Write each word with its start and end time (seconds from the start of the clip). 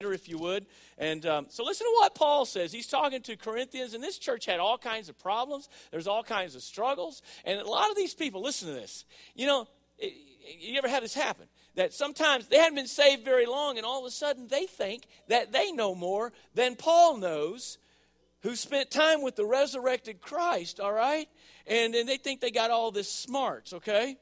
if 0.00 0.28
you 0.28 0.38
would. 0.38 0.64
And 0.96 1.26
um, 1.26 1.46
so 1.48 1.64
listen 1.64 1.84
to 1.84 1.92
what 1.96 2.14
Paul 2.14 2.44
says. 2.44 2.70
He's 2.70 2.86
talking 2.86 3.20
to 3.22 3.36
Corinthians, 3.36 3.94
and 3.94 4.02
this 4.02 4.16
church 4.16 4.46
had 4.46 4.60
all 4.60 4.78
kinds 4.78 5.08
of 5.08 5.18
problems. 5.18 5.68
There's 5.90 6.06
all 6.06 6.22
kinds 6.22 6.54
of 6.54 6.62
struggles. 6.62 7.20
And 7.44 7.60
a 7.60 7.68
lot 7.68 7.90
of 7.90 7.96
these 7.96 8.14
people, 8.14 8.40
listen 8.40 8.68
to 8.68 8.74
this. 8.74 9.04
You 9.34 9.48
know, 9.48 9.66
you 9.98 10.78
ever 10.78 10.86
had 10.86 11.02
this 11.02 11.14
happen? 11.14 11.46
That 11.74 11.92
sometimes 11.92 12.46
they 12.46 12.58
hadn't 12.58 12.76
been 12.76 12.86
saved 12.86 13.24
very 13.24 13.44
long, 13.44 13.76
and 13.76 13.84
all 13.84 13.98
of 13.98 14.06
a 14.06 14.12
sudden 14.12 14.46
they 14.46 14.66
think 14.66 15.02
that 15.26 15.50
they 15.50 15.72
know 15.72 15.96
more 15.96 16.32
than 16.54 16.76
Paul 16.76 17.16
knows, 17.16 17.78
who 18.42 18.54
spent 18.54 18.92
time 18.92 19.20
with 19.20 19.34
the 19.34 19.44
resurrected 19.44 20.20
Christ, 20.20 20.78
all 20.78 20.92
right? 20.92 21.28
And, 21.66 21.96
and 21.96 22.08
they 22.08 22.18
think 22.18 22.40
they 22.40 22.52
got 22.52 22.70
all 22.70 22.92
this 22.92 23.10
smarts, 23.10 23.72
okay? 23.72 24.16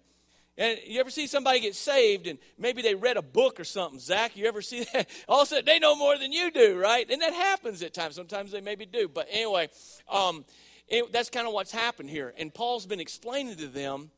And 0.58 0.78
you 0.86 1.00
ever 1.00 1.10
see 1.10 1.26
somebody 1.26 1.60
get 1.60 1.74
saved 1.74 2.26
and 2.26 2.38
maybe 2.58 2.80
they 2.80 2.94
read 2.94 3.16
a 3.16 3.22
book 3.22 3.60
or 3.60 3.64
something? 3.64 3.98
Zach, 3.98 4.36
you 4.36 4.46
ever 4.46 4.62
see 4.62 4.84
that? 4.92 5.08
All 5.28 5.42
of 5.42 5.46
a 5.46 5.50
sudden 5.50 5.64
they 5.64 5.78
know 5.78 5.94
more 5.94 6.16
than 6.16 6.32
you 6.32 6.50
do, 6.50 6.78
right? 6.78 7.08
And 7.10 7.20
that 7.20 7.34
happens 7.34 7.82
at 7.82 7.92
times. 7.92 8.14
Sometimes 8.14 8.52
they 8.52 8.60
maybe 8.60 8.86
do. 8.86 9.08
But 9.08 9.28
anyway, 9.30 9.68
um, 10.08 10.44
it, 10.88 11.12
that's 11.12 11.30
kind 11.30 11.46
of 11.46 11.52
what's 11.52 11.72
happened 11.72 12.08
here. 12.08 12.32
And 12.38 12.52
Paul's 12.52 12.86
been 12.86 13.00
explaining 13.00 13.56
to 13.56 13.66
them 13.66 14.10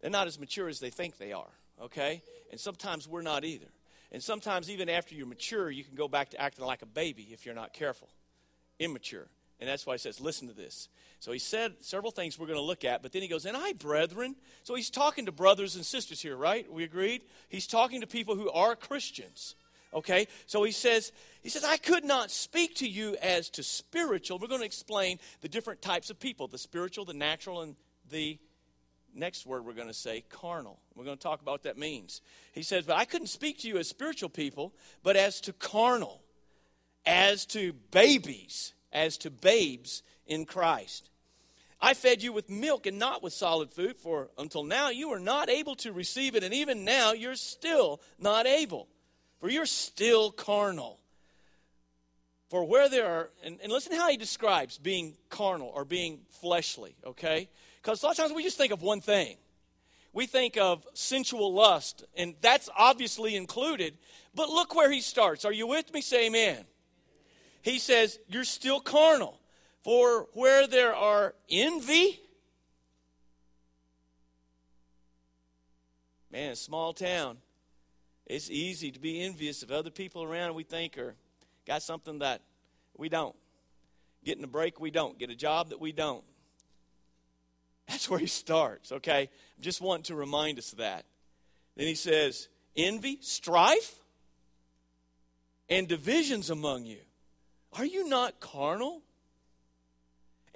they're 0.00 0.10
not 0.10 0.26
as 0.26 0.38
mature 0.38 0.68
as 0.68 0.78
they 0.80 0.90
think 0.90 1.18
they 1.18 1.32
are, 1.32 1.50
okay? 1.82 2.22
And 2.50 2.60
sometimes 2.60 3.08
we're 3.08 3.22
not 3.22 3.44
either. 3.44 3.66
And 4.12 4.22
sometimes, 4.22 4.70
even 4.70 4.88
after 4.88 5.14
you're 5.14 5.26
mature, 5.26 5.70
you 5.70 5.84
can 5.84 5.94
go 5.94 6.08
back 6.08 6.30
to 6.30 6.40
acting 6.40 6.64
like 6.64 6.82
a 6.82 6.86
baby 6.86 7.28
if 7.32 7.44
you're 7.44 7.54
not 7.54 7.72
careful, 7.74 8.08
immature. 8.78 9.26
And 9.60 9.68
that's 9.68 9.86
why 9.86 9.94
he 9.94 9.98
says, 9.98 10.20
listen 10.20 10.48
to 10.48 10.54
this. 10.54 10.88
So 11.20 11.32
he 11.32 11.38
said 11.38 11.74
several 11.80 12.12
things 12.12 12.38
we're 12.38 12.46
going 12.46 12.58
to 12.58 12.64
look 12.64 12.84
at, 12.84 13.02
but 13.02 13.12
then 13.12 13.22
he 13.22 13.28
goes, 13.28 13.44
And 13.44 13.56
I, 13.56 13.72
brethren. 13.72 14.36
So 14.62 14.74
he's 14.74 14.90
talking 14.90 15.26
to 15.26 15.32
brothers 15.32 15.74
and 15.74 15.84
sisters 15.84 16.20
here, 16.20 16.36
right? 16.36 16.70
We 16.70 16.84
agreed? 16.84 17.22
He's 17.48 17.66
talking 17.66 18.00
to 18.02 18.06
people 18.06 18.36
who 18.36 18.50
are 18.50 18.76
Christians. 18.76 19.56
Okay? 19.92 20.28
So 20.46 20.62
he 20.62 20.70
says, 20.70 21.12
he 21.42 21.48
says, 21.48 21.64
I 21.64 21.76
could 21.76 22.04
not 22.04 22.30
speak 22.30 22.76
to 22.76 22.88
you 22.88 23.16
as 23.20 23.48
to 23.50 23.62
spiritual. 23.62 24.38
We're 24.38 24.48
going 24.48 24.60
to 24.60 24.66
explain 24.66 25.18
the 25.40 25.48
different 25.48 25.82
types 25.82 26.10
of 26.10 26.20
people, 26.20 26.46
the 26.46 26.58
spiritual, 26.58 27.04
the 27.04 27.14
natural, 27.14 27.62
and 27.62 27.74
the 28.10 28.38
next 29.14 29.46
word 29.46 29.64
we're 29.64 29.72
going 29.72 29.88
to 29.88 29.94
say, 29.94 30.24
carnal. 30.28 30.78
We're 30.94 31.04
going 31.04 31.16
to 31.16 31.22
talk 31.22 31.40
about 31.40 31.52
what 31.52 31.62
that 31.64 31.78
means. 31.78 32.20
He 32.52 32.62
says, 32.62 32.84
But 32.84 32.96
I 32.96 33.04
couldn't 33.04 33.28
speak 33.28 33.58
to 33.60 33.68
you 33.68 33.78
as 33.78 33.88
spiritual 33.88 34.28
people, 34.28 34.74
but 35.02 35.16
as 35.16 35.40
to 35.42 35.52
carnal, 35.52 36.22
as 37.06 37.46
to 37.46 37.72
babies, 37.90 38.74
as 38.92 39.18
to 39.18 39.30
babes 39.30 40.02
in 40.26 40.44
Christ. 40.44 41.10
I 41.80 41.94
fed 41.94 42.22
you 42.22 42.32
with 42.32 42.50
milk 42.50 42.86
and 42.86 42.98
not 42.98 43.22
with 43.22 43.32
solid 43.32 43.70
food, 43.70 43.96
for 43.96 44.30
until 44.36 44.64
now 44.64 44.90
you 44.90 45.10
were 45.10 45.20
not 45.20 45.48
able 45.48 45.76
to 45.76 45.92
receive 45.92 46.34
it, 46.34 46.42
and 46.42 46.52
even 46.52 46.84
now 46.84 47.12
you're 47.12 47.36
still 47.36 48.00
not 48.18 48.46
able, 48.46 48.88
for 49.40 49.48
you're 49.48 49.66
still 49.66 50.30
carnal. 50.30 50.98
For 52.48 52.64
where 52.64 52.88
there 52.88 53.06
are, 53.06 53.30
and, 53.44 53.58
and 53.62 53.70
listen 53.70 53.94
how 53.94 54.08
he 54.10 54.16
describes 54.16 54.78
being 54.78 55.16
carnal 55.28 55.70
or 55.72 55.84
being 55.84 56.20
fleshly, 56.40 56.96
okay? 57.04 57.48
Because 57.80 58.02
a 58.02 58.06
lot 58.06 58.12
of 58.12 58.16
times 58.16 58.32
we 58.32 58.42
just 58.42 58.56
think 58.56 58.72
of 58.72 58.82
one 58.82 59.00
thing. 59.00 59.36
We 60.12 60.26
think 60.26 60.56
of 60.56 60.84
sensual 60.94 61.52
lust, 61.52 62.04
and 62.16 62.34
that's 62.40 62.68
obviously 62.76 63.36
included. 63.36 63.98
But 64.34 64.48
look 64.48 64.74
where 64.74 64.90
he 64.90 65.00
starts. 65.00 65.44
Are 65.44 65.52
you 65.52 65.66
with 65.66 65.92
me? 65.92 66.00
Say 66.00 66.26
amen. 66.26 66.64
He 67.62 67.78
says, 67.78 68.18
You're 68.28 68.44
still 68.44 68.80
carnal. 68.80 69.40
For 69.82 70.26
where 70.32 70.66
there 70.66 70.94
are 70.94 71.34
envy, 71.48 72.20
man, 76.30 76.56
small 76.56 76.92
town, 76.92 77.38
it's 78.26 78.50
easy 78.50 78.90
to 78.90 78.98
be 78.98 79.22
envious 79.22 79.62
of 79.62 79.70
other 79.70 79.90
people 79.90 80.22
around 80.22 80.54
we 80.54 80.64
think 80.64 80.98
are 80.98 81.14
got 81.66 81.82
something 81.82 82.18
that 82.18 82.42
we 82.96 83.08
don't. 83.08 83.36
Getting 84.24 84.44
a 84.44 84.48
break 84.48 84.80
we 84.80 84.90
don't. 84.90 85.18
Get 85.18 85.30
a 85.30 85.34
job 85.34 85.70
that 85.70 85.80
we 85.80 85.92
don't. 85.92 86.24
That's 87.88 88.10
where 88.10 88.20
he 88.20 88.26
starts, 88.26 88.92
okay? 88.92 89.30
Just 89.60 89.80
want 89.80 90.06
to 90.06 90.14
remind 90.14 90.58
us 90.58 90.72
of 90.72 90.78
that. 90.78 91.06
Then 91.76 91.86
he 91.86 91.94
says, 91.94 92.48
envy, 92.76 93.18
strife, 93.22 93.94
and 95.70 95.88
divisions 95.88 96.50
among 96.50 96.84
you. 96.84 96.98
Are 97.72 97.84
you 97.84 98.08
not 98.08 98.40
carnal? 98.40 99.02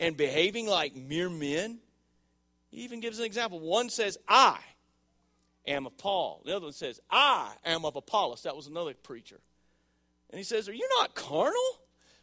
and 0.02 0.16
behaving 0.16 0.66
like 0.66 0.96
mere 0.96 1.30
men. 1.30 1.78
He 2.70 2.78
even 2.78 3.00
gives 3.00 3.20
an 3.20 3.24
example. 3.24 3.60
One 3.60 3.88
says, 3.88 4.18
I 4.28 4.58
am 5.64 5.86
of 5.86 5.96
Paul. 5.96 6.42
The 6.44 6.56
other 6.56 6.66
one 6.66 6.72
says, 6.72 7.00
I 7.08 7.52
am 7.64 7.84
of 7.84 7.94
Apollos. 7.94 8.42
That 8.42 8.56
was 8.56 8.66
another 8.66 8.94
preacher. 8.94 9.38
And 10.30 10.38
he 10.38 10.44
says, 10.44 10.68
Are 10.68 10.74
you 10.74 10.88
not 10.98 11.14
carnal? 11.14 11.78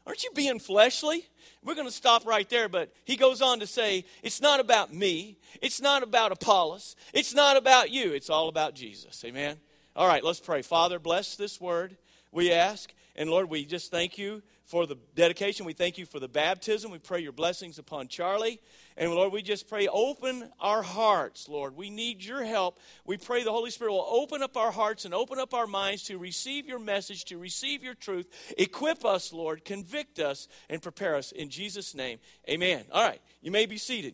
Aren't 0.05 0.23
you 0.23 0.31
being 0.33 0.59
fleshly? 0.59 1.25
We're 1.63 1.75
going 1.75 1.87
to 1.87 1.93
stop 1.93 2.25
right 2.25 2.49
there, 2.49 2.67
but 2.67 2.91
he 3.05 3.15
goes 3.15 3.41
on 3.41 3.61
to 3.61 3.67
say, 3.67 4.03
It's 4.23 4.41
not 4.41 4.59
about 4.59 4.93
me. 4.93 5.37
It's 5.61 5.79
not 5.79 6.03
about 6.03 6.33
Apollos. 6.33 6.97
It's 7.13 7.33
not 7.33 7.55
about 7.55 7.91
you. 7.91 8.11
It's 8.11 8.29
all 8.29 8.49
about 8.49 8.75
Jesus. 8.75 9.23
Amen. 9.23 9.57
All 9.95 10.07
right, 10.07 10.23
let's 10.23 10.39
pray. 10.41 10.63
Father, 10.63 10.99
bless 10.99 11.35
this 11.37 11.61
word, 11.61 11.95
we 12.31 12.51
ask. 12.51 12.93
And 13.15 13.29
Lord, 13.29 13.49
we 13.49 13.65
just 13.65 13.89
thank 13.91 14.17
you 14.17 14.41
for 14.69 14.85
the 14.85 14.97
dedication. 15.15 15.65
We 15.65 15.73
thank 15.73 15.97
you 15.97 16.05
for 16.05 16.19
the 16.19 16.27
baptism. 16.27 16.91
We 16.91 16.99
pray 16.99 17.21
your 17.21 17.31
blessings 17.31 17.79
upon 17.79 18.07
Charlie. 18.07 18.61
And 18.95 19.11
Lord, 19.11 19.33
we 19.33 19.41
just 19.41 19.67
pray, 19.67 19.87
open 19.87 20.47
our 20.59 20.83
hearts, 20.83 21.49
Lord. 21.49 21.75
We 21.75 21.89
need 21.89 22.23
your 22.23 22.45
help. 22.45 22.77
We 23.03 23.17
pray 23.17 23.43
the 23.43 23.51
Holy 23.51 23.71
Spirit 23.71 23.93
will 23.93 24.07
open 24.07 24.43
up 24.43 24.55
our 24.55 24.69
hearts 24.69 25.05
and 25.05 25.13
open 25.13 25.39
up 25.39 25.55
our 25.55 25.65
minds 25.65 26.03
to 26.03 26.19
receive 26.19 26.67
your 26.67 26.77
message, 26.77 27.25
to 27.25 27.39
receive 27.39 27.83
your 27.83 27.95
truth. 27.95 28.27
Equip 28.59 29.05
us, 29.05 29.33
Lord. 29.33 29.65
Convict 29.65 30.19
us 30.19 30.47
and 30.69 30.83
prepare 30.83 31.15
us. 31.15 31.31
In 31.31 31.49
Jesus' 31.49 31.95
name, 31.95 32.19
amen. 32.47 32.83
All 32.91 33.03
right, 33.03 33.21
you 33.41 33.49
may 33.49 33.65
be 33.65 33.77
seated. 33.77 34.13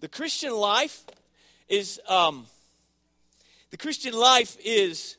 The 0.00 0.08
Christian 0.08 0.52
life 0.52 1.04
is, 1.68 2.00
um, 2.08 2.46
the 3.70 3.76
Christian 3.76 4.14
life 4.14 4.56
is 4.64 5.16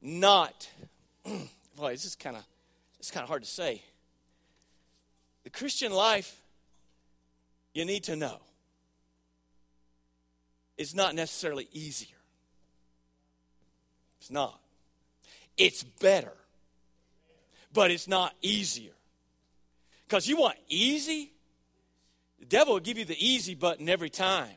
not, 0.00 0.70
boy, 1.76 1.90
this 1.92 2.06
is 2.06 2.16
kind 2.16 2.36
of 2.36 2.44
it's 3.02 3.10
kind 3.10 3.24
of 3.24 3.28
hard 3.28 3.42
to 3.42 3.50
say. 3.50 3.82
The 5.42 5.50
Christian 5.50 5.90
life, 5.90 6.40
you 7.74 7.84
need 7.84 8.04
to 8.04 8.14
know, 8.14 8.38
is 10.78 10.94
not 10.94 11.16
necessarily 11.16 11.68
easier. 11.72 12.16
It's 14.20 14.30
not. 14.30 14.56
It's 15.56 15.82
better, 15.82 16.32
but 17.72 17.90
it's 17.90 18.06
not 18.06 18.36
easier. 18.40 18.92
Because 20.06 20.28
you 20.28 20.36
want 20.36 20.56
easy, 20.68 21.32
the 22.38 22.46
devil 22.46 22.74
will 22.74 22.80
give 22.80 22.98
you 22.98 23.04
the 23.04 23.18
easy 23.18 23.56
button 23.56 23.88
every 23.88 24.10
time. 24.10 24.54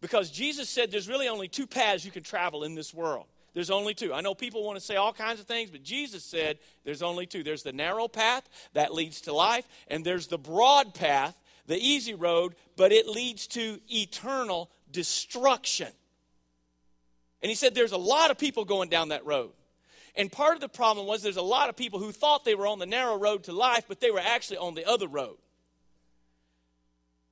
Because 0.00 0.30
Jesus 0.30 0.68
said 0.68 0.92
there's 0.92 1.08
really 1.08 1.26
only 1.26 1.48
two 1.48 1.66
paths 1.66 2.04
you 2.04 2.12
can 2.12 2.22
travel 2.22 2.62
in 2.62 2.76
this 2.76 2.94
world 2.94 3.26
there's 3.54 3.70
only 3.70 3.94
two. 3.94 4.14
I 4.14 4.20
know 4.22 4.34
people 4.34 4.64
want 4.64 4.78
to 4.78 4.84
say 4.84 4.96
all 4.96 5.12
kinds 5.12 5.40
of 5.40 5.46
things, 5.46 5.70
but 5.70 5.82
Jesus 5.82 6.24
said 6.24 6.58
there's 6.84 7.02
only 7.02 7.26
two. 7.26 7.42
There's 7.42 7.62
the 7.62 7.72
narrow 7.72 8.08
path 8.08 8.48
that 8.72 8.94
leads 8.94 9.22
to 9.22 9.32
life, 9.32 9.68
and 9.88 10.04
there's 10.04 10.26
the 10.26 10.38
broad 10.38 10.94
path, 10.94 11.38
the 11.66 11.78
easy 11.78 12.14
road, 12.14 12.54
but 12.76 12.92
it 12.92 13.06
leads 13.06 13.46
to 13.48 13.78
eternal 13.88 14.70
destruction. 14.90 15.88
And 17.42 17.50
he 17.50 17.54
said 17.54 17.74
there's 17.74 17.92
a 17.92 17.98
lot 17.98 18.30
of 18.30 18.38
people 18.38 18.64
going 18.64 18.88
down 18.88 19.08
that 19.08 19.26
road. 19.26 19.50
And 20.14 20.30
part 20.30 20.54
of 20.54 20.60
the 20.60 20.68
problem 20.68 21.06
was 21.06 21.22
there's 21.22 21.36
a 21.36 21.42
lot 21.42 21.68
of 21.68 21.76
people 21.76 21.98
who 21.98 22.12
thought 22.12 22.44
they 22.44 22.54
were 22.54 22.66
on 22.66 22.78
the 22.78 22.86
narrow 22.86 23.18
road 23.18 23.44
to 23.44 23.52
life, 23.52 23.84
but 23.88 24.00
they 24.00 24.10
were 24.10 24.20
actually 24.20 24.58
on 24.58 24.74
the 24.74 24.86
other 24.86 25.08
road 25.08 25.38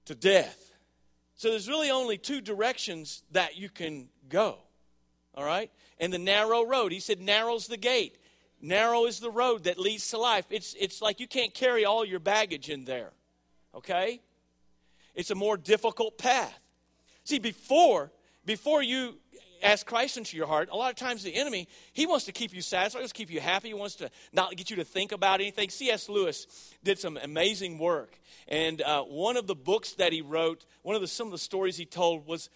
to 0.07 0.15
death. 0.15 0.75
So 1.37 1.51
there's 1.51 1.69
really 1.69 1.91
only 1.91 2.19
two 2.19 2.41
directions 2.41 3.23
that 3.33 3.57
you 3.57 3.69
can 3.69 4.09
go. 4.29 4.59
All 5.35 5.45
right? 5.45 5.71
And 6.01 6.13
the 6.13 6.19
narrow 6.19 6.65
road. 6.65 6.91
He 6.91 6.99
said, 6.99 7.21
Narrow's 7.21 7.69
the 7.69 7.77
gate. 7.77 8.17
Narrow 8.61 9.07
is 9.07 9.21
the 9.21 9.31
road 9.31 9.65
that 9.65 9.79
leads 9.79 10.09
to 10.11 10.19
life. 10.19 10.47
It's, 10.51 10.75
it's 10.79 11.01
like 11.01 11.21
you 11.21 11.29
can't 11.29 11.55
carry 11.55 11.85
all 11.85 12.05
your 12.05 12.19
baggage 12.19 12.69
in 12.69 12.85
there. 12.85 13.13
Okay? 13.75 14.21
It's 15.15 15.31
a 15.31 15.35
more 15.35 15.57
difficult 15.57 16.19
path. 16.19 16.59
See, 17.25 17.39
before, 17.39 18.11
before 18.45 18.83
you 18.83 19.19
ask 19.63 19.87
Christ 19.87 20.17
into 20.17 20.37
your 20.37 20.47
heart, 20.47 20.69
a 20.73 20.77
lot 20.77 20.91
of 20.91 20.97
times 20.97 21.23
the 21.23 21.35
enemy, 21.35 21.69
he 21.93 22.07
wants 22.07 22.25
to 22.27 22.33
keep 22.33 22.55
you 22.55 22.63
satisfied, 22.63 22.99
he 22.99 23.03
wants 23.03 23.13
to 23.13 23.19
keep 23.19 23.31
you 23.31 23.41
happy, 23.41 23.69
he 23.69 23.75
wants 23.75 23.97
to 23.97 24.11
not 24.33 24.57
get 24.57 24.71
you 24.71 24.77
to 24.77 24.85
think 24.85 25.13
about 25.13 25.41
anything. 25.41 25.69
C.S. 25.69 26.09
Lewis 26.09 26.47
did 26.83 26.99
some 26.99 27.19
amazing 27.23 27.79
work. 27.79 28.19
And 28.49 28.81
uh, 28.83 29.03
one 29.03 29.37
of 29.37 29.47
the 29.47 29.55
books 29.55 29.93
that 29.95 30.13
he 30.13 30.23
wrote, 30.23 30.65
one 30.83 30.97
of 30.97 31.03
the, 31.03 31.09
some 31.09 31.27
of 31.27 31.33
the 31.33 31.39
stories 31.39 31.77
he 31.77 31.87
told 31.87 32.27
was 32.27 32.51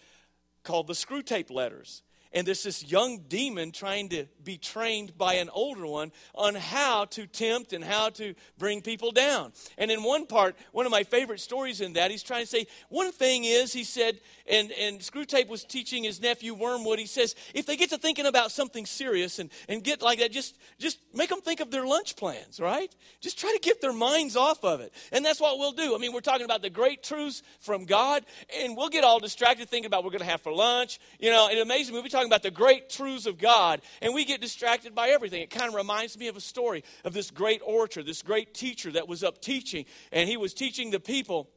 called 0.63 0.87
The 0.87 0.93
Screwtape 0.93 1.51
Letters. 1.51 2.03
And 2.35 2.45
there's 2.45 2.63
this 2.63 2.83
young 2.91 3.19
demon 3.29 3.71
trying 3.71 4.09
to 4.09 4.25
be 4.43 4.57
trained 4.57 5.17
by 5.17 5.35
an 5.35 5.49
older 5.53 5.87
one 5.87 6.11
on 6.35 6.53
how 6.53 7.05
to 7.05 7.25
tempt 7.25 7.71
and 7.71 7.83
how 7.83 8.09
to 8.09 8.35
bring 8.57 8.81
people 8.81 9.11
down. 9.11 9.53
And 9.77 9.89
in 9.89 10.03
one 10.03 10.27
part, 10.27 10.55
one 10.73 10.85
of 10.85 10.91
my 10.91 11.03
favorite 11.03 11.39
stories 11.39 11.79
in 11.79 11.93
that, 11.93 12.11
he's 12.11 12.21
trying 12.21 12.43
to 12.43 12.47
say, 12.47 12.67
one 12.89 13.13
thing 13.13 13.45
is, 13.45 13.71
he 13.71 13.85
said, 13.85 14.19
and, 14.47 14.71
and 14.73 14.99
Screwtape 14.99 15.47
was 15.47 15.63
teaching 15.63 16.03
his 16.03 16.21
nephew 16.21 16.53
Wormwood, 16.53 16.99
he 16.99 17.05
says, 17.05 17.35
if 17.53 17.65
they 17.65 17.77
get 17.77 17.89
to 17.91 17.97
thinking 17.97 18.25
about 18.25 18.51
something 18.51 18.85
serious 18.85 19.39
and, 19.39 19.49
and 19.69 19.83
get 19.83 20.01
like 20.01 20.19
that, 20.19 20.31
just, 20.31 20.57
just 20.77 20.99
make 21.13 21.29
them 21.29 21.41
think 21.41 21.61
of 21.61 21.71
their 21.71 21.85
lunch 21.85 22.17
plans, 22.17 22.59
right? 22.59 22.93
Just 23.21 23.39
try 23.39 23.51
to 23.53 23.59
get 23.59 23.81
their 23.81 23.93
minds 23.93 24.35
off 24.35 24.63
of 24.65 24.81
it. 24.81 24.93
And 25.13 25.23
that's 25.23 25.39
what 25.39 25.57
we'll 25.57 25.71
do. 25.71 25.95
I 25.95 25.97
mean, 25.99 26.11
we're 26.11 26.19
talking 26.19 26.45
about 26.45 26.61
the 26.61 26.69
great 26.69 27.01
truths 27.01 27.43
from 27.59 27.85
God, 27.85 28.25
and 28.59 28.75
we'll 28.75 28.89
get 28.89 29.05
all 29.05 29.19
distracted 29.19 29.69
thinking 29.69 29.87
about 29.87 30.03
we're 30.03 30.11
going 30.11 30.19
to 30.19 30.29
have 30.29 30.41
for 30.41 30.51
lunch. 30.51 30.99
You 31.17 31.31
know, 31.31 31.47
it 31.49 31.57
amazes 31.57 31.93
me. 31.93 32.01
We're 32.01 32.09
talking 32.09 32.24
about 32.25 32.43
the 32.43 32.51
great 32.51 32.89
truths 32.89 33.25
of 33.25 33.37
God, 33.37 33.81
and 34.01 34.13
we 34.13 34.25
get 34.25 34.41
distracted 34.41 34.93
by 34.95 35.09
everything. 35.09 35.41
It 35.41 35.49
kind 35.49 35.69
of 35.69 35.75
reminds 35.75 36.17
me 36.17 36.27
of 36.27 36.35
a 36.35 36.41
story 36.41 36.83
of 37.03 37.13
this 37.13 37.31
great 37.31 37.61
orator, 37.63 38.03
this 38.03 38.21
great 38.21 38.53
teacher 38.53 38.91
that 38.91 39.07
was 39.07 39.23
up 39.23 39.41
teaching, 39.41 39.85
and 40.11 40.27
he 40.27 40.37
was 40.37 40.53
teaching 40.53 40.91
the 40.91 40.99
people 40.99 41.49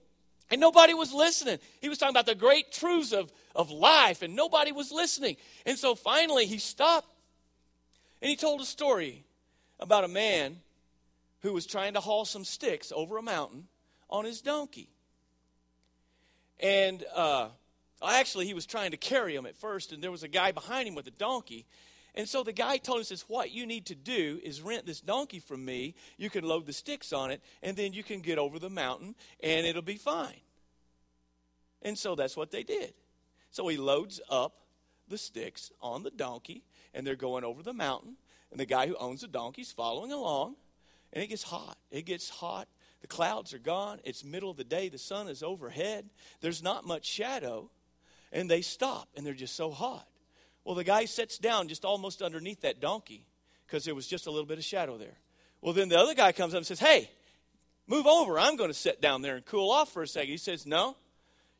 and 0.51 0.61
nobody 0.61 0.95
was 0.95 1.13
listening. 1.13 1.59
He 1.81 1.89
was 1.89 1.99
talking 1.99 2.15
about 2.15 2.27
the 2.27 2.35
great 2.35 2.73
truths 2.73 3.13
of, 3.13 3.31
of 3.55 3.71
life, 3.71 4.23
and 4.23 4.35
nobody 4.35 4.73
was 4.73 4.91
listening. 4.91 5.37
And 5.67 5.79
so 5.79 5.95
finally, 5.95 6.47
he 6.47 6.59
stopped 6.59 7.13
and 8.21 8.31
he 8.31 8.37
told 8.37 8.61
a 8.61 8.65
story 8.65 9.25
about 9.79 10.05
a 10.05 10.09
man 10.09 10.57
who 11.43 11.53
was 11.53 11.67
trying 11.67 11.95
to 11.95 12.01
haul 12.01 12.25
some 12.25 12.45
sticks 12.45 12.93
over 12.95 13.17
a 13.17 13.23
mountain 13.23 13.69
on 14.11 14.25
his 14.25 14.41
donkey. 14.41 14.89
And 16.61 17.05
uh, 17.15 17.49
actually, 18.03 18.47
he 18.47 18.55
was 18.55 18.67
trying 18.67 18.93
to 18.93 18.97
carry 18.97 19.35
him 19.35 19.47
at 19.47 19.57
first, 19.57 19.93
and 19.93 20.03
there 20.03 20.11
was 20.11 20.23
a 20.23 20.29
guy 20.29 20.53
behind 20.53 20.89
him 20.89 20.95
with 20.95 21.07
a 21.07 21.13
donkey. 21.13 21.67
And 22.15 22.29
so 22.29 22.43
the 22.43 22.53
guy 22.53 22.79
told 22.79 22.99
him, 22.99 23.05
says, 23.05 23.25
What 23.29 23.51
you 23.51 23.67
need 23.67 23.87
to 23.87 23.95
do 23.95 24.41
is 24.43 24.61
rent 24.61 24.87
this 24.87 25.01
donkey 25.01 25.41
from 25.41 25.65
me. 25.65 25.95
You 26.17 26.31
can 26.31 26.45
load 26.45 26.67
the 26.67 26.73
sticks 26.73 27.13
on 27.13 27.31
it, 27.31 27.43
and 27.63 27.77
then 27.77 27.93
you 27.93 28.03
can 28.03 28.21
get 28.21 28.39
over 28.39 28.59
the 28.59 28.71
mountain, 28.71 29.15
and 29.43 29.67
it'll 29.67 29.83
be 29.83 29.97
fine. 29.97 30.41
And 31.83 31.99
so 31.99 32.15
that's 32.15 32.37
what 32.37 32.51
they 32.51 32.63
did. 32.63 32.95
So 33.51 33.67
he 33.69 33.77
loads 33.77 34.21
up 34.29 34.55
the 35.09 35.19
sticks 35.19 35.71
on 35.81 36.03
the 36.03 36.11
donkey, 36.11 36.65
and 36.95 37.07
they're 37.07 37.17
going 37.17 37.45
over 37.45 37.63
the 37.63 37.73
mountain. 37.73 38.17
And 38.51 38.59
the 38.59 38.67
guy 38.67 38.87
who 38.87 38.97
owns 38.97 39.21
the 39.21 39.29
donkey's 39.29 39.73
following 39.73 40.13
along, 40.13 40.57
and 41.13 41.23
it 41.23 41.29
gets 41.29 41.45
hot. 41.45 41.79
It 41.91 42.05
gets 42.05 42.29
hot. 42.29 42.69
The 43.01 43.07
clouds 43.07 43.55
are 43.55 43.59
gone. 43.59 44.01
It's 44.05 44.25
middle 44.25 44.51
of 44.51 44.57
the 44.57 44.65
day. 44.65 44.89
The 44.89 44.99
sun 44.99 45.29
is 45.29 45.43
overhead. 45.43 46.11
There's 46.41 46.63
not 46.63 46.87
much 46.87 47.07
shadow. 47.07 47.71
And 48.33 48.51
they 48.51 48.63
stop, 48.63 49.09
and 49.17 49.27
they're 49.27 49.35
just 49.35 49.57
so 49.57 49.71
hot. 49.71 50.07
Well, 50.65 50.75
the 50.75 50.85
guy 50.85 51.07
sits 51.07 51.39
down 51.39 51.69
just 51.69 51.85
almost 51.85 52.21
underneath 52.21 52.61
that 52.61 52.81
donkey 52.81 53.27
because 53.67 53.85
there 53.85 53.95
was 53.95 54.07
just 54.07 54.27
a 54.27 54.31
little 54.31 54.47
bit 54.47 54.59
of 54.59 54.65
shadow 54.65 54.99
there. 54.99 55.17
Well, 55.61 55.73
then 55.73 55.89
the 55.89 55.99
other 55.99 56.15
guy 56.15 56.33
comes 56.33 56.55
up 56.55 56.59
and 56.59 56.67
says, 56.67 56.81
Hey, 56.81 57.11
move 57.87 58.07
over. 58.07 58.39
I'm 58.39 58.57
going 58.57 58.71
to 58.71 58.75
sit 58.75 59.01
down 59.01 59.23
there 59.23 59.37
and 59.37 59.45
cool 59.45 59.71
off 59.71 59.93
for 59.93 60.03
a 60.03 60.07
second. 60.07 60.31
He 60.31 60.37
says, 60.37 60.67
No, 60.67 60.97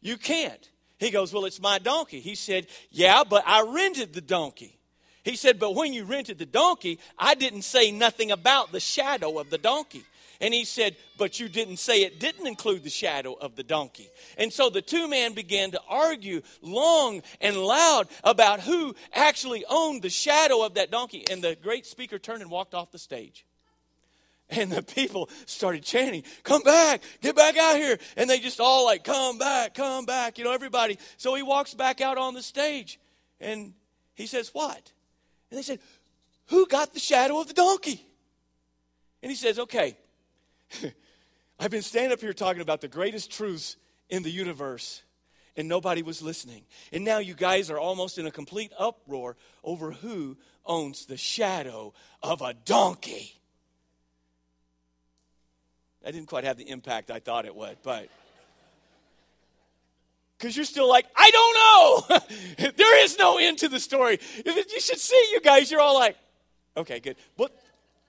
you 0.01 0.17
can't. 0.17 0.71
He 0.99 1.11
goes, 1.11 1.33
Well, 1.33 1.45
it's 1.45 1.61
my 1.61 1.79
donkey. 1.79 2.21
He 2.21 2.35
said, 2.35 2.67
Yeah, 2.91 3.25
but 3.29 3.45
I 3.47 3.63
rented 3.63 4.13
the 4.13 4.21
donkey. 4.21 4.79
He 5.25 5.37
said, 5.37 5.59
But 5.59 5.75
when 5.75 5.93
you 5.93 6.05
rented 6.05 6.39
the 6.39 6.47
donkey, 6.47 6.99
I 7.19 7.35
didn't 7.35 7.63
say 7.63 7.91
nothing 7.91 8.31
about 8.31 8.73
the 8.73 8.81
shadow 8.81 9.39
of 9.39 9.51
the 9.51 9.59
donkey. 9.59 10.05
And 10.41 10.55
he 10.55 10.65
said, 10.65 10.97
But 11.17 11.41
you 11.41 11.49
didn't 11.49 11.79
say 11.79 12.03
it 12.03 12.21
didn't 12.21 12.47
include 12.47 12.85
the 12.85 12.91
shadow 12.91 13.35
of 13.35 13.57
the 13.57 13.65
donkey. 13.65 14.09
And 14.37 14.53
so 14.53 14.71
the 14.71 14.83
two 14.83 15.09
men 15.09 15.35
began 15.35 15.73
to 15.73 15.81
argue 15.89 16.43
long 16.63 17.23
and 17.41 17.57
loud 17.57 18.09
about 18.23 18.61
who 18.61 18.95
actually 19.13 19.65
owned 19.69 20.03
the 20.03 20.11
shadow 20.11 20.65
of 20.65 20.75
that 20.75 20.91
donkey. 20.91 21.25
And 21.31 21.43
the 21.43 21.57
great 21.61 21.87
speaker 21.87 22.19
turned 22.19 22.43
and 22.43 22.51
walked 22.51 22.75
off 22.75 22.93
the 22.93 22.99
stage. 22.99 23.45
And 24.51 24.73
the 24.73 24.83
people 24.83 25.29
started 25.45 25.83
chanting, 25.83 26.23
Come 26.45 26.63
back, 26.63 27.03
get 27.21 27.37
back 27.37 27.57
out 27.57 27.77
here. 27.77 27.99
And 28.17 28.31
they 28.31 28.39
just 28.39 28.61
all 28.61 28.85
like, 28.85 29.05
Come 29.05 29.39
back, 29.39 29.75
come 29.75 30.07
back, 30.07 30.39
you 30.39 30.45
know, 30.45 30.53
everybody. 30.53 30.99
So 31.17 31.35
he 31.35 31.43
walks 31.43 31.75
back 31.75 32.01
out 32.01 32.17
on 32.17 32.35
the 32.35 32.43
stage 32.43 32.99
and 33.41 33.75
he 34.15 34.27
says, 34.27 34.51
What? 34.53 34.93
And 35.51 35.59
they 35.59 35.63
said, 35.63 35.81
Who 36.47 36.67
got 36.67 36.95
the 36.95 37.01
shadow 37.01 37.41
of 37.41 37.49
the 37.49 37.55
donkey? 37.55 38.07
And 39.23 39.31
he 39.31 39.37
says, 39.37 39.59
Okay, 39.59 39.97
I've 41.59 41.71
been 41.71 41.83
standing 41.83 42.13
up 42.13 42.21
here 42.21 42.33
talking 42.33 42.63
about 42.63 42.81
the 42.81 42.89
greatest 42.89 43.31
truths 43.33 43.77
in 44.09 44.23
the 44.23 44.31
universe, 44.31 45.03
and 45.57 45.69
nobody 45.69 46.03
was 46.03 46.23
listening. 46.23 46.63
And 46.93 47.05
now 47.05 47.19
you 47.19 47.35
guys 47.35 47.71
are 47.71 47.79
almost 47.79 48.19
in 48.19 48.27
a 48.27 48.31
complete 48.31 48.73
uproar 48.79 49.37
over 49.65 49.93
who 49.93 50.37
owns 50.65 51.07
the 51.07 51.17
shadow 51.17 51.93
of 52.23 52.43
a 52.43 52.55
donkey. 52.55 53.35
I 56.07 56.11
didn't 56.11 56.29
quite 56.29 56.45
have 56.45 56.57
the 56.57 56.69
impact 56.69 57.11
I 57.11 57.19
thought 57.19 57.45
it 57.47 57.55
would, 57.55 57.79
but. 57.83 58.09
Because 60.39 60.55
you're 60.55 60.67
still 60.67 60.89
like, 60.89 61.05
I 61.17 61.31
don't 61.33 62.21
know. 62.61 62.71
there 62.77 63.05
is 63.05 63.19
no 63.19 63.39
end 63.39 63.59
to 63.59 63.69
the 63.69 63.81
story. 63.81 64.21
You 64.47 64.79
should 64.79 65.01
see 65.01 65.29
you 65.33 65.41
guys. 65.41 65.69
You're 65.69 65.81
all 65.81 65.97
like, 65.97 66.17
okay, 66.77 67.01
good. 67.01 67.17
But 67.37 67.53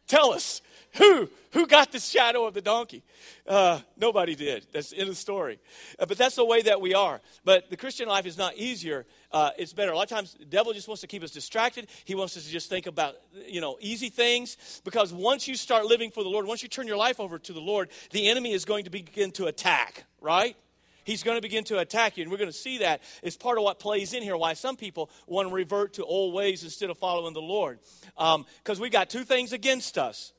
tell 0.05 0.31
us. 0.31 0.61
Who? 0.97 1.29
Who 1.51 1.65
got 1.65 1.91
the 1.91 1.99
shadow 1.99 2.45
of 2.45 2.53
the 2.53 2.61
donkey? 2.61 3.03
Uh, 3.47 3.79
nobody 3.97 4.35
did. 4.35 4.67
That's 4.71 4.91
in 4.91 5.07
the 5.07 5.15
story. 5.15 5.59
Uh, 5.97 6.05
but 6.05 6.17
that's 6.17 6.35
the 6.35 6.45
way 6.45 6.61
that 6.61 6.79
we 6.79 6.93
are. 6.93 7.21
But 7.43 7.69
the 7.69 7.77
Christian 7.77 8.07
life 8.07 8.27
is 8.27 8.37
not 8.37 8.55
easier. 8.55 9.05
Uh, 9.31 9.51
it's 9.57 9.73
better. 9.73 9.91
A 9.91 9.95
lot 9.95 10.03
of 10.03 10.09
times, 10.09 10.35
the 10.37 10.45
devil 10.45 10.73
just 10.73 10.87
wants 10.87 11.01
to 11.01 11.07
keep 11.07 11.23
us 11.23 11.31
distracted. 11.31 11.87
He 12.05 12.13
wants 12.13 12.37
us 12.37 12.45
to 12.45 12.51
just 12.51 12.69
think 12.69 12.85
about, 12.85 13.15
you 13.47 13.61
know, 13.61 13.77
easy 13.81 14.09
things. 14.09 14.81
Because 14.83 15.11
once 15.11 15.47
you 15.47 15.55
start 15.55 15.85
living 15.85 16.11
for 16.11 16.23
the 16.23 16.29
Lord, 16.29 16.45
once 16.45 16.61
you 16.61 16.69
turn 16.69 16.85
your 16.85 16.97
life 16.97 17.19
over 17.19 17.39
to 17.39 17.53
the 17.53 17.61
Lord, 17.61 17.89
the 18.11 18.27
enemy 18.27 18.53
is 18.53 18.65
going 18.65 18.83
to 18.83 18.91
begin 18.91 19.31
to 19.31 19.45
attack, 19.45 20.05
right? 20.21 20.55
He's 21.03 21.23
going 21.23 21.37
to 21.37 21.41
begin 21.41 21.63
to 21.65 21.79
attack 21.79 22.17
you. 22.17 22.23
And 22.23 22.31
we're 22.31 22.37
going 22.37 22.51
to 22.51 22.57
see 22.57 22.79
that 22.79 23.01
as 23.23 23.35
part 23.35 23.57
of 23.57 23.63
what 23.63 23.79
plays 23.79 24.13
in 24.13 24.21
here, 24.21 24.37
why 24.37 24.53
some 24.53 24.75
people 24.75 25.09
want 25.25 25.49
to 25.49 25.53
revert 25.53 25.93
to 25.93 26.05
old 26.05 26.35
ways 26.35 26.63
instead 26.63 26.91
of 26.91 26.99
following 26.99 27.33
the 27.33 27.41
Lord. 27.41 27.79
Because 28.15 28.77
um, 28.77 28.79
we 28.79 28.91
got 28.91 29.09
two 29.09 29.23
things 29.23 29.51
against 29.51 29.97
us 29.97 30.33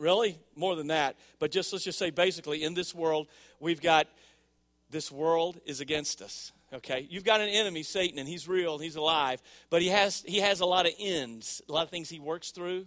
Really? 0.00 0.38
More 0.56 0.76
than 0.76 0.86
that. 0.86 1.16
But 1.38 1.50
just 1.50 1.70
let's 1.74 1.84
just 1.84 1.98
say 1.98 2.08
basically, 2.08 2.62
in 2.62 2.72
this 2.72 2.94
world, 2.94 3.28
we've 3.60 3.82
got 3.82 4.08
this 4.88 5.12
world 5.12 5.60
is 5.66 5.80
against 5.80 6.22
us. 6.22 6.52
Okay? 6.72 7.06
You've 7.10 7.22
got 7.22 7.42
an 7.42 7.50
enemy, 7.50 7.82
Satan, 7.82 8.18
and 8.18 8.26
he's 8.26 8.48
real, 8.48 8.74
and 8.74 8.82
he's 8.82 8.96
alive, 8.96 9.42
but 9.68 9.82
he 9.82 9.88
has 9.88 10.24
he 10.26 10.38
has 10.38 10.60
a 10.60 10.66
lot 10.66 10.86
of 10.86 10.92
ends, 10.98 11.60
a 11.68 11.72
lot 11.72 11.84
of 11.84 11.90
things 11.90 12.08
he 12.08 12.18
works 12.18 12.50
through. 12.50 12.86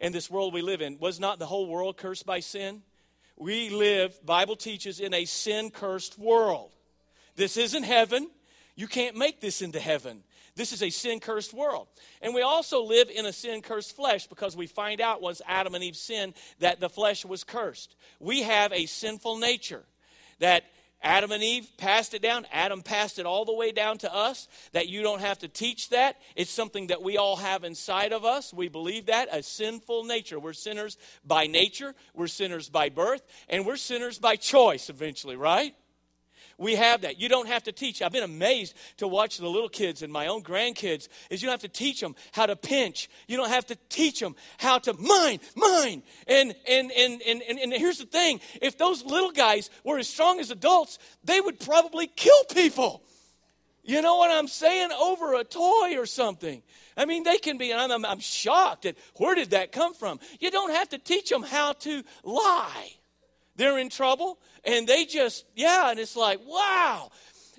In 0.00 0.12
this 0.12 0.30
world 0.30 0.54
we 0.54 0.62
live 0.62 0.80
in, 0.80 0.98
was 0.98 1.20
not 1.20 1.38
the 1.38 1.46
whole 1.46 1.68
world 1.68 1.98
cursed 1.98 2.24
by 2.24 2.40
sin? 2.40 2.82
We 3.36 3.68
live, 3.68 4.24
Bible 4.24 4.56
teaches, 4.56 5.00
in 5.00 5.12
a 5.12 5.26
sin 5.26 5.70
cursed 5.70 6.18
world. 6.18 6.72
This 7.36 7.58
isn't 7.58 7.82
heaven. 7.82 8.30
You 8.74 8.86
can't 8.86 9.16
make 9.16 9.40
this 9.40 9.60
into 9.60 9.80
heaven. 9.80 10.22
This 10.56 10.72
is 10.72 10.82
a 10.82 10.90
sin 10.90 11.20
cursed 11.20 11.52
world. 11.52 11.88
And 12.22 12.34
we 12.34 12.42
also 12.42 12.84
live 12.84 13.10
in 13.10 13.26
a 13.26 13.32
sin 13.32 13.60
cursed 13.60 13.96
flesh 13.96 14.26
because 14.26 14.56
we 14.56 14.66
find 14.66 15.00
out 15.00 15.20
once 15.20 15.42
Adam 15.46 15.74
and 15.74 15.82
Eve 15.82 15.96
sinned 15.96 16.34
that 16.60 16.80
the 16.80 16.88
flesh 16.88 17.24
was 17.24 17.42
cursed. 17.42 17.96
We 18.20 18.42
have 18.42 18.72
a 18.72 18.86
sinful 18.86 19.38
nature 19.38 19.82
that 20.38 20.64
Adam 21.02 21.32
and 21.32 21.42
Eve 21.42 21.68
passed 21.76 22.14
it 22.14 22.22
down. 22.22 22.46
Adam 22.50 22.82
passed 22.82 23.18
it 23.18 23.26
all 23.26 23.44
the 23.44 23.52
way 23.52 23.72
down 23.72 23.98
to 23.98 24.14
us. 24.14 24.48
That 24.72 24.88
you 24.88 25.02
don't 25.02 25.20
have 25.20 25.38
to 25.40 25.48
teach 25.48 25.90
that. 25.90 26.16
It's 26.34 26.50
something 26.50 26.86
that 26.86 27.02
we 27.02 27.18
all 27.18 27.36
have 27.36 27.62
inside 27.62 28.12
of 28.12 28.24
us. 28.24 28.54
We 28.54 28.68
believe 28.68 29.06
that 29.06 29.28
a 29.30 29.42
sinful 29.42 30.04
nature. 30.04 30.40
We're 30.40 30.54
sinners 30.54 30.96
by 31.24 31.46
nature, 31.46 31.94
we're 32.14 32.26
sinners 32.26 32.68
by 32.68 32.88
birth, 32.88 33.22
and 33.48 33.66
we're 33.66 33.76
sinners 33.76 34.18
by 34.18 34.36
choice 34.36 34.88
eventually, 34.88 35.36
right? 35.36 35.74
We 36.58 36.74
have 36.76 37.02
that. 37.02 37.20
You 37.20 37.28
don't 37.28 37.48
have 37.48 37.64
to 37.64 37.72
teach. 37.72 38.02
I've 38.02 38.12
been 38.12 38.22
amazed 38.22 38.74
to 38.98 39.08
watch 39.08 39.38
the 39.38 39.48
little 39.48 39.68
kids 39.68 40.02
and 40.02 40.12
my 40.12 40.26
own 40.26 40.42
grandkids 40.42 41.08
is 41.30 41.42
you 41.42 41.46
don't 41.46 41.52
have 41.52 41.60
to 41.60 41.68
teach 41.68 42.00
them 42.00 42.14
how 42.32 42.46
to 42.46 42.56
pinch. 42.56 43.08
You 43.26 43.36
don't 43.36 43.50
have 43.50 43.66
to 43.66 43.76
teach 43.88 44.20
them 44.20 44.36
how 44.58 44.78
to 44.80 44.94
mine, 44.94 45.40
mine. 45.56 46.02
And 46.26 46.54
and 46.68 46.92
and 46.92 47.22
and 47.26 47.42
and, 47.42 47.58
and 47.58 47.72
here's 47.72 47.98
the 47.98 48.06
thing. 48.06 48.40
If 48.62 48.78
those 48.78 49.04
little 49.04 49.32
guys 49.32 49.70
were 49.84 49.98
as 49.98 50.08
strong 50.08 50.40
as 50.40 50.50
adults, 50.50 50.98
they 51.24 51.40
would 51.40 51.60
probably 51.60 52.06
kill 52.06 52.44
people. 52.52 53.02
You 53.84 54.00
know 54.00 54.16
what 54.16 54.30
I'm 54.30 54.48
saying? 54.48 54.90
Over 54.92 55.34
a 55.34 55.44
toy 55.44 55.98
or 55.98 56.06
something. 56.06 56.62
I 56.96 57.04
mean, 57.04 57.22
they 57.22 57.36
can 57.36 57.58
be, 57.58 57.70
and 57.70 57.92
I'm, 57.92 58.04
I'm 58.04 58.20
shocked 58.20 58.86
at 58.86 58.96
where 59.16 59.34
did 59.34 59.50
that 59.50 59.72
come 59.72 59.92
from? 59.92 60.20
You 60.40 60.50
don't 60.50 60.70
have 60.70 60.88
to 60.90 60.98
teach 60.98 61.28
them 61.28 61.42
how 61.42 61.72
to 61.72 62.02
lie. 62.22 62.92
They're 63.56 63.78
in 63.78 63.88
trouble 63.88 64.38
and 64.64 64.86
they 64.86 65.04
just, 65.04 65.44
yeah, 65.54 65.90
and 65.90 65.98
it's 65.98 66.16
like, 66.16 66.40
wow. 66.46 67.10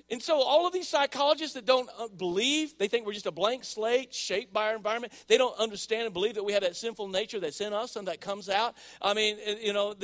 And 0.08 0.22
so, 0.22 0.40
all 0.40 0.68
of 0.68 0.72
these 0.72 0.86
psychologists 0.86 1.54
that 1.54 1.66
don't 1.66 1.90
uh, 1.98 2.06
believe, 2.06 2.78
they 2.78 2.86
think 2.86 3.06
we're 3.06 3.12
just 3.12 3.26
a 3.26 3.32
blank 3.32 3.64
slate 3.64 4.14
shaped 4.14 4.52
by 4.52 4.68
our 4.68 4.76
environment. 4.76 5.12
They 5.26 5.36
don't 5.36 5.58
understand 5.58 6.04
and 6.04 6.14
believe 6.14 6.36
that 6.36 6.44
we 6.44 6.52
have 6.52 6.62
that 6.62 6.76
sinful 6.76 7.08
nature 7.08 7.40
that's 7.40 7.60
in 7.60 7.72
us 7.72 7.96
and 7.96 8.06
that 8.06 8.20
comes 8.20 8.48
out. 8.48 8.76
I 9.02 9.14
mean, 9.14 9.36
you 9.60 9.72
know, 9.72 9.96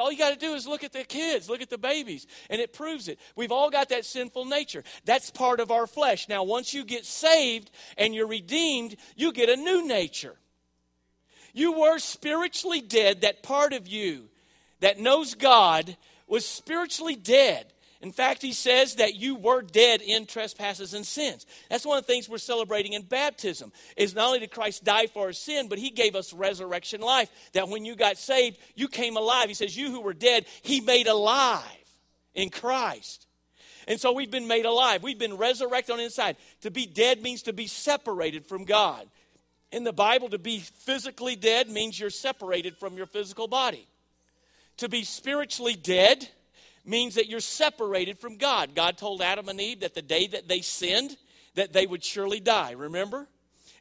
all 0.00 0.12
you 0.12 0.18
got 0.18 0.32
to 0.32 0.38
do 0.38 0.54
is 0.54 0.68
look 0.68 0.84
at 0.84 0.92
the 0.92 1.02
kids, 1.02 1.48
look 1.48 1.60
at 1.60 1.70
the 1.70 1.78
babies, 1.78 2.28
and 2.50 2.60
it 2.60 2.72
proves 2.72 3.08
it. 3.08 3.18
We've 3.34 3.50
all 3.50 3.68
got 3.68 3.88
that 3.88 4.04
sinful 4.04 4.44
nature. 4.44 4.84
That's 5.06 5.32
part 5.32 5.58
of 5.58 5.72
our 5.72 5.88
flesh. 5.88 6.28
Now, 6.28 6.44
once 6.44 6.72
you 6.72 6.84
get 6.84 7.04
saved 7.04 7.72
and 7.98 8.14
you're 8.14 8.28
redeemed, 8.28 8.94
you 9.16 9.32
get 9.32 9.48
a 9.48 9.56
new 9.56 9.88
nature. 9.88 10.36
You 11.52 11.80
were 11.80 11.98
spiritually 11.98 12.80
dead. 12.80 13.22
That 13.22 13.42
part 13.42 13.72
of 13.72 13.88
you 13.88 14.28
that 14.82 15.00
knows 15.00 15.34
God 15.34 15.96
was 16.26 16.44
spiritually 16.44 17.16
dead. 17.16 17.72
In 18.00 18.10
fact, 18.10 18.42
he 18.42 18.52
says 18.52 18.96
that 18.96 19.14
you 19.14 19.36
were 19.36 19.62
dead 19.62 20.02
in 20.02 20.26
trespasses 20.26 20.92
and 20.92 21.06
sins. 21.06 21.46
That's 21.70 21.86
one 21.86 21.98
of 21.98 22.04
the 22.04 22.12
things 22.12 22.28
we're 22.28 22.38
celebrating 22.38 22.94
in 22.94 23.02
baptism. 23.02 23.72
Is 23.96 24.12
not 24.12 24.26
only 24.26 24.40
did 24.40 24.50
Christ 24.50 24.82
die 24.82 25.06
for 25.06 25.26
our 25.26 25.32
sin, 25.32 25.68
but 25.68 25.78
he 25.78 25.90
gave 25.90 26.16
us 26.16 26.32
resurrection 26.32 27.00
life. 27.00 27.30
That 27.52 27.68
when 27.68 27.84
you 27.84 27.94
got 27.94 28.18
saved, 28.18 28.58
you 28.74 28.88
came 28.88 29.16
alive. 29.16 29.46
He 29.46 29.54
says, 29.54 29.76
You 29.76 29.92
who 29.92 30.00
were 30.00 30.14
dead, 30.14 30.46
he 30.62 30.80
made 30.80 31.06
alive 31.06 31.62
in 32.34 32.50
Christ. 32.50 33.28
And 33.86 34.00
so 34.00 34.12
we've 34.12 34.30
been 34.30 34.48
made 34.48 34.64
alive. 34.64 35.04
We've 35.04 35.18
been 35.18 35.36
resurrected 35.36 35.92
on 35.92 35.98
the 35.98 36.04
inside. 36.04 36.36
To 36.62 36.72
be 36.72 36.86
dead 36.86 37.22
means 37.22 37.42
to 37.42 37.52
be 37.52 37.68
separated 37.68 38.46
from 38.46 38.64
God. 38.64 39.06
In 39.70 39.84
the 39.84 39.92
Bible, 39.92 40.28
to 40.30 40.38
be 40.38 40.58
physically 40.58 41.36
dead 41.36 41.70
means 41.70 41.98
you're 41.98 42.10
separated 42.10 42.76
from 42.78 42.96
your 42.96 43.06
physical 43.06 43.46
body. 43.46 43.86
To 44.82 44.88
be 44.88 45.04
spiritually 45.04 45.76
dead 45.76 46.28
means 46.84 47.14
that 47.14 47.28
you're 47.28 47.38
separated 47.38 48.18
from 48.18 48.36
God. 48.36 48.74
God 48.74 48.98
told 48.98 49.22
Adam 49.22 49.48
and 49.48 49.60
Eve 49.60 49.78
that 49.78 49.94
the 49.94 50.02
day 50.02 50.26
that 50.26 50.48
they 50.48 50.60
sinned, 50.60 51.16
that 51.54 51.72
they 51.72 51.86
would 51.86 52.02
surely 52.02 52.40
die. 52.40 52.72
Remember? 52.72 53.28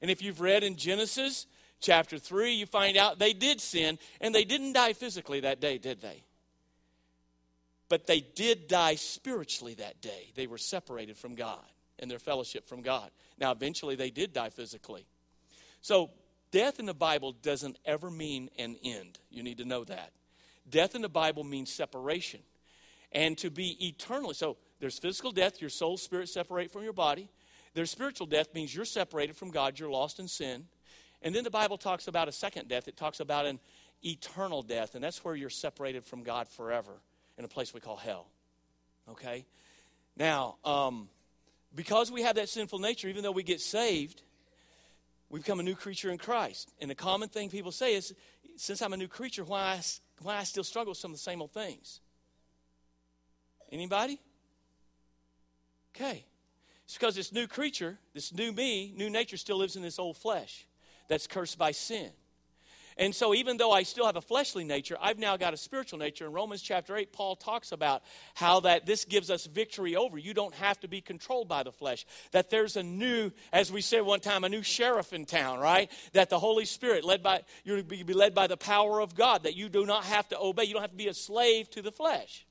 And 0.04 0.12
if 0.12 0.22
you've 0.22 0.42
read 0.42 0.64
in 0.64 0.76
Genesis 0.76 1.48
chapter 1.80 2.20
3, 2.20 2.54
you 2.54 2.68
find 2.68 2.98
out 2.98 3.18
they 3.18 3.34
did 3.34 3.60
sin 3.60 3.98
and 4.20 4.36
they 4.36 4.44
didn't 4.44 4.74
die 4.74 4.94
physically 4.94 5.40
that 5.40 5.60
day, 5.60 5.80
did 5.80 6.04
they? 6.04 6.22
But 7.90 8.06
they 8.06 8.20
did 8.20 8.68
die 8.68 8.94
spiritually 8.94 9.74
that 9.74 10.02
day. 10.02 10.32
They 10.36 10.46
were 10.46 10.60
separated 10.60 11.18
from 11.18 11.34
God 11.34 11.66
and 11.98 12.12
their 12.12 12.20
fellowship 12.20 12.68
from 12.68 12.84
God. 12.84 13.10
Now, 13.40 13.52
eventually, 13.52 13.96
they 13.96 14.12
did 14.12 14.34
die 14.34 14.50
physically. 14.50 15.08
So, 15.82 16.12
death 16.52 16.80
in 16.80 16.86
the 16.86 16.94
Bible 16.94 17.32
doesn't 17.32 17.80
ever 17.86 18.12
mean 18.12 18.52
an 18.60 18.76
end. 18.84 19.18
You 19.32 19.42
need 19.42 19.58
to 19.58 19.66
know 19.66 19.84
that. 19.86 20.12
Death 20.70 20.96
in 20.96 21.02
the 21.02 21.10
Bible 21.10 21.44
means 21.44 21.72
separation 21.72 22.42
and 23.12 23.38
to 23.40 23.50
be 23.50 23.88
eternally. 23.88 24.34
So 24.34 24.58
there's 24.80 25.00
physical 25.00 25.32
death, 25.32 25.62
your 25.62 25.70
soul, 25.70 25.98
spirit 25.98 26.30
separate 26.30 26.72
from 26.72 26.84
your 26.84 26.94
body. 26.94 27.30
There's 27.74 27.92
spiritual 27.92 28.28
death, 28.28 28.54
means 28.54 28.76
you're 28.76 28.86
separated 28.86 29.36
from 29.36 29.52
God, 29.52 29.80
you're 29.80 29.92
lost 29.92 30.20
in 30.20 30.28
sin. 30.28 30.66
And 31.22 31.36
then 31.36 31.44
the 31.44 31.52
Bible 31.52 31.78
talks 31.78 32.08
about 32.08 32.28
a 32.28 32.32
second 32.32 32.68
death, 32.68 32.88
it 32.88 32.98
talks 32.98 33.20
about 33.20 33.46
an 33.46 33.60
eternal 34.04 34.62
death, 34.62 34.96
and 34.96 35.04
that's 35.04 35.24
where 35.24 35.36
you're 35.36 35.50
separated 35.50 36.04
from 36.04 36.24
God 36.24 36.48
forever 36.48 36.94
in 37.38 37.46
a 37.46 37.48
place 37.48 37.74
we 37.74 37.80
call 37.80 37.96
hell. 37.96 38.28
Okay? 39.10 39.46
Now, 40.18 40.58
um, 40.66 41.10
because 41.74 42.12
we 42.12 42.24
have 42.24 42.36
that 42.36 42.50
sinful 42.50 42.80
nature, 42.80 43.08
even 43.08 43.24
though 43.24 43.32
we 43.32 43.44
get 43.44 43.62
saved, 43.62 44.24
we 45.32 45.40
become 45.40 45.62
a 45.62 45.64
new 45.64 45.76
creature 45.76 46.12
in 46.12 46.18
Christ. 46.18 46.74
And 46.82 46.92
the 46.92 46.96
common 46.96 47.30
thing 47.30 47.50
people 47.50 47.72
say 47.72 47.96
is, 47.96 48.14
since 48.58 48.82
I'm 48.82 48.92
a 48.92 48.98
new 48.98 49.08
creature, 49.08 49.46
why 49.46 49.62
I, 49.62 49.82
why 50.22 50.38
I 50.38 50.44
still 50.44 50.64
struggle 50.64 50.92
with 50.92 50.98
some 50.98 51.12
of 51.12 51.16
the 51.16 51.22
same 51.24 51.42
old 51.42 51.54
things? 51.54 52.02
Anybody? 53.72 54.20
Okay. 55.96 56.26
It's 56.84 56.98
because 56.98 57.16
this 57.16 57.32
new 57.32 57.48
creature, 57.48 57.98
this 58.14 58.34
new 58.34 58.52
me, 58.52 58.94
new 58.96 59.10
nature 59.10 59.38
still 59.38 59.58
lives 59.58 59.78
in 59.78 59.82
this 59.82 59.98
old 59.98 60.18
flesh 60.18 60.68
that's 61.08 61.28
cursed 61.28 61.58
by 61.58 61.72
sin. 61.72 62.10
And 63.02 63.16
so, 63.16 63.34
even 63.34 63.58
though 63.58 63.72
I 63.72 63.82
still 63.82 64.06
have 64.06 64.16
a 64.16 64.22
fleshly 64.22 64.64
nature, 64.64 64.96
I've 65.02 65.18
now 65.18 65.36
got 65.36 65.56
a 65.56 65.58
spiritual 65.58 65.98
nature. 65.98 66.28
In 66.28 66.34
Romans 66.34 66.62
chapter 66.62 66.96
8, 66.96 67.12
Paul 67.12 67.36
talks 67.36 67.72
about 67.72 68.04
how 68.36 68.60
that 68.60 68.86
this 68.86 69.06
gives 69.06 69.32
us 69.32 69.48
victory 69.48 69.96
over. 69.96 70.20
You 70.20 70.36
don't 70.36 70.54
have 70.54 70.80
to 70.82 70.88
be 70.88 71.02
controlled 71.02 71.48
by 71.48 71.64
the 71.64 71.72
flesh. 71.72 72.06
That 72.32 72.52
there's 72.52 72.78
a 72.78 72.84
new, 72.84 73.32
as 73.52 73.72
we 73.72 73.82
said 73.82 74.04
one 74.04 74.20
time, 74.20 74.44
a 74.44 74.50
new 74.50 74.62
sheriff 74.62 75.14
in 75.14 75.26
town, 75.26 75.58
right? 75.58 75.90
That 76.14 76.30
the 76.30 76.38
Holy 76.38 76.64
Spirit, 76.64 77.04
led 77.04 77.24
by, 77.24 77.42
you're 77.64 77.82
be 77.82 78.04
led 78.04 78.36
by 78.36 78.46
the 78.46 78.56
power 78.56 79.02
of 79.02 79.16
God, 79.16 79.44
that 79.44 79.56
you 79.56 79.68
do 79.68 79.84
not 79.88 80.04
have 80.04 80.30
to 80.30 80.40
obey. 80.40 80.66
You 80.66 80.74
don't 80.74 80.84
have 80.84 80.92
to 80.92 80.96
be 80.96 81.08
a 81.08 81.16
slave 81.16 81.72
to 81.72 81.82
the 81.82 81.92
flesh. 81.92 82.46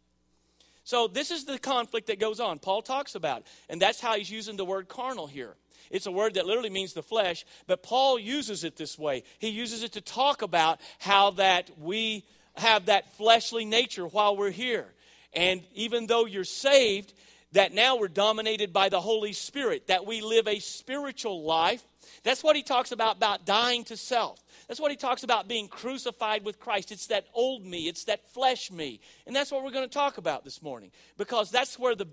So, 0.82 1.06
this 1.06 1.30
is 1.30 1.44
the 1.44 1.60
conflict 1.60 2.08
that 2.08 2.18
goes 2.18 2.40
on. 2.40 2.58
Paul 2.58 2.82
talks 2.82 3.14
about, 3.14 3.44
and 3.68 3.80
that's 3.80 4.00
how 4.00 4.16
he's 4.16 4.32
using 4.32 4.56
the 4.56 4.64
word 4.64 4.88
carnal 4.88 5.28
here. 5.28 5.54
It's 5.90 6.06
a 6.06 6.12
word 6.12 6.34
that 6.34 6.46
literally 6.46 6.70
means 6.70 6.92
the 6.92 7.02
flesh, 7.02 7.44
but 7.66 7.82
Paul 7.82 8.18
uses 8.18 8.64
it 8.64 8.76
this 8.76 8.98
way. 8.98 9.22
He 9.38 9.48
uses 9.48 9.82
it 9.82 9.92
to 9.92 10.00
talk 10.00 10.42
about 10.42 10.80
how 10.98 11.30
that 11.32 11.70
we 11.78 12.24
have 12.56 12.86
that 12.86 13.16
fleshly 13.16 13.64
nature 13.64 14.06
while 14.06 14.36
we're 14.36 14.50
here. 14.50 14.86
And 15.32 15.62
even 15.74 16.06
though 16.06 16.26
you're 16.26 16.44
saved, 16.44 17.14
that 17.52 17.72
now 17.72 17.96
we're 17.96 18.08
dominated 18.08 18.72
by 18.72 18.88
the 18.88 19.00
Holy 19.00 19.32
Spirit, 19.32 19.88
that 19.88 20.06
we 20.06 20.20
live 20.20 20.46
a 20.46 20.60
spiritual 20.60 21.42
life. 21.44 21.82
That's 22.22 22.44
what 22.44 22.56
he 22.56 22.62
talks 22.62 22.92
about 22.92 23.16
about 23.16 23.44
dying 23.44 23.84
to 23.84 23.96
self. 23.96 24.40
That's 24.68 24.80
what 24.80 24.90
he 24.90 24.96
talks 24.96 25.24
about 25.24 25.48
being 25.48 25.68
crucified 25.68 26.44
with 26.44 26.60
Christ. 26.60 26.92
It's 26.92 27.08
that 27.08 27.26
old 27.34 27.64
me, 27.64 27.88
it's 27.88 28.04
that 28.04 28.32
flesh 28.32 28.70
me. 28.70 29.00
And 29.26 29.34
that's 29.34 29.50
what 29.50 29.64
we're 29.64 29.72
going 29.72 29.88
to 29.88 29.92
talk 29.92 30.18
about 30.18 30.44
this 30.44 30.62
morning 30.62 30.90
because 31.16 31.50
that's 31.50 31.78
where 31.78 31.94
the 31.94 32.06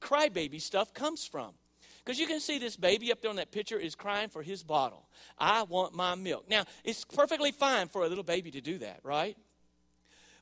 crybaby 0.00 0.60
stuff 0.60 0.92
comes 0.92 1.24
from. 1.24 1.52
Because 2.06 2.20
you 2.20 2.28
can 2.28 2.38
see 2.38 2.58
this 2.58 2.76
baby 2.76 3.10
up 3.10 3.20
there 3.20 3.30
on 3.30 3.36
that 3.36 3.50
picture 3.50 3.76
is 3.76 3.96
crying 3.96 4.28
for 4.28 4.40
his 4.40 4.62
bottle. 4.62 5.08
I 5.36 5.64
want 5.64 5.92
my 5.92 6.14
milk. 6.14 6.48
Now, 6.48 6.64
it's 6.84 7.04
perfectly 7.04 7.50
fine 7.50 7.88
for 7.88 8.04
a 8.04 8.08
little 8.08 8.22
baby 8.22 8.52
to 8.52 8.60
do 8.60 8.78
that, 8.78 9.00
right? 9.02 9.36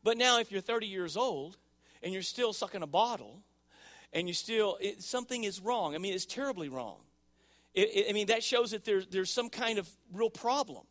But 0.03 0.19
now, 0.19 0.41
if 0.41 0.53
you're 0.53 0.61
30 0.61 0.87
years 0.87 1.17
old 1.17 1.57
and 2.03 2.13
you're 2.13 2.21
still 2.21 2.53
sucking 2.53 2.83
a 2.83 2.87
bottle 2.87 3.41
and 4.13 4.29
you 4.29 4.35
still, 4.35 4.77
it, 4.79 5.03
something 5.03 5.45
is 5.45 5.59
wrong. 5.59 5.95
I 5.95 5.99
mean, 5.99 6.13
it's 6.13 6.27
terribly 6.27 6.69
wrong. 6.69 6.99
It, 7.73 7.89
it, 7.95 8.07
I 8.11 8.13
mean, 8.13 8.27
that 8.27 8.45
shows 8.45 8.73
that 8.73 8.85
there, 8.85 9.01
there's 9.11 9.31
some 9.31 9.49
kind 9.49 9.79
of 9.79 9.89
real 10.13 10.29
problem. 10.29 10.85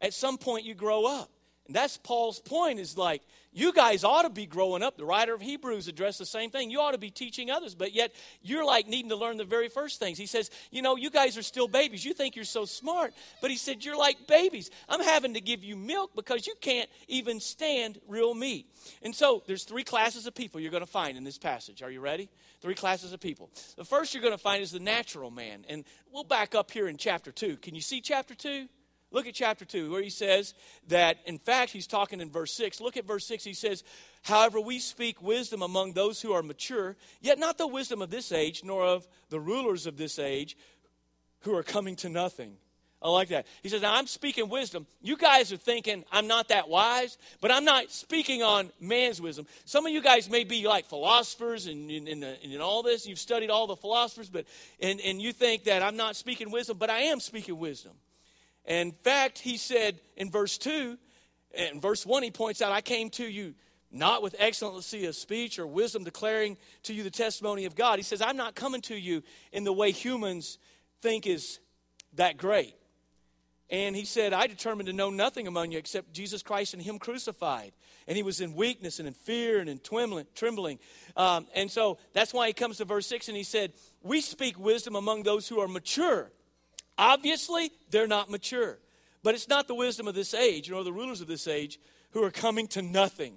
At 0.00 0.14
some 0.14 0.38
point, 0.38 0.64
you 0.64 0.74
grow 0.74 1.04
up. 1.04 1.28
And 1.66 1.76
that's 1.76 1.98
Paul's 1.98 2.40
point 2.40 2.80
is 2.80 2.96
like, 2.96 3.20
you 3.52 3.72
guys 3.72 4.04
ought 4.04 4.22
to 4.22 4.30
be 4.30 4.46
growing 4.46 4.82
up. 4.82 4.96
The 4.96 5.04
writer 5.04 5.34
of 5.34 5.40
Hebrews 5.40 5.88
addressed 5.88 6.20
the 6.20 6.26
same 6.26 6.50
thing. 6.50 6.70
You 6.70 6.80
ought 6.80 6.92
to 6.92 6.98
be 6.98 7.10
teaching 7.10 7.50
others, 7.50 7.74
but 7.74 7.92
yet 7.92 8.12
you're 8.42 8.64
like 8.64 8.86
needing 8.86 9.08
to 9.08 9.16
learn 9.16 9.38
the 9.38 9.44
very 9.44 9.68
first 9.68 9.98
things. 9.98 10.18
He 10.18 10.26
says, 10.26 10.50
You 10.70 10.82
know, 10.82 10.96
you 10.96 11.10
guys 11.10 11.36
are 11.36 11.42
still 11.42 11.66
babies. 11.66 12.04
You 12.04 12.14
think 12.14 12.36
you're 12.36 12.44
so 12.44 12.64
smart, 12.64 13.12
but 13.40 13.50
he 13.50 13.56
said, 13.56 13.84
You're 13.84 13.96
like 13.96 14.28
babies. 14.28 14.70
I'm 14.88 15.02
having 15.02 15.34
to 15.34 15.40
give 15.40 15.64
you 15.64 15.76
milk 15.76 16.12
because 16.14 16.46
you 16.46 16.54
can't 16.60 16.88
even 17.08 17.40
stand 17.40 17.98
real 18.06 18.34
meat. 18.34 18.66
And 19.02 19.14
so 19.14 19.42
there's 19.48 19.64
three 19.64 19.84
classes 19.84 20.26
of 20.26 20.34
people 20.34 20.60
you're 20.60 20.70
going 20.70 20.84
to 20.84 20.90
find 20.90 21.18
in 21.18 21.24
this 21.24 21.38
passage. 21.38 21.82
Are 21.82 21.90
you 21.90 22.00
ready? 22.00 22.28
Three 22.60 22.74
classes 22.74 23.12
of 23.12 23.20
people. 23.20 23.50
The 23.76 23.84
first 23.84 24.14
you're 24.14 24.22
going 24.22 24.34
to 24.34 24.38
find 24.38 24.62
is 24.62 24.70
the 24.70 24.80
natural 24.80 25.30
man. 25.30 25.64
And 25.68 25.84
we'll 26.12 26.24
back 26.24 26.54
up 26.54 26.70
here 26.70 26.86
in 26.86 26.98
chapter 26.98 27.32
2. 27.32 27.56
Can 27.56 27.74
you 27.74 27.80
see 27.80 28.00
chapter 28.00 28.34
2? 28.34 28.68
Look 29.12 29.26
at 29.26 29.34
chapter 29.34 29.64
2, 29.64 29.90
where 29.90 30.02
he 30.02 30.10
says 30.10 30.54
that, 30.88 31.18
in 31.26 31.38
fact, 31.38 31.72
he's 31.72 31.88
talking 31.88 32.20
in 32.20 32.30
verse 32.30 32.52
6. 32.52 32.80
Look 32.80 32.96
at 32.96 33.06
verse 33.06 33.26
6. 33.26 33.42
He 33.42 33.54
says, 33.54 33.82
However, 34.22 34.60
we 34.60 34.78
speak 34.78 35.20
wisdom 35.20 35.62
among 35.62 35.92
those 35.92 36.22
who 36.22 36.32
are 36.32 36.42
mature, 36.42 36.96
yet 37.20 37.38
not 37.38 37.58
the 37.58 37.66
wisdom 37.66 38.02
of 38.02 38.10
this 38.10 38.30
age, 38.30 38.62
nor 38.64 38.84
of 38.84 39.08
the 39.28 39.40
rulers 39.40 39.86
of 39.86 39.96
this 39.96 40.18
age 40.18 40.56
who 41.40 41.56
are 41.56 41.64
coming 41.64 41.96
to 41.96 42.08
nothing. 42.08 42.56
I 43.02 43.08
like 43.08 43.28
that. 43.28 43.46
He 43.62 43.70
says, 43.70 43.82
I'm 43.82 44.06
speaking 44.06 44.50
wisdom. 44.50 44.86
You 45.00 45.16
guys 45.16 45.52
are 45.52 45.56
thinking 45.56 46.04
I'm 46.12 46.26
not 46.26 46.48
that 46.48 46.68
wise, 46.68 47.16
but 47.40 47.50
I'm 47.50 47.64
not 47.64 47.90
speaking 47.90 48.42
on 48.42 48.70
man's 48.78 49.22
wisdom. 49.22 49.46
Some 49.64 49.86
of 49.86 49.92
you 49.92 50.02
guys 50.02 50.28
may 50.28 50.44
be 50.44 50.68
like 50.68 50.84
philosophers 50.84 51.66
and, 51.66 51.90
and 51.90 52.60
all 52.60 52.82
this. 52.82 53.06
You've 53.06 53.18
studied 53.18 53.48
all 53.48 53.66
the 53.66 53.76
philosophers, 53.76 54.28
but 54.28 54.44
and, 54.80 55.00
and 55.00 55.20
you 55.20 55.32
think 55.32 55.64
that 55.64 55.82
I'm 55.82 55.96
not 55.96 56.14
speaking 56.14 56.50
wisdom, 56.50 56.76
but 56.78 56.90
I 56.90 57.00
am 57.04 57.20
speaking 57.20 57.58
wisdom. 57.58 57.92
In 58.70 58.92
fact, 58.92 59.40
he 59.40 59.56
said 59.56 60.00
in 60.16 60.30
verse 60.30 60.56
2, 60.56 60.96
in 61.54 61.80
verse 61.80 62.06
1, 62.06 62.22
he 62.22 62.30
points 62.30 62.62
out, 62.62 62.70
I 62.70 62.80
came 62.80 63.10
to 63.10 63.26
you 63.26 63.56
not 63.90 64.22
with 64.22 64.36
excellency 64.38 65.06
of 65.06 65.16
speech 65.16 65.58
or 65.58 65.66
wisdom 65.66 66.04
declaring 66.04 66.56
to 66.84 66.94
you 66.94 67.02
the 67.02 67.10
testimony 67.10 67.64
of 67.64 67.74
God. 67.74 67.98
He 67.98 68.04
says, 68.04 68.22
I'm 68.22 68.36
not 68.36 68.54
coming 68.54 68.80
to 68.82 68.94
you 68.94 69.24
in 69.50 69.64
the 69.64 69.72
way 69.72 69.90
humans 69.90 70.56
think 71.02 71.26
is 71.26 71.58
that 72.14 72.36
great. 72.36 72.76
And 73.70 73.96
he 73.96 74.04
said, 74.04 74.32
I 74.32 74.46
determined 74.46 74.86
to 74.86 74.92
know 74.92 75.10
nothing 75.10 75.48
among 75.48 75.72
you 75.72 75.78
except 75.78 76.12
Jesus 76.12 76.40
Christ 76.40 76.72
and 76.72 76.80
Him 76.80 77.00
crucified. 77.00 77.72
And 78.06 78.16
he 78.16 78.22
was 78.22 78.40
in 78.40 78.54
weakness 78.54 79.00
and 79.00 79.08
in 79.08 79.14
fear 79.14 79.58
and 79.58 79.68
in 79.68 79.80
trembling. 80.34 80.78
Um, 81.16 81.48
and 81.56 81.68
so 81.68 81.98
that's 82.12 82.32
why 82.32 82.46
he 82.46 82.52
comes 82.52 82.78
to 82.78 82.84
verse 82.84 83.06
6 83.06 83.26
and 83.28 83.36
he 83.36 83.42
said, 83.42 83.72
We 84.00 84.20
speak 84.20 84.58
wisdom 84.58 84.94
among 84.94 85.24
those 85.24 85.48
who 85.48 85.60
are 85.60 85.68
mature 85.68 86.30
Obviously, 86.98 87.70
they're 87.90 88.06
not 88.06 88.30
mature. 88.30 88.78
But 89.22 89.34
it's 89.34 89.48
not 89.48 89.68
the 89.68 89.74
wisdom 89.74 90.08
of 90.08 90.14
this 90.14 90.34
age, 90.34 90.70
nor 90.70 90.84
the 90.84 90.92
rulers 90.92 91.20
of 91.20 91.26
this 91.26 91.46
age, 91.46 91.78
who 92.12 92.22
are 92.24 92.30
coming 92.30 92.66
to 92.68 92.82
nothing. 92.82 93.34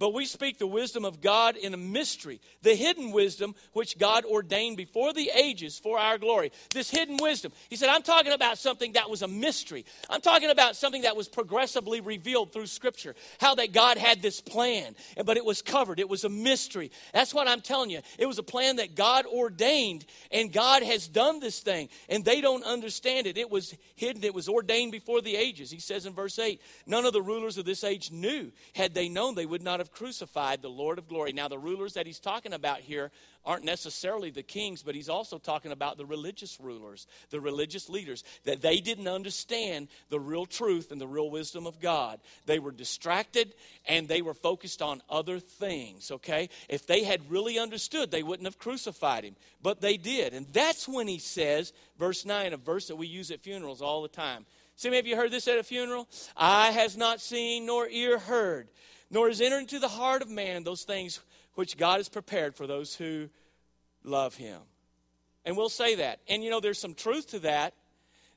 But 0.00 0.14
we 0.14 0.24
speak 0.24 0.56
the 0.56 0.66
wisdom 0.66 1.04
of 1.04 1.20
God 1.20 1.56
in 1.56 1.74
a 1.74 1.76
mystery, 1.76 2.40
the 2.62 2.74
hidden 2.74 3.12
wisdom 3.12 3.54
which 3.74 3.98
God 3.98 4.24
ordained 4.24 4.78
before 4.78 5.12
the 5.12 5.30
ages 5.34 5.78
for 5.78 5.98
our 5.98 6.16
glory. 6.16 6.52
This 6.72 6.90
hidden 6.90 7.18
wisdom. 7.20 7.52
He 7.68 7.76
said, 7.76 7.90
I'm 7.90 8.02
talking 8.02 8.32
about 8.32 8.56
something 8.56 8.94
that 8.94 9.10
was 9.10 9.20
a 9.20 9.28
mystery. 9.28 9.84
I'm 10.08 10.22
talking 10.22 10.48
about 10.48 10.74
something 10.74 11.02
that 11.02 11.16
was 11.16 11.28
progressively 11.28 12.00
revealed 12.00 12.50
through 12.50 12.68
Scripture. 12.68 13.14
How 13.40 13.54
that 13.56 13.74
God 13.74 13.98
had 13.98 14.22
this 14.22 14.40
plan, 14.40 14.96
but 15.26 15.36
it 15.36 15.44
was 15.44 15.60
covered. 15.60 16.00
It 16.00 16.08
was 16.08 16.24
a 16.24 16.30
mystery. 16.30 16.90
That's 17.12 17.34
what 17.34 17.46
I'm 17.46 17.60
telling 17.60 17.90
you. 17.90 18.00
It 18.18 18.24
was 18.24 18.38
a 18.38 18.42
plan 18.42 18.76
that 18.76 18.94
God 18.94 19.26
ordained, 19.26 20.06
and 20.32 20.50
God 20.50 20.82
has 20.82 21.08
done 21.08 21.40
this 21.40 21.60
thing, 21.60 21.90
and 22.08 22.24
they 22.24 22.40
don't 22.40 22.64
understand 22.64 23.26
it. 23.26 23.36
It 23.36 23.50
was 23.50 23.76
hidden, 23.96 24.24
it 24.24 24.34
was 24.34 24.48
ordained 24.48 24.92
before 24.92 25.20
the 25.20 25.36
ages. 25.36 25.70
He 25.70 25.78
says 25.78 26.06
in 26.06 26.14
verse 26.14 26.38
8, 26.38 26.58
None 26.86 27.04
of 27.04 27.12
the 27.12 27.20
rulers 27.20 27.58
of 27.58 27.66
this 27.66 27.84
age 27.84 28.10
knew. 28.10 28.50
Had 28.74 28.94
they 28.94 29.10
known, 29.10 29.34
they 29.34 29.44
would 29.44 29.62
not 29.62 29.78
have 29.78 29.89
crucified 29.92 30.62
the 30.62 30.68
Lord 30.68 30.98
of 30.98 31.08
glory. 31.08 31.32
Now, 31.32 31.48
the 31.48 31.58
rulers 31.58 31.94
that 31.94 32.06
he's 32.06 32.20
talking 32.20 32.52
about 32.52 32.80
here 32.80 33.10
aren't 33.44 33.64
necessarily 33.64 34.30
the 34.30 34.42
kings, 34.42 34.82
but 34.82 34.94
he's 34.94 35.08
also 35.08 35.38
talking 35.38 35.72
about 35.72 35.96
the 35.96 36.04
religious 36.04 36.60
rulers, 36.60 37.06
the 37.30 37.40
religious 37.40 37.88
leaders, 37.88 38.22
that 38.44 38.60
they 38.60 38.80
didn't 38.80 39.08
understand 39.08 39.88
the 40.10 40.20
real 40.20 40.44
truth 40.44 40.92
and 40.92 41.00
the 41.00 41.06
real 41.06 41.30
wisdom 41.30 41.66
of 41.66 41.80
God. 41.80 42.20
They 42.46 42.58
were 42.58 42.70
distracted 42.70 43.54
and 43.86 44.08
they 44.08 44.22
were 44.22 44.34
focused 44.34 44.82
on 44.82 45.02
other 45.08 45.38
things, 45.38 46.10
okay? 46.10 46.50
If 46.68 46.86
they 46.86 47.04
had 47.04 47.30
really 47.30 47.58
understood, 47.58 48.10
they 48.10 48.22
wouldn't 48.22 48.46
have 48.46 48.58
crucified 48.58 49.24
him, 49.24 49.36
but 49.62 49.80
they 49.80 49.96
did. 49.96 50.34
And 50.34 50.46
that's 50.52 50.86
when 50.86 51.08
he 51.08 51.18
says, 51.18 51.72
verse 51.98 52.26
9, 52.26 52.52
a 52.52 52.56
verse 52.56 52.88
that 52.88 52.96
we 52.96 53.06
use 53.06 53.30
at 53.30 53.40
funerals 53.40 53.80
all 53.80 54.02
the 54.02 54.08
time. 54.08 54.44
See, 54.76 54.94
have 54.94 55.06
you 55.06 55.14
heard 55.14 55.30
this 55.30 55.46
at 55.46 55.58
a 55.58 55.62
funeral? 55.62 56.08
Eye 56.36 56.70
has 56.70 56.96
not 56.96 57.20
seen 57.20 57.66
nor 57.66 57.86
ear 57.88 58.18
heard, 58.18 58.68
nor 59.10 59.28
has 59.28 59.40
entered 59.40 59.60
into 59.60 59.78
the 59.78 59.88
heart 59.88 60.22
of 60.22 60.28
man 60.28 60.64
those 60.64 60.82
things 60.82 61.20
which 61.54 61.76
God 61.76 61.96
has 61.98 62.08
prepared 62.08 62.54
for 62.54 62.66
those 62.66 62.94
who 62.94 63.28
love 64.04 64.36
him. 64.36 64.60
And 65.44 65.56
we'll 65.56 65.68
say 65.68 65.96
that. 65.96 66.20
And 66.28 66.44
you 66.44 66.50
know, 66.50 66.60
there's 66.60 66.78
some 66.78 66.94
truth 66.94 67.30
to 67.30 67.40
that, 67.40 67.74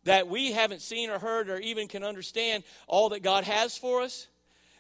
that 0.06 0.28
we 0.28 0.52
haven't 0.52 0.82
seen 0.82 1.10
or 1.10 1.20
heard 1.20 1.50
or 1.50 1.58
even 1.60 1.88
can 1.88 2.04
understand 2.04 2.64
all 2.88 3.10
that 3.10 3.22
God 3.22 3.44
has 3.44 3.78
for 3.78 4.02
us. 4.02 4.28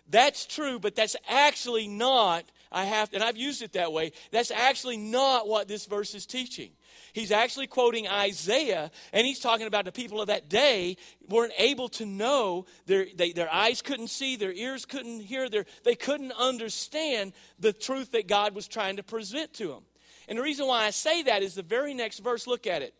That's 0.09 0.45
true, 0.45 0.79
but 0.79 0.95
that's 0.95 1.15
actually 1.29 1.88
not, 1.88 2.43
I 2.74 2.86
have, 2.86 3.13
and 3.13 3.24
I've 3.24 3.38
used 3.38 3.62
it 3.62 3.74
that 3.74 3.94
way, 3.94 4.12
that's 4.32 4.51
actually 4.51 4.98
not 4.98 5.48
what 5.48 5.68
this 5.68 5.86
verse 5.86 6.15
is 6.15 6.25
teaching. 6.25 6.72
He's 7.13 7.32
actually 7.32 7.68
quoting 7.68 8.08
Isaiah, 8.08 8.92
and 9.13 9.25
he's 9.25 9.39
talking 9.39 9.68
about 9.68 9.86
the 9.86 9.92
people 9.92 10.20
of 10.20 10.27
that 10.27 10.50
day 10.50 10.98
weren't 11.30 11.53
able 11.58 11.88
to 11.89 12.06
know. 12.06 12.65
Their, 12.88 13.06
they, 13.15 13.32
their 13.32 13.51
eyes 13.53 13.82
couldn't 13.82 14.08
see, 14.08 14.36
their 14.36 14.51
ears 14.51 14.86
couldn't 14.86 15.22
hear, 15.22 15.50
their, 15.50 15.65
they 15.84 15.96
couldn't 15.96 16.32
understand 16.34 17.34
the 17.60 17.74
truth 17.74 18.12
that 18.12 18.27
God 18.27 18.56
was 18.56 18.68
trying 18.68 18.98
to 18.98 19.03
present 19.03 19.53
to 19.56 19.68
them. 19.68 19.84
And 20.27 20.38
the 20.38 20.44
reason 20.44 20.68
why 20.68 20.86
I 20.86 20.89
say 20.89 21.24
that 21.24 21.44
is 21.44 21.53
the 21.53 21.63
very 21.63 21.94
next 21.94 22.20
verse. 22.20 22.48
Look 22.48 22.65
at 22.65 22.82
it. 22.82 22.94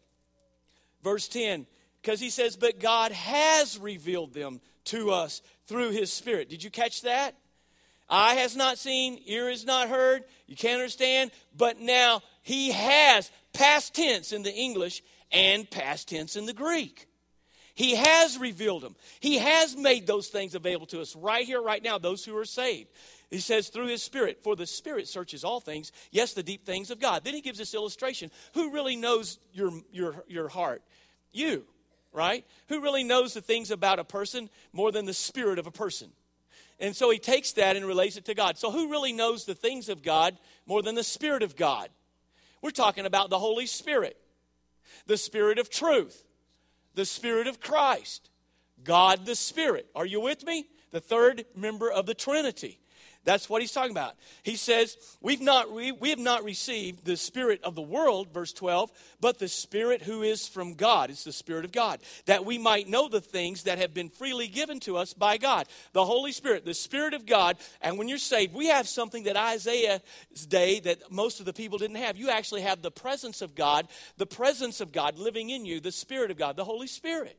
Verse 1.03 1.27
10, 1.27 1.65
because 2.01 2.20
he 2.20 2.30
says, 2.30 2.56
But 2.56 2.80
God 2.80 3.12
has 3.12 3.80
revealed 3.80 4.34
them 4.34 4.62
to 4.86 5.12
us 5.12 5.42
through 5.65 5.92
his 5.92 6.12
Spirit. 6.12 6.50
Did 6.50 6.63
you 6.63 6.70
catch 6.70 7.01
that? 7.01 7.36
Eye 8.10 8.36
has 8.36 8.55
not 8.55 8.77
seen, 8.77 9.19
ear 9.25 9.50
has 9.50 9.65
not 9.65 9.89
heard, 9.89 10.24
you 10.48 10.55
can't 10.55 10.75
understand, 10.75 11.31
but 11.55 11.79
now 11.79 12.22
he 12.41 12.72
has 12.72 13.31
past 13.53 13.95
tense 13.95 14.31
in 14.31 14.43
the 14.43 14.53
English 14.53 15.01
and 15.31 15.69
past 15.69 16.10
tense 16.10 16.36
in 16.36 16.45
the 16.45 16.53
Greek. 16.53 17.07
He 17.75 17.95
has 17.95 18.38
revealed 18.38 18.83
them. 18.83 18.95
He 19.19 19.39
has 19.39 19.75
made 19.75 20.05
those 20.05 20.27
things 20.27 20.53
available 20.53 20.86
to 20.88 21.01
us 21.01 21.15
right 21.15 21.45
here, 21.45 21.62
right 21.62 21.81
now, 21.81 21.98
those 21.98 22.24
who 22.24 22.38
are 22.38 22.45
saved. 22.45 22.89
He 23.31 23.39
says, 23.39 23.69
through 23.69 23.88
his 23.88 24.03
spirit, 24.03 24.43
for 24.43 24.55
the 24.55 24.67
spirit 24.67 25.07
searches 25.07 25.43
all 25.43 25.60
things, 25.60 25.91
yes, 26.12 26.33
the 26.33 26.43
deep 26.43 26.67
things 26.67 26.91
of 26.91 27.00
God. 27.00 27.24
Then 27.24 27.33
he 27.33 27.41
gives 27.41 27.57
this 27.57 27.74
illustration. 27.74 28.29
Who 28.53 28.72
really 28.72 28.95
knows 28.95 29.39
your, 29.53 29.72
your, 29.91 30.24
your 30.27 30.50
heart? 30.50 30.83
You, 31.31 31.65
right? 32.12 32.45
Who 32.69 32.81
really 32.81 33.03
knows 33.03 33.33
the 33.33 33.41
things 33.41 33.72
about 33.72 33.98
a 33.98 34.03
person 34.03 34.51
more 34.72 34.91
than 34.91 35.05
the 35.05 35.13
spirit 35.15 35.57
of 35.57 35.65
a 35.65 35.72
person? 35.72 36.12
And 36.80 36.96
so 36.96 37.10
he 37.10 37.20
takes 37.20 37.53
that 37.53 37.75
and 37.75 37.86
relates 37.86 38.18
it 38.18 38.25
to 38.25 38.34
God. 38.34 38.58
So, 38.58 38.72
who 38.72 38.89
really 38.89 39.13
knows 39.13 39.46
the 39.46 39.56
things 39.56 39.89
of 39.89 40.03
God 40.03 40.38
more 40.65 40.82
than 40.82 40.96
the 40.96 41.03
Spirit 41.03 41.44
of 41.44 41.56
God? 41.56 41.89
We're 42.62 42.72
talking 42.72 43.06
about 43.06 43.30
the 43.30 43.39
Holy 43.39 43.65
Spirit, 43.65 44.18
the 45.06 45.18
Spirit 45.18 45.60
of 45.60 45.70
truth, 45.70 46.24
the 46.96 47.06
Spirit 47.06 47.48
of 47.48 47.60
Christ, 47.60 48.30
God 48.84 49.25
the 49.25 49.36
Spirit. 49.36 49.88
Are 49.96 50.06
you 50.06 50.22
with 50.22 50.46
me? 50.46 50.68
The 50.92 51.01
third 51.01 51.46
member 51.56 51.92
of 51.92 52.06
the 52.06 52.13
Trinity. 52.13 52.80
That's 53.25 53.50
what 53.50 53.62
he's 53.62 53.72
talking 53.72 53.92
about. 53.92 54.15
He 54.44 54.58
says, 54.58 54.98
We've 55.22 55.42
not, 55.42 55.72
we, 55.72 55.94
we 55.94 56.10
have 56.10 56.20
not 56.20 56.44
received 56.44 57.06
the 57.06 57.15
spirit 57.15 57.63
of 57.63 57.74
the 57.74 57.82
world, 57.82 58.34
verse 58.34 58.51
12, 58.51 58.92
but 59.22 59.39
the 59.39 59.48
spirit 59.48 60.01
who 60.01 60.24
is 60.24 60.48
from 60.48 60.74
God. 60.74 61.10
It's 61.10 61.24
the 61.24 61.32
spirit 61.32 61.63
of 61.63 61.72
God, 61.72 62.01
that 62.25 62.46
we 62.46 62.58
might 62.58 62.89
know 62.89 63.08
the 63.08 63.22
things 63.22 63.63
that 63.63 63.77
have 63.77 63.94
been 63.94 64.10
freely 64.10 64.48
given 64.48 64.80
to 64.82 64.98
us 64.98 65.13
by 65.13 65.38
God. 65.38 65.68
The 65.94 66.03
Holy 66.03 66.34
Spirit, 66.34 66.65
the 66.65 66.74
spirit 66.74 67.13
of 67.13 67.25
God. 67.25 67.58
And 67.82 67.98
when 67.98 68.10
you're 68.10 68.18
saved, 68.18 68.53
we 68.53 68.68
have 68.68 68.88
something 68.88 69.24
that 69.24 69.38
Isaiah's 69.38 70.02
day 70.50 70.82
that 70.82 71.10
most 71.12 71.39
of 71.39 71.45
the 71.45 71.54
people 71.54 71.78
didn't 71.78 71.97
have. 71.97 72.17
You 72.17 72.30
actually 72.30 72.62
have 72.62 72.82
the 72.82 72.91
presence 72.91 73.41
of 73.41 73.56
God, 73.56 73.88
the 74.17 74.26
presence 74.26 74.82
of 74.82 74.91
God 74.91 75.17
living 75.17 75.50
in 75.50 75.65
you, 75.65 75.80
the 75.80 75.91
spirit 75.91 76.30
of 76.30 76.38
God, 76.38 76.58
the 76.58 76.65
Holy 76.65 76.88
Spirit. 76.88 77.38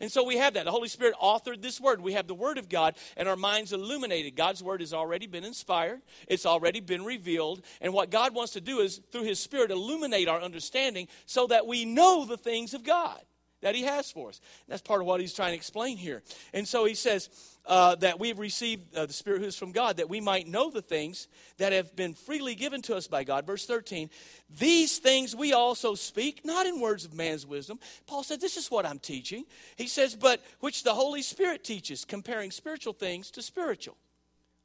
And 0.00 0.12
so 0.12 0.24
we 0.24 0.36
have 0.36 0.54
that. 0.54 0.64
The 0.64 0.70
Holy 0.70 0.88
Spirit 0.88 1.14
authored 1.22 1.60
this 1.60 1.80
word. 1.80 2.00
We 2.00 2.12
have 2.12 2.26
the 2.26 2.34
word 2.34 2.58
of 2.58 2.68
God 2.68 2.94
and 3.16 3.28
our 3.28 3.36
minds 3.36 3.72
illuminated. 3.72 4.36
God's 4.36 4.62
word 4.62 4.80
has 4.80 4.94
already 4.94 5.26
been 5.26 5.44
inspired, 5.44 6.00
it's 6.26 6.46
already 6.46 6.80
been 6.80 7.04
revealed. 7.04 7.62
And 7.80 7.92
what 7.92 8.10
God 8.10 8.34
wants 8.34 8.52
to 8.52 8.60
do 8.60 8.80
is, 8.80 9.00
through 9.10 9.24
his 9.24 9.40
spirit, 9.40 9.70
illuminate 9.70 10.28
our 10.28 10.40
understanding 10.40 11.08
so 11.26 11.46
that 11.48 11.66
we 11.66 11.84
know 11.84 12.24
the 12.24 12.36
things 12.36 12.74
of 12.74 12.84
God 12.84 13.20
that 13.60 13.74
he 13.74 13.82
has 13.82 14.10
for 14.10 14.28
us. 14.28 14.40
That's 14.68 14.82
part 14.82 15.00
of 15.00 15.06
what 15.06 15.20
he's 15.20 15.34
trying 15.34 15.50
to 15.50 15.56
explain 15.56 15.96
here. 15.96 16.22
And 16.52 16.66
so 16.66 16.84
he 16.84 16.94
says 16.94 17.28
uh, 17.66 17.96
that 17.96 18.18
we've 18.18 18.38
received 18.38 18.94
uh, 18.96 19.06
the 19.06 19.12
Spirit 19.12 19.40
who 19.40 19.46
is 19.46 19.56
from 19.56 19.72
God, 19.72 19.98
that 19.98 20.08
we 20.08 20.20
might 20.20 20.46
know 20.46 20.70
the 20.70 20.82
things 20.82 21.28
that 21.58 21.72
have 21.72 21.94
been 21.96 22.14
freely 22.14 22.54
given 22.54 22.82
to 22.82 22.96
us 22.96 23.06
by 23.06 23.24
God. 23.24 23.46
Verse 23.46 23.66
13, 23.66 24.10
these 24.58 24.98
things 24.98 25.34
we 25.34 25.52
also 25.52 25.94
speak, 25.94 26.44
not 26.44 26.66
in 26.66 26.80
words 26.80 27.04
of 27.04 27.14
man's 27.14 27.46
wisdom. 27.46 27.78
Paul 28.06 28.22
said, 28.22 28.40
This 28.40 28.56
is 28.56 28.70
what 28.70 28.86
I'm 28.86 28.98
teaching. 28.98 29.44
He 29.76 29.88
says, 29.88 30.14
But 30.14 30.42
which 30.60 30.84
the 30.84 30.94
Holy 30.94 31.22
Spirit 31.22 31.64
teaches, 31.64 32.04
comparing 32.04 32.50
spiritual 32.50 32.92
things 32.92 33.30
to 33.32 33.42
spiritual. 33.42 33.96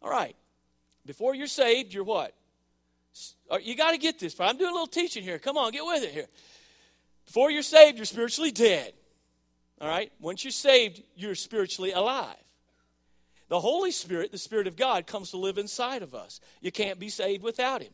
All 0.01 0.11
right. 0.11 0.35
Before 1.05 1.35
you're 1.35 1.47
saved, 1.47 1.93
you're 1.93 2.03
what? 2.03 2.33
Uh, 3.49 3.57
you 3.61 3.75
got 3.75 3.91
to 3.91 3.97
get 3.97 4.19
this. 4.19 4.39
I'm 4.39 4.57
doing 4.57 4.69
a 4.69 4.73
little 4.73 4.87
teaching 4.87 5.23
here. 5.23 5.37
Come 5.37 5.57
on, 5.57 5.71
get 5.71 5.85
with 5.85 6.03
it 6.03 6.11
here. 6.11 6.27
Before 7.25 7.51
you're 7.51 7.63
saved, 7.63 7.97
you're 7.97 8.05
spiritually 8.05 8.51
dead. 8.51 8.93
All 9.79 9.87
right? 9.87 10.11
Once 10.19 10.43
you're 10.43 10.51
saved, 10.51 11.01
you're 11.15 11.35
spiritually 11.35 11.91
alive. 11.91 12.35
The 13.49 13.59
Holy 13.59 13.91
Spirit, 13.91 14.31
the 14.31 14.37
Spirit 14.37 14.67
of 14.67 14.75
God, 14.75 15.05
comes 15.05 15.31
to 15.31 15.37
live 15.37 15.57
inside 15.57 16.01
of 16.01 16.15
us. 16.15 16.39
You 16.61 16.71
can't 16.71 16.99
be 16.99 17.09
saved 17.09 17.43
without 17.43 17.81
Him. 17.81 17.93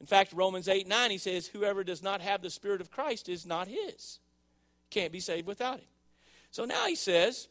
In 0.00 0.06
fact, 0.06 0.32
Romans 0.32 0.68
8 0.68 0.86
9, 0.86 1.10
he 1.10 1.18
says, 1.18 1.46
Whoever 1.48 1.84
does 1.84 2.02
not 2.02 2.20
have 2.20 2.42
the 2.42 2.50
Spirit 2.50 2.80
of 2.80 2.90
Christ 2.90 3.28
is 3.28 3.46
not 3.46 3.68
His. 3.68 4.20
Can't 4.90 5.12
be 5.12 5.20
saved 5.20 5.46
without 5.46 5.80
Him. 5.80 5.88
So 6.50 6.64
now 6.64 6.86
he 6.86 6.94
says, 6.94 7.48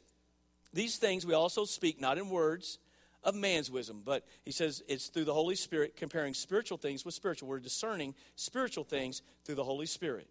These 0.73 0.97
things 0.97 1.25
we 1.25 1.34
also 1.34 1.65
speak 1.65 1.99
not 1.99 2.17
in 2.17 2.30
words 2.30 2.80
of 3.23 3.36
man's 3.36 3.71
wisdom, 3.71 4.04
but 4.06 4.25
he 4.43 4.51
says 4.51 4.84
it's 4.88 5.08
through 5.08 5.25
the 5.25 5.34
Holy 5.34 5.56
Spirit, 5.56 5.97
comparing 5.97 6.34
spiritual 6.34 6.78
things 6.78 7.04
with 7.04 7.15
spiritual. 7.15 7.49
We're 7.49 7.60
discerning 7.60 8.13
spiritual 8.36 8.84
things 8.84 9.21
through 9.43 9.56
the 9.56 9.63
Holy 9.63 9.88
Spirit. 9.88 10.28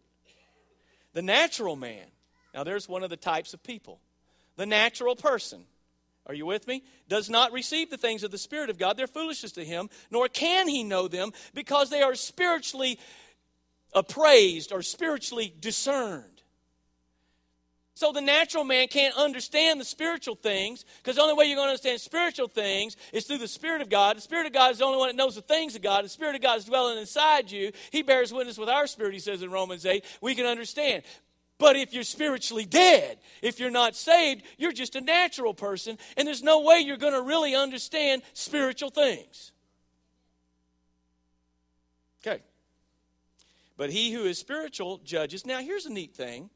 The 1.14 1.22
natural 1.22 1.76
man, 1.76 2.06
now 2.52 2.64
there's 2.64 2.88
one 2.88 3.02
of 3.02 3.10
the 3.10 3.16
types 3.16 3.54
of 3.54 3.62
people. 3.62 4.00
The 4.56 4.66
natural 4.66 5.16
person, 5.16 5.64
are 6.26 6.34
you 6.34 6.46
with 6.46 6.66
me? 6.66 6.82
Does 7.08 7.30
not 7.30 7.52
receive 7.52 7.90
the 7.90 7.96
things 7.96 8.22
of 8.22 8.30
the 8.30 8.38
Spirit 8.38 8.70
of 8.70 8.78
God. 8.78 8.96
They're 8.96 9.06
foolishness 9.06 9.52
to 9.52 9.64
him, 9.64 9.88
nor 10.10 10.28
can 10.28 10.68
he 10.68 10.84
know 10.84 11.08
them 11.08 11.32
because 11.54 11.90
they 11.90 12.02
are 12.02 12.14
spiritually 12.14 12.98
appraised 13.94 14.72
or 14.72 14.82
spiritually 14.82 15.52
discerned. 15.60 16.33
So 17.96 18.10
the 18.10 18.20
natural 18.20 18.64
man 18.64 18.88
can't 18.88 19.16
understand 19.16 19.80
the 19.80 19.84
spiritual 19.84 20.34
things 20.34 20.84
because 20.98 21.14
the 21.14 21.22
only 21.22 21.34
way 21.34 21.44
you're 21.44 21.54
going 21.54 21.66
to 21.66 21.70
understand 21.70 22.00
spiritual 22.00 22.48
things 22.48 22.96
is 23.12 23.24
through 23.24 23.38
the 23.38 23.46
Spirit 23.46 23.82
of 23.82 23.88
God. 23.88 24.16
The 24.16 24.20
Spirit 24.20 24.46
of 24.46 24.52
God 24.52 24.72
is 24.72 24.78
the 24.78 24.84
only 24.84 24.98
one 24.98 25.08
that 25.08 25.16
knows 25.16 25.36
the 25.36 25.42
things 25.42 25.76
of 25.76 25.82
God. 25.82 26.04
The 26.04 26.08
Spirit 26.08 26.34
of 26.34 26.42
God 26.42 26.58
is 26.58 26.64
dwelling 26.64 26.98
inside 26.98 27.52
you. 27.52 27.70
He 27.92 28.02
bears 28.02 28.32
witness 28.32 28.58
with 28.58 28.68
our 28.68 28.88
spirit, 28.88 29.14
he 29.14 29.20
says 29.20 29.42
in 29.42 29.50
Romans 29.52 29.86
8. 29.86 30.04
We 30.20 30.34
can 30.34 30.44
understand. 30.44 31.04
But 31.58 31.76
if 31.76 31.94
you're 31.94 32.02
spiritually 32.02 32.64
dead, 32.64 33.18
if 33.40 33.60
you're 33.60 33.70
not 33.70 33.94
saved, 33.94 34.42
you're 34.58 34.72
just 34.72 34.96
a 34.96 35.00
natural 35.00 35.54
person, 35.54 35.96
and 36.16 36.26
there's 36.26 36.42
no 36.42 36.62
way 36.62 36.80
you're 36.80 36.96
going 36.96 37.12
to 37.12 37.22
really 37.22 37.54
understand 37.54 38.22
spiritual 38.32 38.90
things. 38.90 39.52
Okay. 42.26 42.42
But 43.76 43.90
he 43.90 44.10
who 44.10 44.24
is 44.24 44.36
spiritual 44.36 44.98
judges. 45.04 45.46
Now, 45.46 45.60
here's 45.60 45.86
a 45.86 45.92
neat 45.92 46.16
thing 46.16 46.50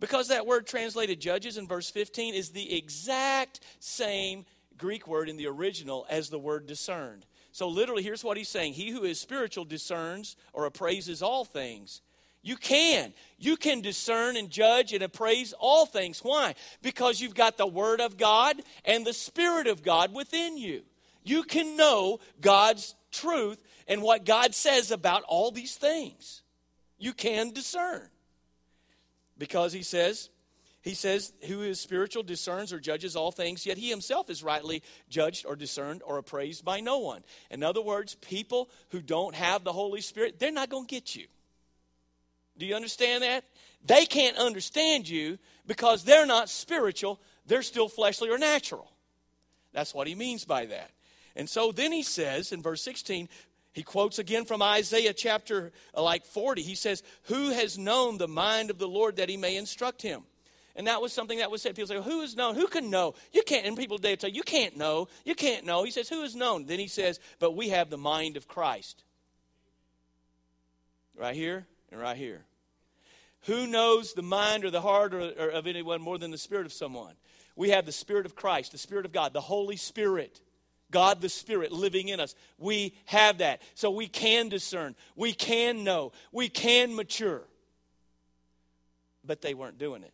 because 0.00 0.28
that 0.28 0.46
word 0.46 0.66
translated 0.66 1.20
judges 1.20 1.56
in 1.56 1.66
verse 1.66 1.90
15 1.90 2.34
is 2.34 2.50
the 2.50 2.76
exact 2.76 3.60
same 3.78 4.44
Greek 4.76 5.06
word 5.06 5.28
in 5.28 5.36
the 5.36 5.46
original 5.46 6.06
as 6.10 6.28
the 6.28 6.38
word 6.38 6.66
discerned. 6.66 7.26
So, 7.52 7.68
literally, 7.68 8.02
here's 8.02 8.24
what 8.24 8.36
he's 8.36 8.48
saying 8.48 8.72
He 8.72 8.90
who 8.90 9.04
is 9.04 9.20
spiritual 9.20 9.64
discerns 9.64 10.36
or 10.52 10.66
appraises 10.66 11.22
all 11.22 11.44
things. 11.44 12.00
You 12.42 12.56
can. 12.56 13.14
You 13.38 13.56
can 13.56 13.80
discern 13.80 14.36
and 14.36 14.50
judge 14.50 14.92
and 14.92 15.02
appraise 15.02 15.54
all 15.58 15.86
things. 15.86 16.18
Why? 16.18 16.54
Because 16.82 17.18
you've 17.18 17.34
got 17.34 17.56
the 17.56 17.66
Word 17.66 18.02
of 18.02 18.18
God 18.18 18.60
and 18.84 19.06
the 19.06 19.14
Spirit 19.14 19.66
of 19.66 19.82
God 19.82 20.12
within 20.12 20.58
you. 20.58 20.82
You 21.22 21.42
can 21.42 21.74
know 21.76 22.18
God's 22.42 22.94
truth 23.10 23.62
and 23.88 24.02
what 24.02 24.26
God 24.26 24.54
says 24.54 24.90
about 24.90 25.22
all 25.22 25.52
these 25.52 25.76
things. 25.76 26.42
You 26.98 27.14
can 27.14 27.50
discern. 27.52 28.08
Because 29.44 29.74
he 29.74 29.82
says, 29.82 30.30
he 30.80 30.94
says, 30.94 31.34
who 31.48 31.60
is 31.60 31.78
spiritual 31.78 32.22
discerns 32.22 32.72
or 32.72 32.80
judges 32.80 33.14
all 33.14 33.30
things, 33.30 33.66
yet 33.66 33.76
he 33.76 33.90
himself 33.90 34.30
is 34.30 34.42
rightly 34.42 34.82
judged 35.10 35.44
or 35.44 35.54
discerned 35.54 36.00
or 36.02 36.16
appraised 36.16 36.64
by 36.64 36.80
no 36.80 36.96
one. 36.96 37.22
In 37.50 37.62
other 37.62 37.82
words, 37.82 38.14
people 38.14 38.70
who 38.88 39.02
don't 39.02 39.34
have 39.34 39.62
the 39.62 39.74
Holy 39.74 40.00
Spirit, 40.00 40.38
they're 40.38 40.50
not 40.50 40.70
going 40.70 40.86
to 40.86 40.94
get 40.94 41.14
you. 41.14 41.26
Do 42.56 42.64
you 42.64 42.74
understand 42.74 43.22
that? 43.22 43.44
They 43.84 44.06
can't 44.06 44.38
understand 44.38 45.10
you 45.10 45.38
because 45.66 46.04
they're 46.04 46.24
not 46.24 46.48
spiritual, 46.48 47.20
they're 47.44 47.60
still 47.60 47.90
fleshly 47.90 48.30
or 48.30 48.38
natural. 48.38 48.90
That's 49.74 49.92
what 49.92 50.06
he 50.06 50.14
means 50.14 50.46
by 50.46 50.64
that. 50.64 50.90
And 51.36 51.50
so 51.50 51.70
then 51.70 51.92
he 51.92 52.02
says 52.02 52.50
in 52.50 52.62
verse 52.62 52.80
16, 52.80 53.28
he 53.74 53.82
quotes 53.82 54.20
again 54.20 54.44
from 54.44 54.62
Isaiah 54.62 55.12
chapter 55.12 55.72
uh, 55.96 56.02
like 56.02 56.24
40. 56.24 56.62
He 56.62 56.76
says, 56.76 57.02
Who 57.24 57.50
has 57.50 57.76
known 57.76 58.18
the 58.18 58.28
mind 58.28 58.70
of 58.70 58.78
the 58.78 58.86
Lord 58.86 59.16
that 59.16 59.28
he 59.28 59.36
may 59.36 59.56
instruct 59.56 60.00
him? 60.00 60.22
And 60.76 60.86
that 60.86 61.02
was 61.02 61.12
something 61.12 61.38
that 61.38 61.50
was 61.50 61.60
said. 61.60 61.74
People 61.74 61.88
say, 61.88 62.00
Who 62.00 62.22
is 62.22 62.36
known? 62.36 62.54
Who 62.54 62.68
can 62.68 62.88
know? 62.88 63.14
You 63.32 63.42
can't. 63.42 63.66
And 63.66 63.76
people 63.76 63.98
today 63.98 64.14
tell 64.14 64.30
you, 64.30 64.36
You 64.36 64.42
can't 64.44 64.76
know. 64.76 65.08
You 65.24 65.34
can't 65.34 65.66
know. 65.66 65.82
He 65.82 65.90
says, 65.90 66.08
Who 66.08 66.22
is 66.22 66.36
known? 66.36 66.66
Then 66.66 66.78
he 66.78 66.86
says, 66.86 67.18
But 67.40 67.56
we 67.56 67.70
have 67.70 67.90
the 67.90 67.98
mind 67.98 68.36
of 68.36 68.46
Christ. 68.46 69.02
Right 71.18 71.34
here 71.34 71.66
and 71.90 72.00
right 72.00 72.16
here. 72.16 72.44
Who 73.46 73.66
knows 73.66 74.14
the 74.14 74.22
mind 74.22 74.64
or 74.64 74.70
the 74.70 74.80
heart 74.80 75.14
or, 75.14 75.20
or 75.20 75.48
of 75.50 75.66
anyone 75.66 76.00
more 76.00 76.16
than 76.16 76.30
the 76.30 76.38
spirit 76.38 76.64
of 76.64 76.72
someone? 76.72 77.14
We 77.56 77.70
have 77.70 77.86
the 77.86 77.92
Spirit 77.92 78.26
of 78.26 78.34
Christ, 78.34 78.72
the 78.72 78.78
Spirit 78.78 79.06
of 79.06 79.12
God, 79.12 79.32
the 79.32 79.40
Holy 79.40 79.76
Spirit. 79.76 80.40
God 80.94 81.20
the 81.20 81.28
Spirit 81.28 81.72
living 81.72 82.06
in 82.06 82.20
us. 82.20 82.36
We 82.56 82.94
have 83.06 83.38
that. 83.38 83.62
So 83.74 83.90
we 83.90 84.06
can 84.06 84.48
discern. 84.48 84.94
We 85.16 85.32
can 85.32 85.82
know. 85.82 86.12
We 86.30 86.48
can 86.48 86.94
mature. 86.94 87.42
But 89.24 89.42
they 89.42 89.54
weren't 89.54 89.76
doing 89.76 90.04
it. 90.04 90.12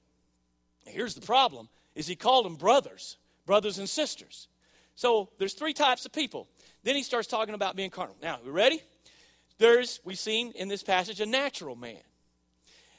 Here's 0.87 1.15
the 1.15 1.21
problem 1.21 1.69
is 1.95 2.07
he 2.07 2.17
called 2.17 2.47
them 2.47 2.57
brothers, 2.57 3.19
brothers 3.45 3.79
and 3.79 3.87
sisters. 3.87 4.49
So 4.95 5.29
there's 5.37 5.53
three 5.53 5.75
types 5.75 6.07
of 6.07 6.13
people. 6.13 6.49
Then 6.83 6.97
he 6.97 7.03
starts 7.03 7.29
talking 7.29 7.55
about 7.55 7.77
being 7.77 7.91
carnal. 7.91 8.17
Now, 8.23 8.39
we 8.43 8.51
ready? 8.51 8.83
There's, 9.59 10.01
we've 10.03 10.19
seen 10.19 10.53
in 10.53 10.69
this 10.69 10.83
passage, 10.83 11.21
a 11.21 11.27
natural 11.27 11.77
man. 11.77 12.01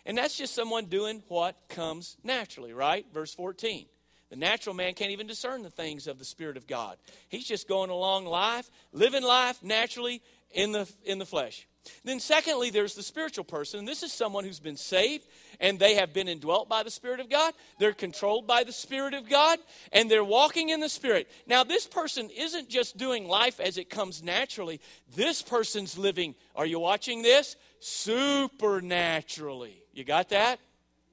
And 0.06 0.15
that's 0.15 0.38
just 0.38 0.54
someone 0.54 0.86
doing 0.86 1.24
what 1.30 1.56
comes 1.67 2.17
naturally, 2.24 2.74
right? 2.74 3.08
Verse 3.12 3.34
14. 3.34 3.88
The 4.32 4.38
natural 4.38 4.74
man 4.74 4.94
can't 4.94 5.12
even 5.12 5.28
discern 5.28 5.62
the 5.62 5.70
things 5.70 6.08
of 6.08 6.17
the 6.17 6.26
Spirit 6.26 6.56
of 6.56 6.65
God. 6.65 6.96
He's 7.28 7.46
just 7.46 7.67
going 7.67 7.89
along 7.89 8.26
life, 8.26 8.72
living 8.94 9.24
life 9.24 9.62
naturally 9.62 10.22
in 10.52 10.72
the, 10.72 10.89
in 11.04 11.20
the 11.20 11.26
flesh. 11.26 11.67
Then, 12.06 12.22
secondly, 12.22 12.70
there's 12.70 12.96
the 12.96 13.04
spiritual 13.04 13.44
person. 13.44 13.84
This 13.84 14.04
is 14.04 14.13
someone 14.13 14.46
who's 14.46 14.62
been 14.62 14.78
saved 14.78 15.28
and 15.60 15.78
they 15.78 15.96
have 15.96 16.13
been 16.13 16.30
indwelt 16.30 16.70
by 16.70 16.84
the 16.84 16.91
Spirit 16.91 17.20
of 17.20 17.30
God. 17.30 17.54
They're 17.78 17.91
controlled 17.91 18.48
by 18.48 18.63
the 18.63 18.72
Spirit 18.72 19.13
of 19.13 19.28
God 19.28 19.60
and 19.91 20.10
they're 20.10 20.24
walking 20.24 20.70
in 20.70 20.80
the 20.80 20.88
Spirit. 20.88 21.30
Now, 21.46 21.65
this 21.65 21.86
person 21.86 22.30
isn't 22.30 22.70
just 22.70 22.96
doing 22.96 23.28
life 23.28 23.60
as 23.60 23.78
it 23.78 23.89
comes 23.89 24.24
naturally, 24.24 24.80
this 25.13 25.41
person's 25.41 25.98
living, 25.98 26.36
are 26.56 26.65
you 26.65 26.80
watching 26.80 27.22
this? 27.22 27.58
Supernaturally. 27.82 29.84
You 29.91 30.06
got 30.06 30.30
that? 30.30 30.62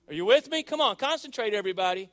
Are 0.06 0.14
you 0.14 0.24
with 0.24 0.48
me? 0.48 0.62
Come 0.62 0.80
on, 0.80 0.94
concentrate, 0.94 1.52
everybody. 1.52 2.10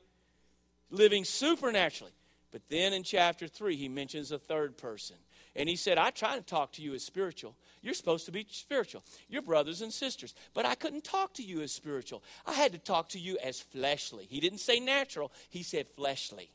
Living 0.96 1.26
supernaturally. 1.26 2.14
But 2.52 2.62
then 2.70 2.94
in 2.94 3.04
chapter 3.04 3.48
3, 3.48 3.76
he 3.76 3.90
mentions 3.90 4.32
a 4.32 4.40
third 4.40 4.78
person. 4.78 5.18
And 5.58 5.68
he 5.68 5.76
said, 5.76 5.98
I 5.98 6.10
try 6.10 6.36
to 6.36 6.42
talk 6.42 6.72
to 6.74 6.82
you 6.82 6.94
as 6.94 7.04
spiritual. 7.04 7.56
You're 7.82 7.94
supposed 7.94 8.26
to 8.28 8.32
be 8.32 8.48
spiritual. 8.50 9.04
You're 9.28 9.42
brothers 9.42 9.82
and 9.82 9.92
sisters. 9.92 10.34
But 10.54 10.66
I 10.66 10.76
couldn't 10.76 11.04
talk 11.04 11.34
to 11.34 11.44
you 11.44 11.62
as 11.62 11.74
spiritual. 11.74 12.24
I 12.46 12.54
had 12.54 12.72
to 12.72 12.78
talk 12.78 13.10
to 13.10 13.20
you 13.20 13.38
as 13.44 13.60
fleshly. 13.60 14.26
He 14.30 14.40
didn't 14.40 14.60
say 14.60 14.80
natural, 14.80 15.32
he 15.50 15.64
said 15.64 15.88
fleshly, 15.88 16.50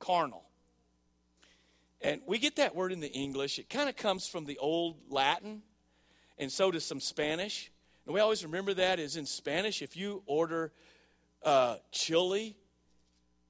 carnal. 0.00 0.44
And 2.00 2.20
we 2.26 2.38
get 2.38 2.56
that 2.56 2.74
word 2.74 2.92
in 2.92 3.00
the 3.00 3.12
English. 3.12 3.58
It 3.58 3.70
kind 3.70 3.88
of 3.88 3.96
comes 3.96 4.26
from 4.26 4.44
the 4.44 4.58
old 4.58 4.96
Latin, 5.08 5.62
and 6.38 6.50
so 6.50 6.70
does 6.70 6.84
some 6.84 7.00
Spanish. 7.00 7.70
And 8.04 8.14
we 8.14 8.20
always 8.20 8.44
remember 8.44 8.74
that 8.74 8.98
is 8.98 9.16
in 9.16 9.26
Spanish, 9.26 9.80
if 9.80 9.96
you 9.96 10.22
order 10.26 10.72
uh, 11.44 11.76
chili 11.92 12.56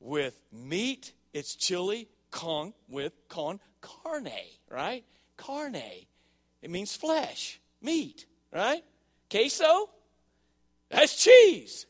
with 0.05 0.38
meat, 0.53 1.12
it's 1.33 1.57
chili 1.57 2.09
con 2.31 2.75
with 2.88 3.12
con 3.29 3.59
carne, 3.81 4.29
right? 4.71 5.05
Carne. 5.37 6.07
It 6.62 6.71
means 6.71 6.95
flesh, 6.95 7.61
meat, 7.83 8.27
right? 8.53 8.85
Queso, 9.31 9.88
that's 10.90 11.23
cheese. 11.23 11.87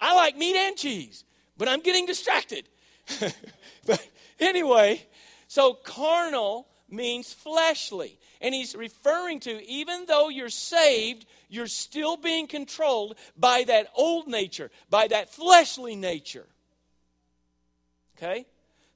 I 0.00 0.14
like 0.14 0.36
meat 0.36 0.56
and 0.56 0.76
cheese, 0.76 1.24
but 1.56 1.68
I'm 1.68 1.80
getting 1.80 2.04
distracted. 2.04 2.68
but 3.86 4.06
anyway, 4.40 5.06
so 5.46 5.74
carnal 5.74 6.68
means 6.90 7.32
fleshly. 7.32 8.18
And 8.40 8.54
he's 8.54 8.74
referring 8.74 9.40
to 9.40 9.64
even 9.66 10.04
though 10.06 10.28
you're 10.28 10.50
saved, 10.50 11.26
you're 11.48 11.66
still 11.66 12.16
being 12.16 12.46
controlled 12.46 13.16
by 13.36 13.64
that 13.64 13.88
old 13.94 14.26
nature, 14.26 14.70
by 14.90 15.08
that 15.08 15.30
fleshly 15.30 15.96
nature. 15.96 16.46
Okay? 18.16 18.46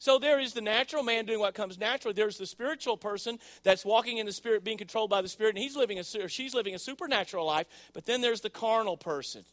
So 0.01 0.19
there 0.19 0.41
is 0.41 0.55
the 0.55 0.63
natural 0.63 1.03
man 1.03 1.27
doing 1.27 1.41
what 1.41 1.55
comes 1.55 1.79
naturally. 1.79 2.15
There's 2.15 2.39
the 2.39 2.47
spiritual 2.47 2.97
person 2.97 3.39
that's 3.63 3.85
walking 3.85 4.17
in 4.17 4.25
the 4.25 4.33
spirit, 4.33 4.65
being 4.65 4.79
controlled 4.79 5.11
by 5.11 5.21
the 5.21 5.29
spirit, 5.29 5.55
and 5.55 5.63
he's 5.63 5.77
living 5.77 5.99
a, 5.99 6.25
or 6.25 6.29
she's 6.29 6.55
living 6.55 6.75
a 6.75 6.79
supernatural 6.79 7.47
life. 7.47 7.67
But 7.93 8.07
then 8.07 8.23
there's 8.23 8.41
the 8.41 8.49
carnal 8.49 8.97
person, 8.97 9.45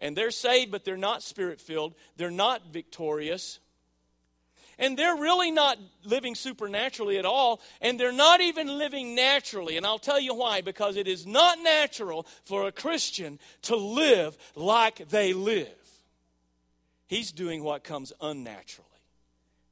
and 0.00 0.16
they're 0.16 0.32
saved, 0.32 0.72
but 0.72 0.84
they're 0.84 0.96
not 0.96 1.22
spirit 1.22 1.60
filled. 1.60 1.94
They're 2.16 2.32
not 2.32 2.72
victorious. 2.72 3.60
And 4.76 4.98
they're 4.98 5.14
really 5.14 5.52
not 5.52 5.78
living 6.04 6.34
supernaturally 6.34 7.16
at 7.16 7.24
all, 7.24 7.60
and 7.80 8.00
they're 8.00 8.10
not 8.10 8.40
even 8.40 8.66
living 8.66 9.14
naturally. 9.14 9.76
And 9.76 9.86
I'll 9.86 10.00
tell 10.00 10.18
you 10.18 10.34
why 10.34 10.62
because 10.62 10.96
it 10.96 11.06
is 11.06 11.28
not 11.28 11.60
natural 11.62 12.26
for 12.42 12.66
a 12.66 12.72
Christian 12.72 13.38
to 13.62 13.76
live 13.76 14.36
like 14.56 15.10
they 15.10 15.32
live. 15.32 15.68
He's 17.06 17.30
doing 17.30 17.62
what 17.62 17.84
comes 17.84 18.12
unnatural 18.20 18.88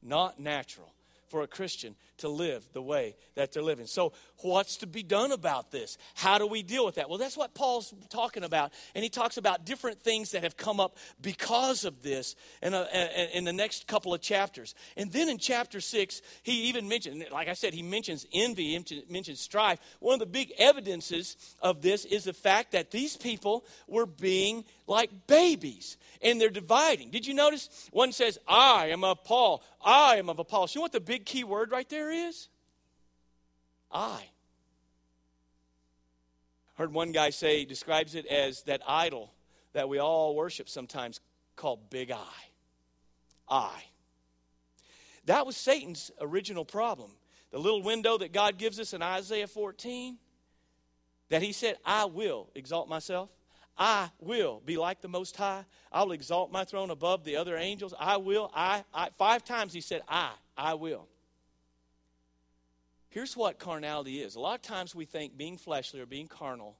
not 0.02 0.40
natural 0.40 0.92
for 1.28 1.42
a 1.42 1.46
Christian 1.46 1.94
to 2.20 2.28
live 2.28 2.64
the 2.72 2.82
way 2.82 3.16
that 3.34 3.52
they're 3.52 3.62
living. 3.62 3.86
So, 3.86 4.12
what's 4.38 4.78
to 4.78 4.86
be 4.86 5.02
done 5.02 5.32
about 5.32 5.70
this? 5.70 5.98
How 6.14 6.38
do 6.38 6.46
we 6.46 6.62
deal 6.62 6.86
with 6.86 6.94
that? 6.96 7.08
Well, 7.08 7.18
that's 7.18 7.36
what 7.36 7.54
Paul's 7.54 7.92
talking 8.08 8.44
about. 8.44 8.72
And 8.94 9.02
he 9.02 9.10
talks 9.10 9.36
about 9.36 9.66
different 9.66 10.00
things 10.00 10.30
that 10.30 10.42
have 10.42 10.56
come 10.56 10.80
up 10.80 10.96
because 11.20 11.84
of 11.84 12.02
this 12.02 12.36
in, 12.62 12.74
a, 12.74 13.28
in 13.34 13.44
the 13.44 13.52
next 13.52 13.86
couple 13.86 14.14
of 14.14 14.20
chapters. 14.20 14.74
And 14.96 15.12
then 15.12 15.28
in 15.28 15.38
chapter 15.38 15.80
6, 15.80 16.22
he 16.42 16.68
even 16.68 16.88
mentions, 16.88 17.24
like 17.30 17.48
I 17.48 17.54
said, 17.54 17.74
he 17.74 17.82
mentions 17.82 18.26
envy, 18.32 18.82
mentions 19.08 19.40
strife. 19.40 19.78
One 20.00 20.14
of 20.14 20.20
the 20.20 20.26
big 20.26 20.52
evidences 20.58 21.36
of 21.60 21.82
this 21.82 22.04
is 22.04 22.24
the 22.24 22.32
fact 22.32 22.72
that 22.72 22.90
these 22.90 23.16
people 23.16 23.64
were 23.86 24.06
being 24.06 24.64
like 24.86 25.10
babies 25.26 25.96
and 26.22 26.40
they're 26.40 26.50
dividing. 26.50 27.10
Did 27.10 27.26
you 27.26 27.34
notice? 27.34 27.88
One 27.92 28.12
says, 28.12 28.38
I 28.46 28.88
am 28.88 29.04
of 29.04 29.24
Paul, 29.24 29.62
I 29.82 30.16
am 30.16 30.28
of 30.28 30.38
Apollos. 30.38 30.74
You 30.74 30.80
know 30.80 30.82
what 30.82 30.92
the 30.92 31.00
big 31.00 31.24
key 31.24 31.44
word 31.44 31.70
right 31.70 31.88
there 31.88 32.09
is? 32.10 32.48
I. 33.90 34.24
Heard 36.74 36.92
one 36.92 37.12
guy 37.12 37.30
say, 37.30 37.64
describes 37.64 38.14
it 38.14 38.26
as 38.26 38.62
that 38.62 38.80
idol 38.86 39.32
that 39.72 39.88
we 39.88 39.98
all 39.98 40.34
worship 40.34 40.68
sometimes 40.68 41.20
called 41.56 41.90
Big 41.90 42.10
I. 42.10 42.24
I. 43.48 43.84
That 45.26 45.46
was 45.46 45.56
Satan's 45.56 46.10
original 46.20 46.64
problem. 46.64 47.10
The 47.50 47.58
little 47.58 47.82
window 47.82 48.16
that 48.18 48.32
God 48.32 48.58
gives 48.58 48.80
us 48.80 48.94
in 48.94 49.02
Isaiah 49.02 49.46
14, 49.46 50.16
that 51.28 51.42
he 51.42 51.52
said, 51.52 51.76
I 51.84 52.06
will 52.06 52.48
exalt 52.54 52.88
myself. 52.88 53.28
I 53.76 54.10
will 54.20 54.62
be 54.64 54.76
like 54.76 55.00
the 55.00 55.08
Most 55.08 55.36
High. 55.36 55.64
I 55.90 56.02
will 56.02 56.12
exalt 56.12 56.52
my 56.52 56.64
throne 56.64 56.90
above 56.90 57.24
the 57.24 57.36
other 57.36 57.56
angels. 57.56 57.94
I 57.98 58.18
will. 58.18 58.50
I, 58.54 58.84
I. 58.92 59.08
Five 59.16 59.44
times 59.44 59.72
he 59.72 59.80
said, 59.80 60.02
I. 60.08 60.32
I 60.56 60.74
will. 60.74 61.08
Here's 63.10 63.36
what 63.36 63.58
carnality 63.58 64.20
is. 64.20 64.36
A 64.36 64.40
lot 64.40 64.54
of 64.54 64.62
times 64.62 64.94
we 64.94 65.04
think 65.04 65.36
being 65.36 65.58
fleshly 65.58 66.00
or 66.00 66.06
being 66.06 66.28
carnal 66.28 66.76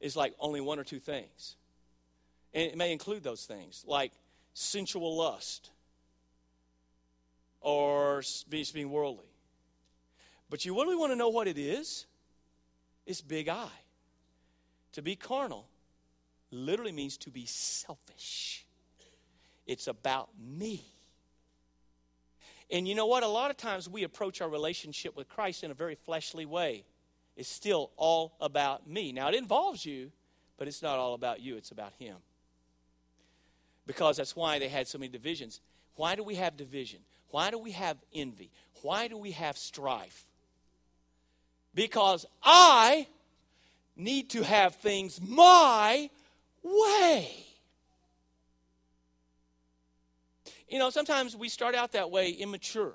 is 0.00 0.16
like 0.16 0.34
only 0.38 0.60
one 0.60 0.78
or 0.78 0.84
two 0.84 1.00
things. 1.00 1.56
And 2.54 2.70
it 2.70 2.76
may 2.76 2.92
include 2.92 3.22
those 3.22 3.44
things, 3.44 3.84
like 3.86 4.12
sensual 4.54 5.16
lust 5.16 5.70
or 7.60 8.22
being 8.48 8.90
worldly. 8.90 9.26
But 10.48 10.64
you 10.64 10.74
really 10.74 10.96
want 10.96 11.12
to 11.12 11.16
know 11.16 11.28
what 11.28 11.46
it 11.46 11.58
is? 11.58 12.06
It's 13.06 13.20
big 13.20 13.48
I. 13.48 13.68
To 14.92 15.02
be 15.02 15.16
carnal 15.16 15.66
literally 16.50 16.92
means 16.92 17.16
to 17.18 17.30
be 17.30 17.46
selfish. 17.46 18.64
It's 19.66 19.86
about 19.86 20.30
me. 20.40 20.84
And 22.70 22.86
you 22.86 22.94
know 22.94 23.06
what? 23.06 23.22
A 23.22 23.28
lot 23.28 23.50
of 23.50 23.56
times 23.56 23.88
we 23.88 24.04
approach 24.04 24.40
our 24.40 24.48
relationship 24.48 25.16
with 25.16 25.28
Christ 25.28 25.64
in 25.64 25.70
a 25.70 25.74
very 25.74 25.94
fleshly 25.94 26.46
way. 26.46 26.84
It's 27.36 27.48
still 27.48 27.90
all 27.96 28.34
about 28.40 28.88
me. 28.88 29.12
Now, 29.12 29.28
it 29.28 29.34
involves 29.34 29.84
you, 29.84 30.12
but 30.56 30.68
it's 30.68 30.82
not 30.82 30.98
all 30.98 31.14
about 31.14 31.40
you, 31.40 31.56
it's 31.56 31.70
about 31.70 31.92
Him. 31.98 32.16
Because 33.86 34.18
that's 34.18 34.36
why 34.36 34.58
they 34.58 34.68
had 34.68 34.86
so 34.86 34.98
many 34.98 35.10
divisions. 35.10 35.60
Why 35.96 36.14
do 36.14 36.22
we 36.22 36.36
have 36.36 36.56
division? 36.56 37.00
Why 37.30 37.50
do 37.50 37.58
we 37.58 37.72
have 37.72 37.96
envy? 38.14 38.50
Why 38.82 39.08
do 39.08 39.16
we 39.16 39.32
have 39.32 39.56
strife? 39.56 40.24
Because 41.74 42.26
I 42.42 43.06
need 43.96 44.30
to 44.30 44.42
have 44.42 44.76
things 44.76 45.20
my 45.20 46.10
way. 46.62 47.49
You 50.70 50.78
know, 50.78 50.90
sometimes 50.90 51.36
we 51.36 51.48
start 51.48 51.74
out 51.74 51.92
that 51.92 52.10
way 52.10 52.30
immature. 52.30 52.94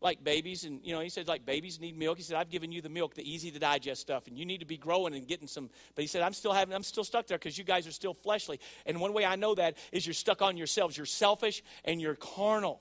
Like 0.00 0.24
babies, 0.24 0.64
and 0.64 0.80
you 0.82 0.92
know, 0.92 1.00
he 1.00 1.08
said, 1.08 1.28
like 1.28 1.46
babies 1.46 1.78
need 1.78 1.96
milk. 1.96 2.16
He 2.16 2.24
said, 2.24 2.36
I've 2.36 2.50
given 2.50 2.72
you 2.72 2.80
the 2.80 2.88
milk, 2.88 3.14
the 3.14 3.28
easy 3.28 3.52
to 3.52 3.58
digest 3.60 4.00
stuff, 4.00 4.26
and 4.26 4.36
you 4.36 4.44
need 4.44 4.58
to 4.58 4.66
be 4.66 4.76
growing 4.76 5.14
and 5.14 5.28
getting 5.28 5.46
some. 5.46 5.70
But 5.94 6.02
he 6.02 6.08
said, 6.08 6.22
I'm 6.22 6.32
still 6.32 6.52
having, 6.52 6.74
I'm 6.74 6.82
still 6.82 7.04
stuck 7.04 7.28
there 7.28 7.38
because 7.38 7.56
you 7.56 7.62
guys 7.62 7.86
are 7.86 7.92
still 7.92 8.14
fleshly. 8.14 8.58
And 8.84 9.00
one 9.00 9.12
way 9.12 9.24
I 9.24 9.36
know 9.36 9.54
that 9.54 9.76
is 9.92 10.04
you're 10.04 10.14
stuck 10.14 10.42
on 10.42 10.56
yourselves. 10.56 10.96
You're 10.96 11.06
selfish 11.06 11.62
and 11.84 12.00
you're 12.00 12.16
carnal. 12.16 12.80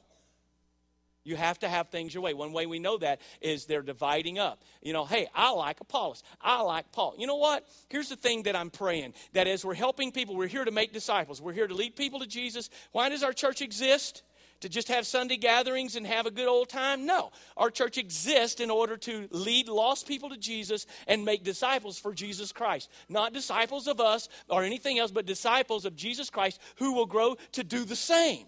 You 1.23 1.35
have 1.35 1.59
to 1.59 1.69
have 1.69 1.89
things 1.89 2.13
your 2.13 2.23
way. 2.23 2.33
One 2.33 2.51
way 2.51 2.65
we 2.65 2.79
know 2.79 2.97
that 2.97 3.21
is 3.41 3.65
they're 3.65 3.83
dividing 3.83 4.39
up. 4.39 4.63
You 4.81 4.93
know, 4.93 5.05
hey, 5.05 5.27
I 5.35 5.51
like 5.51 5.79
Apollos. 5.79 6.23
I 6.41 6.61
like 6.61 6.91
Paul. 6.91 7.15
You 7.17 7.27
know 7.27 7.35
what? 7.35 7.67
Here's 7.89 8.09
the 8.09 8.15
thing 8.15 8.43
that 8.43 8.55
I'm 8.55 8.71
praying 8.71 9.13
that 9.33 9.47
as 9.47 9.63
we're 9.63 9.75
helping 9.75 10.11
people, 10.11 10.35
we're 10.35 10.47
here 10.47 10.65
to 10.65 10.71
make 10.71 10.93
disciples. 10.93 11.39
We're 11.39 11.53
here 11.53 11.67
to 11.67 11.75
lead 11.75 11.95
people 11.95 12.19
to 12.21 12.27
Jesus. 12.27 12.69
Why 12.91 13.09
does 13.09 13.23
our 13.23 13.33
church 13.33 13.61
exist? 13.61 14.23
To 14.61 14.69
just 14.69 14.89
have 14.89 15.07
Sunday 15.07 15.37
gatherings 15.37 15.95
and 15.95 16.05
have 16.05 16.27
a 16.27 16.31
good 16.31 16.47
old 16.47 16.69
time? 16.69 17.07
No. 17.07 17.31
Our 17.57 17.71
church 17.71 17.97
exists 17.97 18.61
in 18.61 18.69
order 18.69 18.95
to 18.97 19.27
lead 19.31 19.67
lost 19.67 20.07
people 20.07 20.29
to 20.29 20.37
Jesus 20.37 20.85
and 21.07 21.25
make 21.25 21.43
disciples 21.43 21.97
for 21.99 22.13
Jesus 22.13 22.51
Christ. 22.51 22.89
Not 23.09 23.33
disciples 23.33 23.87
of 23.87 23.99
us 23.99 24.29
or 24.49 24.63
anything 24.63 24.99
else, 24.99 25.09
but 25.09 25.25
disciples 25.25 25.85
of 25.85 25.95
Jesus 25.95 26.29
Christ 26.29 26.59
who 26.75 26.93
will 26.93 27.07
grow 27.07 27.37
to 27.53 27.63
do 27.63 27.85
the 27.85 27.95
same. 27.95 28.45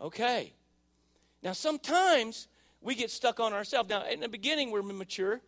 Okay. 0.00 0.52
Now, 1.42 1.52
sometimes 1.52 2.48
we 2.80 2.94
get 2.94 3.10
stuck 3.10 3.40
on 3.40 3.52
ourselves. 3.52 3.88
Now, 3.88 4.04
in 4.06 4.20
the 4.20 4.28
beginning, 4.28 4.70
we're 4.70 4.82
mature, 4.82 5.40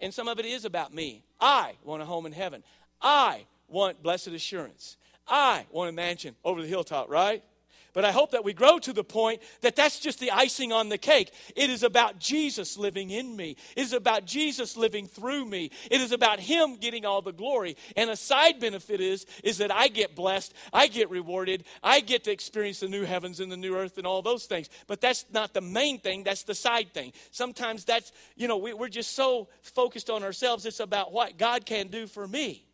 and 0.00 0.12
some 0.12 0.28
of 0.28 0.38
it 0.38 0.46
is 0.46 0.64
about 0.64 0.94
me. 0.94 1.24
I 1.40 1.74
want 1.84 2.02
a 2.02 2.04
home 2.04 2.26
in 2.26 2.32
heaven. 2.32 2.62
I 3.00 3.46
want 3.68 4.02
blessed 4.02 4.28
assurance. 4.28 4.96
I 5.26 5.66
want 5.70 5.90
a 5.90 5.92
mansion 5.92 6.34
over 6.44 6.62
the 6.62 6.68
hilltop, 6.68 7.08
right? 7.08 7.42
But 7.92 8.04
I 8.04 8.12
hope 8.12 8.30
that 8.30 8.44
we 8.44 8.52
grow 8.52 8.78
to 8.78 8.92
the 8.92 9.04
point 9.04 9.42
that 9.62 9.74
that's 9.74 9.98
just 9.98 10.20
the 10.20 10.30
icing 10.30 10.72
on 10.72 10.88
the 10.88 10.98
cake. 10.98 11.32
It 11.56 11.70
is 11.70 11.82
about 11.82 12.18
Jesus 12.18 12.76
living 12.76 13.10
in 13.10 13.34
me. 13.36 13.56
It 13.76 13.82
is 13.82 13.92
about 13.92 14.26
Jesus 14.26 14.76
living 14.76 15.06
through 15.06 15.44
me. 15.46 15.70
It 15.90 16.00
is 16.00 16.12
about 16.12 16.38
him 16.38 16.76
getting 16.76 17.04
all 17.04 17.20
the 17.20 17.32
glory. 17.32 17.76
And 17.96 18.08
a 18.08 18.16
side 18.16 18.60
benefit 18.60 19.00
is 19.00 19.26
is 19.42 19.58
that 19.58 19.72
I 19.72 19.88
get 19.88 20.14
blessed, 20.14 20.54
I 20.72 20.86
get 20.86 21.10
rewarded, 21.10 21.64
I 21.82 22.00
get 22.00 22.24
to 22.24 22.32
experience 22.32 22.80
the 22.80 22.88
new 22.88 23.04
heavens 23.04 23.40
and 23.40 23.50
the 23.50 23.56
new 23.56 23.76
earth 23.76 23.98
and 23.98 24.06
all 24.06 24.22
those 24.22 24.46
things. 24.46 24.68
But 24.86 25.00
that's 25.00 25.24
not 25.32 25.52
the 25.52 25.60
main 25.60 25.98
thing, 25.98 26.22
that's 26.22 26.44
the 26.44 26.54
side 26.54 26.94
thing. 26.94 27.12
Sometimes 27.30 27.84
that's, 27.84 28.12
you 28.36 28.46
know, 28.46 28.56
we, 28.56 28.72
we're 28.72 28.88
just 28.88 29.14
so 29.14 29.48
focused 29.62 30.10
on 30.10 30.22
ourselves, 30.22 30.64
it's 30.64 30.80
about 30.80 31.12
what 31.12 31.38
God 31.38 31.66
can 31.66 31.88
do 31.88 32.06
for 32.06 32.26
me. 32.26 32.64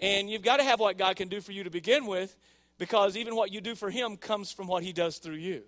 And 0.00 0.28
you've 0.28 0.42
got 0.42 0.56
to 0.56 0.64
have 0.64 0.80
what 0.80 0.98
God 0.98 1.16
can 1.16 1.28
do 1.28 1.40
for 1.40 1.52
you 1.52 1.64
to 1.64 1.70
begin 1.70 2.06
with 2.06 2.36
because 2.78 3.16
even 3.16 3.34
what 3.36 3.52
you 3.52 3.60
do 3.60 3.74
for 3.74 3.90
Him 3.90 4.16
comes 4.16 4.52
from 4.52 4.66
what 4.66 4.82
He 4.82 4.92
does 4.92 5.18
through 5.18 5.36
you. 5.36 5.62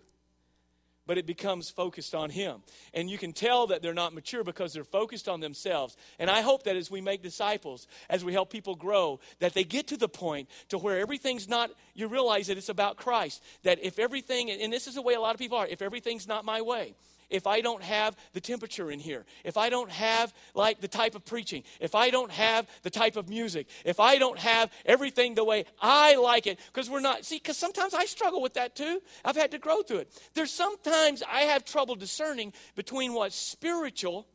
But 1.07 1.19
it 1.19 1.27
becomes 1.27 1.71
focused 1.71 2.17
on 2.17 2.31
Him. 2.31 2.63
And 2.93 3.09
you 3.09 3.17
can 3.17 3.33
tell 3.33 3.69
that 3.69 3.81
they're 3.81 3.95
not 3.95 4.13
mature 4.13 4.43
because 4.43 4.73
they're 4.73 4.83
focused 4.83 5.29
on 5.29 5.39
themselves. 5.39 5.97
And 6.19 6.29
I 6.29 6.41
hope 6.41 6.65
that 6.65 6.75
as 6.75 6.91
we 6.91 7.01
make 7.01 7.23
disciples, 7.23 7.87
as 8.11 8.25
we 8.25 8.33
help 8.33 8.51
people 8.51 8.75
grow, 8.75 9.21
that 9.39 9.55
they 9.55 9.63
get 9.63 9.87
to 9.89 9.97
the 9.97 10.09
point 10.09 10.49
to 10.71 10.79
where 10.79 10.99
everything's 10.99 11.49
not, 11.49 11.71
you 11.95 12.09
realize 12.09 12.49
that 12.49 12.59
it's 12.59 12.69
about 12.69 12.97
Christ. 12.97 13.41
That 13.63 13.79
if 13.85 14.01
everything, 14.01 14.51
and 14.51 14.73
this 14.73 14.89
is 14.89 14.97
the 14.97 15.03
way 15.03 15.15
a 15.15 15.21
lot 15.21 15.35
of 15.35 15.39
people 15.39 15.59
are, 15.59 15.67
if 15.69 15.81
everything's 15.81 16.27
not 16.27 16.45
my 16.45 16.61
way, 16.61 16.97
if 17.29 17.47
I 17.47 17.61
don't 17.61 17.83
have 17.83 18.17
the 18.33 18.41
temperature 18.41 18.91
in 18.91 19.01
here, 19.01 19.25
if 19.45 19.57
I 19.57 19.69
don't 19.69 19.91
have 19.91 20.33
like 20.55 20.81
the 20.81 20.89
type 20.89 21.15
of 21.15 21.25
preaching, 21.25 21.65
if 21.81 21.95
I 21.95 22.11
don't 22.11 22.31
have 22.31 22.69
the 22.83 22.91
type 22.91 23.17
of 23.17 23.29
music, 23.29 23.67
if 23.85 23.99
I 23.99 24.19
don't 24.19 24.39
have 24.39 24.71
everything 24.85 25.35
the 25.35 25.45
way 25.45 25.65
I 25.81 26.17
like 26.17 26.47
it, 26.47 26.61
because 26.73 26.89
we're 26.89 27.01
not, 27.01 27.25
see, 27.25 27.37
because 27.37 27.57
sometimes 27.57 27.95
I 27.95 28.05
struggle 28.05 28.41
with 28.41 28.55
that 28.55 28.77
too. 28.77 29.03
I've 29.25 29.37
had 29.37 29.51
to 29.53 29.59
grow 29.59 29.83
through 29.83 29.99
it. 29.99 30.23
There's 30.35 30.53
sometimes 30.53 31.23
I 31.23 31.43
have 31.43 31.65
trouble 31.65 31.97
discerning 31.97 32.53
between 32.75 33.13
what's 33.13 33.37
spiritual 33.37 34.27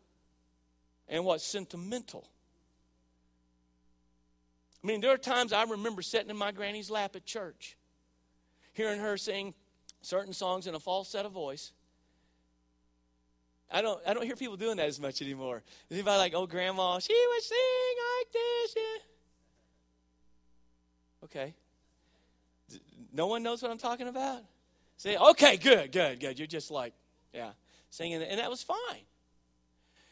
and 1.08 1.24
what's 1.24 1.46
sentimental. 1.46 2.28
I 4.84 4.88
mean, 4.88 5.02
there 5.02 5.12
are 5.12 5.18
times 5.18 5.54
I 5.54 5.64
remember 5.64 6.02
sitting 6.02 6.30
in 6.30 6.38
my 6.38 6.52
granny's 6.52 6.90
lap 6.90 7.16
at 7.16 7.26
church, 7.26 7.78
hearing 8.74 9.00
her 9.00 9.16
sing 9.16 9.54
certain 10.02 10.34
songs 10.34 10.66
in 10.68 10.74
a 10.74 10.80
falsetto 10.80 11.30
voice 11.30 11.72
I 13.74 13.82
don't, 13.82 14.00
I 14.06 14.14
don't 14.14 14.26
hear 14.26 14.36
people 14.36 14.58
doing 14.58 14.78
that 14.78 14.88
as 14.88 15.00
much 15.00 15.22
anymore. 15.22 15.64
Is 15.90 15.98
anybody 15.98 16.18
like, 16.18 16.34
oh, 16.36 16.46
grandma, 16.46 17.00
she 17.00 17.14
would 17.30 17.42
sing 17.44 17.58
like 18.20 18.32
this? 18.34 18.76
Yeah. 18.76 19.02
Okay. 21.24 21.54
No 23.14 23.28
one 23.28 23.44
knows 23.44 23.62
what 23.62 23.72
I'm 23.72 23.78
talking 23.78 24.08
about? 24.08 24.42
Say, 24.98 25.18
okay, 25.18 25.58
good, 25.58 25.92
good, 25.92 26.20
good. 26.20 26.38
You're 26.38 26.48
just 26.48 26.72
like, 26.72 26.94
yeah, 27.34 27.52
singing, 27.90 28.22
and 28.22 28.40
that 28.40 28.50
was 28.50 28.62
fine. 28.62 28.78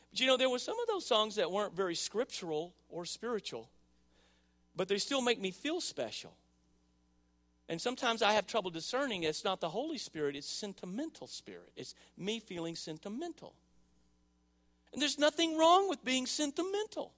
But 0.09 0.19
you 0.19 0.27
know, 0.27 0.37
there 0.37 0.49
were 0.49 0.59
some 0.59 0.79
of 0.79 0.87
those 0.87 1.05
songs 1.05 1.35
that 1.35 1.51
weren't 1.51 1.75
very 1.75 1.95
scriptural 1.95 2.73
or 2.89 3.05
spiritual, 3.05 3.69
but 4.75 4.87
they 4.87 4.97
still 4.97 5.21
make 5.21 5.39
me 5.39 5.51
feel 5.51 5.79
special. 5.79 6.33
And 7.69 7.79
sometimes 7.79 8.23
I 8.23 8.33
have 8.33 8.47
trouble 8.47 8.71
discerning 8.71 9.23
it's 9.23 9.43
not 9.43 9.61
the 9.61 9.69
Holy 9.69 9.99
Spirit, 9.99 10.35
it's 10.35 10.49
sentimental 10.49 11.27
spirit. 11.27 11.71
It's 11.77 11.93
me 12.17 12.39
feeling 12.39 12.75
sentimental. 12.75 13.53
And 14.91 14.99
there's 14.99 15.19
nothing 15.19 15.55
wrong 15.55 15.87
with 15.87 16.03
being 16.03 16.25
sentimental. 16.25 17.13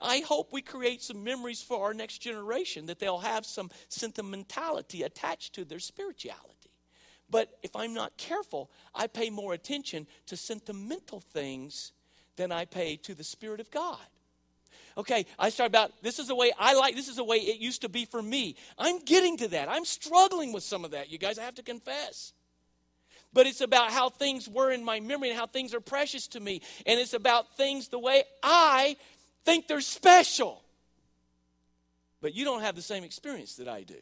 I 0.00 0.20
hope 0.20 0.50
we 0.50 0.62
create 0.62 1.02
some 1.02 1.22
memories 1.22 1.62
for 1.62 1.84
our 1.84 1.92
next 1.92 2.18
generation 2.18 2.86
that 2.86 2.98
they'll 2.98 3.18
have 3.18 3.44
some 3.44 3.70
sentimentality 3.90 5.02
attached 5.02 5.54
to 5.56 5.66
their 5.66 5.78
spirituality. 5.78 6.70
But 7.28 7.58
if 7.62 7.76
I'm 7.76 7.92
not 7.92 8.16
careful, 8.16 8.70
I 8.94 9.08
pay 9.08 9.28
more 9.28 9.52
attention 9.52 10.06
to 10.26 10.38
sentimental 10.38 11.20
things 11.20 11.92
than 12.36 12.50
I 12.50 12.64
pay 12.64 12.96
to 12.96 13.14
the 13.14 13.22
Spirit 13.22 13.60
of 13.60 13.70
God. 13.70 13.98
Okay, 14.96 15.26
I 15.38 15.50
start 15.50 15.68
about 15.68 15.92
this 16.02 16.18
is 16.18 16.28
the 16.28 16.34
way 16.34 16.52
I 16.58 16.74
like, 16.74 16.94
this 16.94 17.08
is 17.08 17.16
the 17.16 17.24
way 17.24 17.36
it 17.36 17.60
used 17.60 17.82
to 17.82 17.88
be 17.88 18.04
for 18.04 18.20
me. 18.20 18.56
I'm 18.78 18.98
getting 19.00 19.36
to 19.38 19.48
that. 19.48 19.68
I'm 19.68 19.84
struggling 19.84 20.52
with 20.52 20.62
some 20.62 20.84
of 20.84 20.90
that, 20.92 21.10
you 21.10 21.18
guys, 21.18 21.38
I 21.38 21.44
have 21.44 21.54
to 21.56 21.62
confess. 21.62 22.32
But 23.32 23.46
it's 23.46 23.60
about 23.60 23.92
how 23.92 24.08
things 24.08 24.48
were 24.48 24.72
in 24.72 24.84
my 24.84 24.98
memory 24.98 25.30
and 25.30 25.38
how 25.38 25.46
things 25.46 25.72
are 25.72 25.80
precious 25.80 26.26
to 26.28 26.40
me. 26.40 26.62
And 26.84 26.98
it's 26.98 27.14
about 27.14 27.56
things 27.56 27.88
the 27.88 27.98
way 27.98 28.24
I 28.42 28.96
think 29.44 29.68
they're 29.68 29.80
special. 29.80 30.64
But 32.20 32.34
you 32.34 32.44
don't 32.44 32.62
have 32.62 32.74
the 32.74 32.82
same 32.82 33.04
experience 33.04 33.54
that 33.56 33.68
I 33.68 33.82
do. 33.84 33.94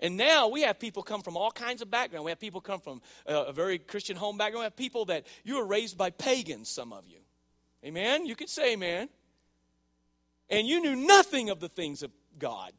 And 0.00 0.16
now 0.16 0.48
we 0.48 0.62
have 0.62 0.80
people 0.80 1.02
come 1.02 1.22
from 1.22 1.36
all 1.36 1.50
kinds 1.50 1.82
of 1.82 1.90
background. 1.90 2.24
We 2.24 2.30
have 2.30 2.40
people 2.40 2.60
come 2.60 2.80
from 2.80 3.02
a, 3.26 3.34
a 3.34 3.52
very 3.52 3.78
Christian 3.78 4.16
home 4.16 4.38
background. 4.38 4.62
We 4.62 4.64
have 4.64 4.76
people 4.76 5.04
that 5.06 5.26
you 5.44 5.56
were 5.56 5.66
raised 5.66 5.98
by 5.98 6.10
pagans, 6.10 6.68
some 6.68 6.92
of 6.92 7.06
you. 7.06 7.18
Amen? 7.84 8.24
You 8.24 8.34
could 8.34 8.48
say 8.48 8.72
amen 8.72 9.10
and 10.50 10.66
you 10.66 10.80
knew 10.80 10.96
nothing 10.96 11.50
of 11.50 11.60
the 11.60 11.68
things 11.68 12.02
of 12.02 12.10
God. 12.38 12.72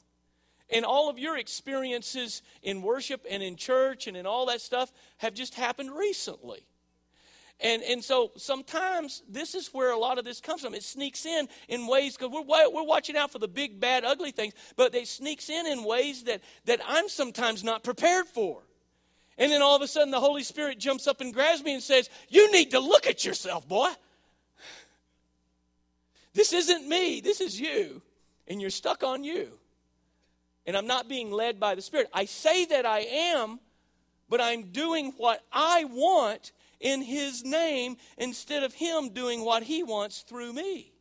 And 0.69 0.84
all 0.84 1.10
of 1.10 1.19
your 1.19 1.38
experiences 1.38 2.41
in 2.63 2.82
worship 2.82 3.25
and 3.30 3.43
in 3.43 3.56
church 3.56 4.08
and 4.08 4.17
in 4.17 4.25
all 4.25 4.47
that 4.47 4.62
stuff 4.62 4.91
have 5.17 5.34
just 5.34 5.54
happened 5.54 5.91
recently. 5.91 6.65
And, 7.60 7.84
and 7.84 8.04
so 8.04 8.32
sometimes 8.36 9.23
this 9.30 9.56
is 9.56 9.69
where 9.69 9.91
a 9.91 9.97
lot 9.97 10.17
of 10.17 10.25
this 10.25 10.41
comes 10.41 10.62
from. 10.62 10.73
It 10.73 10.84
sneaks 10.84 11.25
in 11.25 11.47
in 11.69 11.88
ways, 11.88 12.17
because 12.17 12.32
we're, 12.32 12.69
we're 12.69 12.84
watching 12.84 13.15
out 13.15 13.32
for 13.32 13.39
the 13.39 13.47
big, 13.47 13.80
bad, 13.80 14.04
ugly 14.04 14.32
things, 14.32 14.54
but 14.75 14.93
it 14.93 15.08
sneaks 15.08 15.49
in 15.49 15.65
in 15.65 15.84
ways 15.84 16.23
that, 16.23 16.41
that 16.65 16.82
I'm 16.86 17.08
sometimes 17.08 17.63
not 17.63 17.84
prepared 17.84 18.28
for. 18.28 18.63
And 19.38 19.51
then 19.51 19.62
all 19.62 19.75
of 19.75 19.82
a 19.82 19.88
sudden 19.88 20.12
the 20.12 20.19
Holy 20.19 20.43
Spirit 20.43 20.80
jumps 20.80 21.08
up 21.08 21.21
and 21.21 21.34
grabs 21.34 21.63
me 21.63 21.73
and 21.73 21.84
says, 21.84 22.10
You 22.28 22.51
need 22.51 22.71
to 22.71 22.80
look 22.80 23.08
at 23.08 23.23
yourself, 23.23 23.67
boy. 23.67 23.89
This 26.36 26.54
isn't 26.54 26.88
me, 26.88 27.21
this 27.21 27.41
is 27.41 27.60
you. 27.60 28.04
And 28.48 28.62
you're 28.62 28.69
stuck 28.69 29.04
on 29.04 29.24
you. 29.24 29.50
And 30.67 30.78
I'm 30.78 30.86
not 30.86 31.10
being 31.10 31.32
led 31.32 31.60
by 31.60 31.74
the 31.74 31.82
Spirit. 31.82 32.10
I 32.13 32.26
say 32.26 32.65
that 32.65 32.86
I 32.86 33.00
am, 33.00 33.60
but 34.30 34.41
I'm 34.41 34.63
doing 34.71 35.13
what 35.17 35.41
I 35.52 35.86
want 35.86 36.52
in 36.80 37.02
His 37.02 37.43
name 37.43 37.98
instead 38.17 38.63
of 38.63 38.74
Him 38.74 39.10
doing 39.10 39.43
what 39.43 39.63
He 39.63 39.82
wants 39.82 40.21
through 40.21 40.54
me. 40.54 40.91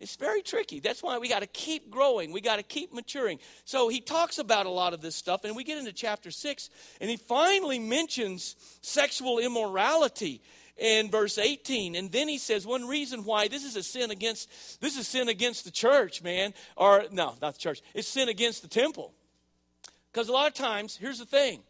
It's 0.00 0.16
very 0.16 0.42
tricky. 0.42 0.80
That's 0.80 1.02
why 1.02 1.18
we 1.18 1.28
got 1.28 1.40
to 1.40 1.46
keep 1.46 1.90
growing. 1.90 2.32
We 2.32 2.40
got 2.40 2.56
to 2.56 2.62
keep 2.62 2.92
maturing. 2.92 3.38
So 3.64 3.88
he 3.88 4.00
talks 4.00 4.38
about 4.38 4.66
a 4.66 4.70
lot 4.70 4.92
of 4.92 5.00
this 5.00 5.16
stuff, 5.16 5.44
and 5.44 5.56
we 5.56 5.64
get 5.64 5.78
into 5.78 5.92
chapter 5.92 6.30
6, 6.30 6.70
and 7.00 7.08
he 7.08 7.16
finally 7.16 7.78
mentions 7.78 8.56
sexual 8.82 9.38
immorality 9.38 10.42
in 10.76 11.10
verse 11.10 11.38
18 11.38 11.94
and 11.94 12.10
then 12.10 12.26
he 12.26 12.36
says 12.36 12.66
one 12.66 12.88
reason 12.88 13.24
why 13.24 13.46
this 13.46 13.64
is 13.64 13.76
a 13.76 13.82
sin 13.82 14.10
against 14.10 14.80
this 14.80 14.96
is 14.96 15.06
sin 15.06 15.28
against 15.28 15.64
the 15.64 15.70
church 15.70 16.20
man 16.20 16.52
or 16.76 17.04
no 17.12 17.34
not 17.40 17.54
the 17.54 17.60
church 17.60 17.80
it's 17.94 18.08
sin 18.08 18.28
against 18.28 18.60
the 18.60 18.66
temple 18.66 19.14
because 20.12 20.28
a 20.28 20.32
lot 20.32 20.48
of 20.48 20.54
times 20.54 20.96
here's 20.96 21.20
the 21.20 21.24
thing 21.24 21.62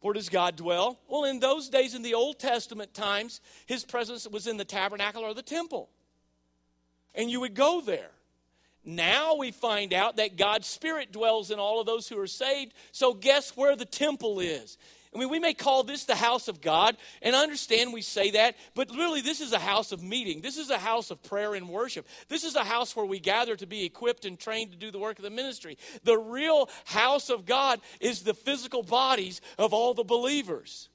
where 0.00 0.14
does 0.14 0.30
God 0.30 0.56
dwell? 0.56 0.98
Well, 1.08 1.24
in 1.24 1.40
those 1.40 1.68
days, 1.68 1.94
in 1.94 2.02
the 2.02 2.14
Old 2.14 2.38
Testament 2.38 2.94
times, 2.94 3.40
his 3.66 3.84
presence 3.84 4.26
was 4.26 4.46
in 4.46 4.56
the 4.56 4.64
tabernacle 4.64 5.22
or 5.22 5.34
the 5.34 5.42
temple. 5.42 5.90
And 7.14 7.30
you 7.30 7.40
would 7.40 7.54
go 7.54 7.82
there. 7.82 8.10
Now 8.82 9.36
we 9.36 9.50
find 9.50 9.92
out 9.92 10.16
that 10.16 10.38
God's 10.38 10.66
Spirit 10.66 11.12
dwells 11.12 11.50
in 11.50 11.58
all 11.58 11.80
of 11.80 11.86
those 11.86 12.08
who 12.08 12.18
are 12.18 12.26
saved. 12.26 12.72
So, 12.92 13.12
guess 13.12 13.54
where 13.54 13.76
the 13.76 13.84
temple 13.84 14.40
is? 14.40 14.78
I 15.12 15.18
mean, 15.18 15.28
we 15.28 15.40
may 15.40 15.54
call 15.54 15.82
this 15.82 16.04
the 16.04 16.14
house 16.14 16.46
of 16.46 16.60
God, 16.60 16.96
and 17.20 17.34
I 17.34 17.42
understand 17.42 17.92
we 17.92 18.00
say 18.00 18.30
that, 18.32 18.56
but 18.76 18.90
really, 18.90 19.20
this 19.20 19.40
is 19.40 19.52
a 19.52 19.58
house 19.58 19.90
of 19.90 20.04
meeting. 20.04 20.40
This 20.40 20.56
is 20.56 20.70
a 20.70 20.78
house 20.78 21.10
of 21.10 21.20
prayer 21.24 21.54
and 21.54 21.68
worship. 21.68 22.06
This 22.28 22.44
is 22.44 22.54
a 22.54 22.62
house 22.62 22.94
where 22.94 23.04
we 23.04 23.18
gather 23.18 23.56
to 23.56 23.66
be 23.66 23.84
equipped 23.84 24.24
and 24.24 24.38
trained 24.38 24.70
to 24.70 24.76
do 24.76 24.92
the 24.92 25.00
work 25.00 25.18
of 25.18 25.24
the 25.24 25.30
ministry. 25.30 25.78
The 26.04 26.16
real 26.16 26.68
house 26.84 27.28
of 27.28 27.44
God 27.44 27.80
is 28.00 28.22
the 28.22 28.34
physical 28.34 28.84
bodies 28.84 29.40
of 29.58 29.74
all 29.74 29.94
the 29.94 30.04
believers. 30.04 30.88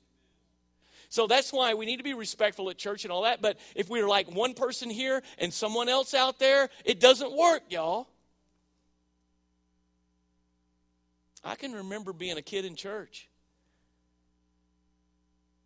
So 1.10 1.28
that's 1.28 1.52
why 1.52 1.74
we 1.74 1.86
need 1.86 1.98
to 1.98 2.04
be 2.04 2.14
respectful 2.14 2.70
at 2.70 2.78
church 2.78 3.04
and 3.04 3.12
all 3.12 3.24
that. 3.24 3.42
But 3.42 3.60
if 3.76 3.90
we're 3.90 4.08
like 4.08 4.34
one 4.34 4.54
person 4.54 4.90
here 4.90 5.24
and 5.40 5.54
someone 5.54 5.90
else 5.90 6.14
out 6.14 6.40
there, 6.40 6.70
it 6.86 7.02
doesn't 7.02 7.36
work, 7.36 7.64
y'all. 7.70 8.08
I 11.44 11.56
can 11.56 11.74
remember 11.74 12.14
being 12.14 12.38
a 12.38 12.42
kid 12.42 12.64
in 12.64 12.78
church 12.78 13.28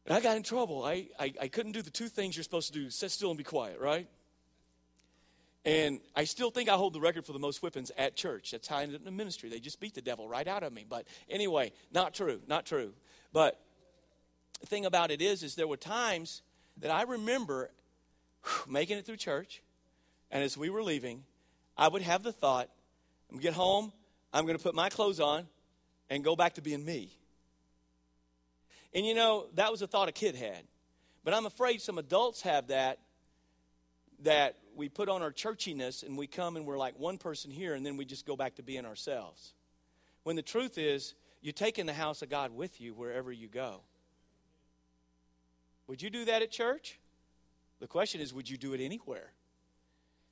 and 0.06 0.16
I 0.16 0.22
got 0.22 0.38
in 0.38 0.44
trouble. 0.44 0.84
I, 0.84 1.08
I, 1.20 1.34
I 1.42 1.48
couldn't 1.48 1.74
do 1.74 1.82
the 1.82 1.90
two 1.90 2.08
things 2.08 2.36
you're 2.36 2.44
supposed 2.44 2.74
to 2.74 2.80
do 2.80 2.90
sit 2.90 3.12
still 3.12 3.30
and 3.30 3.38
be 3.38 3.44
quiet, 3.44 3.80
right? 3.80 4.08
And 5.66 6.00
I 6.16 6.24
still 6.24 6.52
think 6.52 6.70
I 6.70 6.76
hold 6.76 6.94
the 6.94 7.02
record 7.02 7.26
for 7.26 7.34
the 7.34 7.40
most 7.40 7.62
whippings 7.62 7.92
at 7.98 8.16
church. 8.16 8.52
That's 8.52 8.68
how 8.68 8.78
I 8.78 8.84
ended 8.84 8.96
up 8.96 9.02
in 9.02 9.06
the 9.06 9.12
ministry. 9.12 9.50
They 9.50 9.60
just 9.60 9.80
beat 9.80 9.94
the 9.94 10.02
devil 10.02 10.28
right 10.28 10.48
out 10.48 10.64
of 10.64 10.72
me. 10.72 10.86
But 10.88 11.06
anyway, 11.30 11.74
not 11.94 12.14
true, 12.14 12.42
not 12.48 12.66
true. 12.66 12.94
But 13.34 13.60
the 14.62 14.68
thing 14.68 14.86
about 14.86 15.12
it 15.12 15.22
is, 15.22 15.44
is 15.44 15.56
there 15.56 15.68
were 15.68 15.78
times 15.78 16.42
that 16.78 16.92
I 16.92 17.04
remember 17.04 17.72
making 18.68 18.98
it 18.98 19.06
through 19.06 19.18
church, 19.18 19.62
and 20.32 20.44
as 20.44 20.58
we 20.58 20.70
were 20.70 20.82
leaving, 20.82 21.24
I 21.78 21.88
would 21.88 22.02
have 22.02 22.24
the 22.24 22.32
thought, 22.32 22.70
I'm 23.30 23.38
to 23.38 23.44
get 23.44 23.54
home, 23.54 23.92
I'm 24.34 24.46
going 24.46 24.58
to 24.58 24.64
put 24.64 24.76
my 24.76 24.90
clothes 24.90 25.20
on, 25.20 25.48
and 26.10 26.24
go 26.24 26.36
back 26.36 26.54
to 26.56 26.62
being 26.62 26.84
me. 26.84 27.12
And 28.94 29.06
you 29.06 29.14
know, 29.14 29.48
that 29.56 29.72
was 29.72 29.82
a 29.82 29.88
thought 29.88 30.10
a 30.10 30.12
kid 30.12 30.36
had. 30.36 30.64
But 31.24 31.34
I'm 31.34 31.46
afraid 31.46 31.82
some 31.82 31.98
adults 31.98 32.42
have 32.42 32.68
that, 32.68 33.00
that 34.24 34.58
we 34.76 34.90
put 34.90 35.10
on 35.10 35.22
our 35.22 35.32
churchiness 35.32 36.04
and 36.04 36.18
we 36.18 36.28
come 36.28 36.56
and 36.56 36.66
we're 36.66 36.78
like 36.78 36.98
one 36.98 37.18
person 37.18 37.52
here 37.52 37.76
and 37.76 37.86
then 37.86 37.98
we 37.98 38.06
just 38.06 38.26
go 38.26 38.36
back 38.36 38.56
to 38.56 38.64
being 38.64 38.86
ourselves. 38.86 39.54
When 40.24 40.36
the 40.36 40.42
truth 40.42 40.78
is, 40.78 41.14
you're 41.42 41.54
taking 41.54 41.86
the 41.86 41.94
house 41.94 42.22
of 42.22 42.30
God 42.30 42.52
with 42.52 42.82
you 42.82 42.94
wherever 42.94 43.32
you 43.32 43.48
go. 43.48 43.82
Would 45.88 46.02
you 46.02 46.10
do 46.10 46.26
that 46.26 46.42
at 46.42 46.52
church? 46.52 47.00
The 47.80 47.88
question 47.88 48.22
is, 48.22 48.34
would 48.34 48.50
you 48.50 48.58
do 48.58 48.74
it 48.74 48.82
anywhere? 48.82 49.32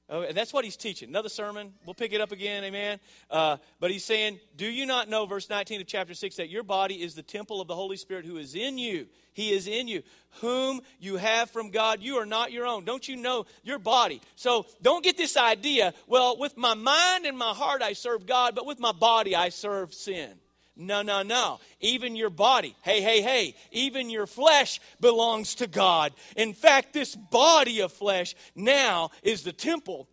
Oh, 0.09 0.21
and 0.21 0.37
that's 0.37 0.53
what 0.53 0.63
he's 0.63 0.77
teaching. 0.77 1.09
Another 1.09 1.27
sermon. 1.27 1.73
We'll 1.85 1.93
pick 1.93 2.13
it 2.13 2.21
up 2.21 2.31
again. 2.31 2.63
Amen. 2.63 2.99
Uh, 3.29 3.57
but 3.81 3.91
he's 3.91 4.05
saying, 4.05 4.39
Do 4.55 4.65
you 4.65 4.85
not 4.85 5.09
know, 5.09 5.25
verse 5.25 5.49
19 5.49 5.81
of 5.81 5.87
chapter 5.87 6.13
6, 6.13 6.37
that 6.37 6.49
your 6.49 6.63
body 6.63 7.01
is 7.01 7.13
the 7.13 7.23
temple 7.23 7.59
of 7.59 7.67
the 7.67 7.75
Holy 7.75 7.97
Spirit 7.97 8.25
who 8.25 8.37
is 8.37 8.55
in 8.55 8.77
you? 8.77 9.07
He 9.33 9.51
is 9.51 9.67
in 9.67 9.89
you, 9.89 10.03
whom 10.39 10.79
you 10.99 11.17
have 11.17 11.51
from 11.51 11.71
God. 11.71 12.01
You 12.01 12.15
are 12.15 12.25
not 12.25 12.53
your 12.53 12.65
own. 12.65 12.85
Don't 12.85 13.07
you 13.07 13.17
know 13.17 13.45
your 13.63 13.79
body? 13.79 14.21
So 14.35 14.65
don't 14.81 15.03
get 15.03 15.17
this 15.17 15.35
idea, 15.35 15.93
well, 16.07 16.37
with 16.37 16.55
my 16.55 16.73
mind 16.73 17.25
and 17.25 17.37
my 17.37 17.53
heart 17.53 17.81
I 17.81 17.91
serve 17.91 18.25
God, 18.25 18.55
but 18.55 18.65
with 18.65 18.79
my 18.79 18.93
body 18.93 19.35
I 19.35 19.49
serve 19.49 19.93
sin. 19.93 20.39
No, 20.77 21.01
no, 21.01 21.23
no. 21.23 21.59
Even 21.79 22.15
your 22.15 22.29
body, 22.29 22.75
hey, 22.83 23.01
hey, 23.01 23.21
hey, 23.21 23.55
even 23.71 24.09
your 24.09 24.27
flesh 24.27 24.79
belongs 25.01 25.55
to 25.55 25.67
God. 25.67 26.13
In 26.35 26.53
fact, 26.53 26.93
this 26.93 27.15
body 27.15 27.81
of 27.81 27.91
flesh 27.91 28.35
now 28.55 29.09
is 29.23 29.43
the 29.43 29.51
temple 29.51 30.07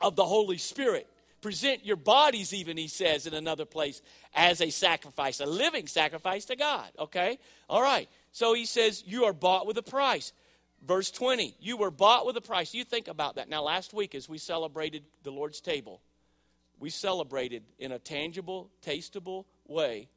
of 0.00 0.16
the 0.16 0.24
Holy 0.24 0.58
Spirit. 0.58 1.06
Present 1.40 1.86
your 1.86 1.96
bodies, 1.96 2.52
even, 2.52 2.76
he 2.76 2.88
says 2.88 3.26
in 3.26 3.34
another 3.34 3.64
place, 3.64 4.02
as 4.34 4.60
a 4.60 4.70
sacrifice, 4.70 5.40
a 5.40 5.46
living 5.46 5.86
sacrifice 5.86 6.46
to 6.46 6.56
God. 6.56 6.90
Okay? 6.98 7.38
All 7.68 7.82
right. 7.82 8.08
So 8.32 8.54
he 8.54 8.64
says, 8.64 9.04
You 9.06 9.24
are 9.24 9.32
bought 9.32 9.66
with 9.66 9.78
a 9.78 9.82
price. 9.82 10.32
Verse 10.86 11.10
20, 11.10 11.56
you 11.60 11.76
were 11.76 11.90
bought 11.90 12.24
with 12.24 12.36
a 12.36 12.40
price. 12.40 12.72
You 12.72 12.84
think 12.84 13.08
about 13.08 13.34
that. 13.36 13.48
Now, 13.48 13.62
last 13.62 13.92
week, 13.92 14.14
as 14.14 14.28
we 14.28 14.38
celebrated 14.38 15.04
the 15.24 15.30
Lord's 15.30 15.60
table, 15.60 16.00
we 16.78 16.90
celebrated 16.90 17.64
in 17.78 17.90
a 17.90 17.98
tangible, 17.98 18.70
tasteable 18.84 19.44
way 19.68 20.08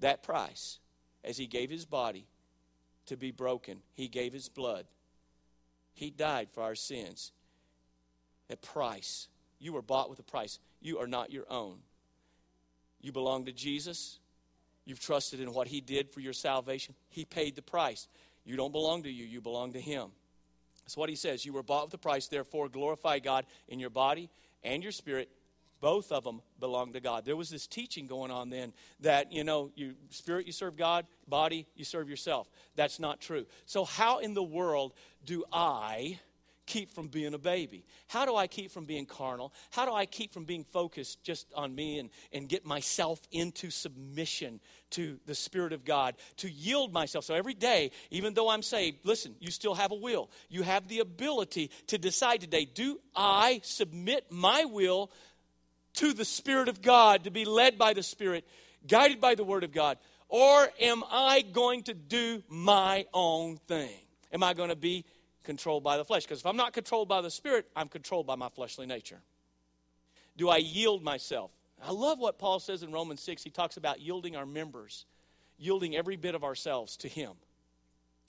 that 0.00 0.22
price 0.22 0.78
as 1.22 1.36
he 1.36 1.46
gave 1.46 1.70
his 1.70 1.84
body 1.84 2.26
to 3.06 3.16
be 3.16 3.30
broken. 3.30 3.78
He 3.92 4.08
gave 4.08 4.32
his 4.32 4.48
blood. 4.48 4.86
He 5.92 6.10
died 6.10 6.48
for 6.50 6.62
our 6.62 6.74
sins. 6.74 7.32
A 8.48 8.56
price. 8.56 9.28
You 9.58 9.72
were 9.72 9.82
bought 9.82 10.10
with 10.10 10.18
a 10.18 10.24
price. 10.24 10.58
You 10.80 10.98
are 10.98 11.06
not 11.06 11.30
your 11.30 11.44
own. 11.50 11.78
You 13.00 13.12
belong 13.12 13.44
to 13.46 13.52
Jesus. 13.52 14.18
You've 14.84 15.00
trusted 15.00 15.40
in 15.40 15.52
what 15.52 15.68
he 15.68 15.80
did 15.80 16.10
for 16.10 16.20
your 16.20 16.32
salvation. 16.32 16.94
He 17.08 17.24
paid 17.24 17.54
the 17.54 17.62
price. 17.62 18.08
You 18.44 18.56
don't 18.56 18.72
belong 18.72 19.02
to 19.04 19.10
you, 19.10 19.24
you 19.24 19.40
belong 19.40 19.72
to 19.74 19.80
him. 19.80 20.08
That's 20.84 20.96
what 20.96 21.08
he 21.08 21.16
says. 21.16 21.44
You 21.44 21.52
were 21.52 21.62
bought 21.62 21.86
with 21.86 21.94
a 21.94 21.98
price, 21.98 22.26
therefore 22.26 22.68
glorify 22.68 23.18
God 23.18 23.44
in 23.68 23.78
your 23.78 23.90
body 23.90 24.30
and 24.64 24.82
your 24.82 24.92
spirit 24.92 25.30
both 25.80 26.12
of 26.12 26.24
them 26.24 26.42
belong 26.58 26.92
to 26.92 27.00
God. 27.00 27.24
There 27.24 27.36
was 27.36 27.50
this 27.50 27.66
teaching 27.66 28.06
going 28.06 28.30
on 28.30 28.50
then 28.50 28.72
that, 29.00 29.32
you 29.32 29.44
know, 29.44 29.70
you 29.74 29.94
spirit 30.10 30.46
you 30.46 30.52
serve 30.52 30.76
God, 30.76 31.06
body 31.28 31.66
you 31.74 31.84
serve 31.84 32.08
yourself. 32.08 32.48
That's 32.76 32.98
not 32.98 33.20
true. 33.20 33.46
So 33.66 33.84
how 33.84 34.18
in 34.18 34.34
the 34.34 34.42
world 34.42 34.94
do 35.24 35.44
I 35.52 36.18
keep 36.70 36.94
from 36.94 37.08
being 37.08 37.34
a 37.34 37.38
baby? 37.38 37.84
How 38.06 38.24
do 38.24 38.36
I 38.36 38.46
keep 38.46 38.70
from 38.70 38.84
being 38.84 39.04
carnal? 39.04 39.52
How 39.70 39.84
do 39.86 39.92
I 39.92 40.06
keep 40.06 40.32
from 40.32 40.44
being 40.44 40.62
focused 40.62 41.22
just 41.24 41.52
on 41.54 41.74
me 41.74 41.98
and, 41.98 42.10
and 42.32 42.48
get 42.48 42.64
myself 42.64 43.20
into 43.32 43.70
submission 43.70 44.60
to 44.90 45.18
the 45.26 45.34
Spirit 45.34 45.72
of 45.72 45.84
God, 45.84 46.14
to 46.36 46.48
yield 46.48 46.92
myself? 46.92 47.24
So 47.24 47.34
every 47.34 47.54
day, 47.54 47.90
even 48.10 48.34
though 48.34 48.48
I'm 48.48 48.62
saved, 48.62 48.98
listen, 49.02 49.34
you 49.40 49.50
still 49.50 49.74
have 49.74 49.90
a 49.90 49.96
will. 49.96 50.30
You 50.48 50.62
have 50.62 50.86
the 50.86 51.00
ability 51.00 51.72
to 51.88 51.98
decide 51.98 52.40
today 52.40 52.66
do 52.66 53.00
I 53.16 53.60
submit 53.64 54.26
my 54.30 54.64
will 54.64 55.10
to 55.94 56.12
the 56.12 56.24
Spirit 56.24 56.68
of 56.68 56.82
God, 56.82 57.24
to 57.24 57.30
be 57.30 57.44
led 57.44 57.78
by 57.78 57.92
the 57.92 58.02
Spirit, 58.02 58.46
guided 58.86 59.20
by 59.20 59.34
the 59.34 59.44
Word 59.44 59.64
of 59.64 59.72
God? 59.72 59.98
Or 60.28 60.68
am 60.80 61.02
I 61.10 61.42
going 61.42 61.82
to 61.84 61.94
do 61.94 62.42
my 62.48 63.06
own 63.12 63.56
thing? 63.56 63.90
Am 64.32 64.42
I 64.42 64.54
going 64.54 64.68
to 64.68 64.76
be 64.76 65.04
controlled 65.42 65.82
by 65.82 65.96
the 65.96 66.04
flesh? 66.04 66.22
Because 66.24 66.40
if 66.40 66.46
I'm 66.46 66.56
not 66.56 66.72
controlled 66.72 67.08
by 67.08 67.20
the 67.20 67.30
Spirit, 67.30 67.66
I'm 67.74 67.88
controlled 67.88 68.26
by 68.26 68.36
my 68.36 68.48
fleshly 68.48 68.86
nature. 68.86 69.20
Do 70.36 70.48
I 70.48 70.58
yield 70.58 71.02
myself? 71.02 71.50
I 71.82 71.90
love 71.90 72.18
what 72.18 72.38
Paul 72.38 72.60
says 72.60 72.82
in 72.82 72.92
Romans 72.92 73.20
6. 73.22 73.42
He 73.42 73.50
talks 73.50 73.76
about 73.76 74.00
yielding 74.00 74.36
our 74.36 74.46
members, 74.46 75.06
yielding 75.58 75.96
every 75.96 76.16
bit 76.16 76.34
of 76.34 76.44
ourselves 76.44 76.96
to 76.98 77.08
Him. 77.08 77.32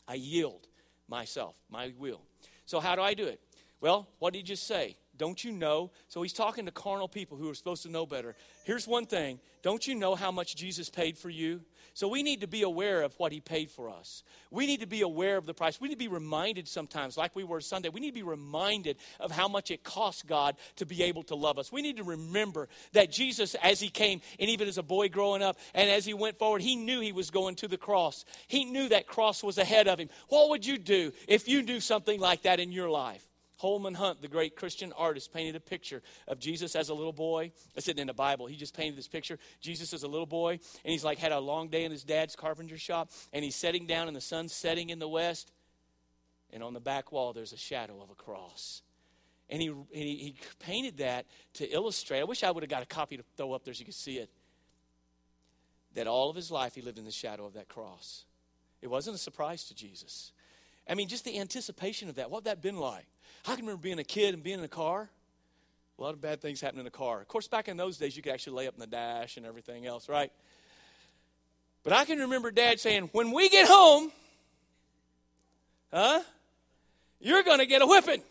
I 0.07 0.15
yield 0.15 0.67
myself, 1.07 1.55
my 1.69 1.93
will. 1.97 2.21
So, 2.65 2.79
how 2.79 2.95
do 2.95 3.01
I 3.01 3.13
do 3.13 3.27
it? 3.27 3.39
Well, 3.81 4.07
what 4.19 4.33
did 4.33 4.39
he 4.39 4.43
just 4.43 4.67
say? 4.67 4.95
Don't 5.21 5.43
you 5.43 5.51
know? 5.51 5.91
So 6.07 6.23
he's 6.23 6.33
talking 6.33 6.65
to 6.65 6.71
carnal 6.71 7.07
people 7.07 7.37
who 7.37 7.47
are 7.47 7.53
supposed 7.53 7.83
to 7.83 7.91
know 7.91 8.07
better. 8.07 8.35
Here's 8.63 8.87
one 8.87 9.05
thing 9.05 9.39
Don't 9.61 9.85
you 9.85 9.93
know 9.93 10.15
how 10.15 10.31
much 10.31 10.55
Jesus 10.55 10.89
paid 10.89 11.15
for 11.15 11.29
you? 11.29 11.61
So 11.93 12.07
we 12.07 12.23
need 12.23 12.41
to 12.41 12.47
be 12.47 12.63
aware 12.63 13.03
of 13.03 13.13
what 13.19 13.31
he 13.31 13.39
paid 13.39 13.69
for 13.69 13.87
us. 13.87 14.23
We 14.49 14.65
need 14.65 14.79
to 14.79 14.87
be 14.87 15.01
aware 15.01 15.37
of 15.37 15.45
the 15.45 15.53
price. 15.53 15.79
We 15.79 15.89
need 15.89 15.93
to 15.93 15.99
be 15.99 16.07
reminded 16.07 16.67
sometimes, 16.67 17.17
like 17.17 17.35
we 17.35 17.43
were 17.43 17.61
Sunday, 17.61 17.89
we 17.89 17.99
need 17.99 18.07
to 18.07 18.15
be 18.15 18.23
reminded 18.23 18.97
of 19.19 19.29
how 19.29 19.47
much 19.47 19.69
it 19.69 19.83
cost 19.83 20.25
God 20.25 20.55
to 20.77 20.87
be 20.87 21.03
able 21.03 21.21
to 21.23 21.35
love 21.35 21.59
us. 21.59 21.71
We 21.71 21.83
need 21.83 21.97
to 21.97 22.03
remember 22.03 22.67
that 22.93 23.11
Jesus, 23.11 23.53
as 23.61 23.79
he 23.79 23.89
came, 23.89 24.21
and 24.39 24.49
even 24.49 24.67
as 24.67 24.79
a 24.79 24.83
boy 24.83 25.09
growing 25.09 25.43
up, 25.43 25.59
and 25.75 25.87
as 25.87 26.03
he 26.03 26.15
went 26.15 26.39
forward, 26.39 26.63
he 26.63 26.75
knew 26.75 26.99
he 26.99 27.11
was 27.11 27.29
going 27.29 27.53
to 27.57 27.67
the 27.67 27.77
cross. 27.77 28.25
He 28.47 28.65
knew 28.65 28.89
that 28.89 29.05
cross 29.05 29.43
was 29.43 29.59
ahead 29.59 29.87
of 29.87 29.99
him. 29.99 30.09
What 30.29 30.49
would 30.49 30.65
you 30.65 30.79
do 30.79 31.11
if 31.27 31.47
you 31.47 31.61
knew 31.61 31.79
something 31.79 32.19
like 32.19 32.41
that 32.41 32.59
in 32.59 32.71
your 32.71 32.89
life? 32.89 33.30
Holman 33.61 33.93
Hunt, 33.93 34.23
the 34.23 34.27
great 34.27 34.55
Christian 34.55 34.91
artist, 34.97 35.31
painted 35.31 35.55
a 35.55 35.59
picture 35.59 36.01
of 36.27 36.39
Jesus 36.39 36.75
as 36.75 36.89
a 36.89 36.95
little 36.95 37.13
boy. 37.13 37.51
It's 37.75 37.87
in 37.87 38.07
the 38.07 38.13
Bible. 38.13 38.47
He 38.47 38.55
just 38.55 38.75
painted 38.75 38.97
this 38.97 39.07
picture. 39.07 39.37
Jesus 39.59 39.93
as 39.93 40.01
a 40.01 40.07
little 40.07 40.25
boy, 40.25 40.53
and 40.53 40.91
he's 40.91 41.03
like 41.03 41.19
had 41.19 41.31
a 41.31 41.39
long 41.39 41.67
day 41.69 41.83
in 41.83 41.91
his 41.91 42.03
dad's 42.03 42.35
carpenter 42.35 42.79
shop, 42.79 43.11
and 43.31 43.43
he's 43.45 43.55
sitting 43.55 43.85
down, 43.85 44.07
and 44.07 44.17
the 44.17 44.21
sun's 44.21 44.51
setting 44.51 44.89
in 44.89 44.97
the 44.97 45.07
west, 45.07 45.51
and 46.51 46.63
on 46.63 46.73
the 46.73 46.79
back 46.79 47.11
wall 47.11 47.33
there's 47.33 47.53
a 47.53 47.57
shadow 47.57 48.01
of 48.01 48.09
a 48.09 48.15
cross. 48.15 48.81
And 49.47 49.61
he, 49.61 49.67
and 49.67 49.85
he, 49.91 50.15
he 50.15 50.35
painted 50.59 50.97
that 50.97 51.27
to 51.55 51.71
illustrate. 51.71 52.21
I 52.21 52.23
wish 52.23 52.43
I 52.43 52.49
would 52.49 52.63
have 52.63 52.69
got 52.69 52.81
a 52.81 52.87
copy 52.87 53.15
to 53.17 53.23
throw 53.37 53.53
up 53.53 53.63
there 53.63 53.75
so 53.75 53.79
you 53.79 53.85
could 53.85 53.93
see 53.93 54.17
it. 54.17 54.31
That 55.93 56.07
all 56.07 56.31
of 56.31 56.35
his 56.35 56.49
life 56.49 56.73
he 56.73 56.81
lived 56.81 56.97
in 56.97 57.05
the 57.05 57.11
shadow 57.11 57.45
of 57.45 57.53
that 57.53 57.67
cross. 57.67 58.25
It 58.81 58.89
wasn't 58.89 59.17
a 59.17 59.19
surprise 59.19 59.65
to 59.65 59.75
Jesus. 59.75 60.31
I 60.87 60.95
mean, 60.95 61.07
just 61.07 61.25
the 61.25 61.39
anticipation 61.39 62.09
of 62.09 62.15
that. 62.15 62.29
What 62.29 62.45
that 62.45 62.61
been 62.61 62.77
like? 62.77 63.05
I 63.47 63.55
can 63.55 63.65
remember 63.65 63.81
being 63.81 63.99
a 63.99 64.03
kid 64.03 64.33
and 64.33 64.43
being 64.43 64.59
in 64.59 64.65
a 64.65 64.69
car. 64.69 65.09
A 65.97 66.01
lot 66.01 66.13
of 66.13 66.21
bad 66.21 66.41
things 66.41 66.61
happen 66.61 66.79
in 66.79 66.87
a 66.87 66.91
car. 66.91 67.21
Of 67.21 67.27
course, 67.27 67.47
back 67.47 67.67
in 67.67 67.77
those 67.77 67.97
days, 67.97 68.15
you 68.17 68.23
could 68.23 68.33
actually 68.33 68.57
lay 68.57 68.67
up 68.67 68.73
in 68.73 68.79
the 68.79 68.87
dash 68.87 69.37
and 69.37 69.45
everything 69.45 69.85
else, 69.85 70.09
right? 70.09 70.31
But 71.83 71.93
I 71.93 72.05
can 72.05 72.19
remember 72.19 72.51
Dad 72.51 72.79
saying, 72.79 73.09
"When 73.11 73.31
we 73.31 73.49
get 73.49 73.67
home, 73.67 74.11
huh? 75.91 76.21
You're 77.19 77.43
going 77.43 77.59
to 77.59 77.65
get 77.65 77.81
a 77.81 77.87
whipping." 77.87 78.23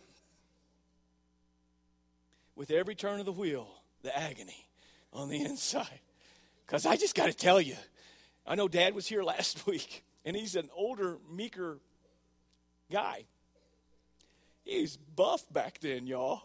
With 2.57 2.71
every 2.71 2.95
turn 2.95 3.21
of 3.21 3.27
the 3.27 3.33
wheel, 3.33 3.69
the 4.03 4.17
agony 4.17 4.67
on 5.13 5.29
the 5.29 5.41
inside. 5.45 6.01
Because 6.67 6.87
I 6.87 6.97
just 6.97 7.15
got 7.15 7.27
to 7.27 7.33
tell 7.33 7.61
you, 7.61 7.77
I 8.47 8.55
know 8.55 8.69
Dad 8.69 8.95
was 8.95 9.07
here 9.07 9.23
last 9.25 9.67
week, 9.67 10.05
and 10.25 10.37
he's 10.37 10.57
an 10.57 10.71
older, 10.75 11.19
meeker 11.31 11.79
guy. 12.91 13.25
He's 14.65 14.97
buff 14.97 15.43
back 15.53 15.81
then, 15.81 16.07
y'all. 16.07 16.43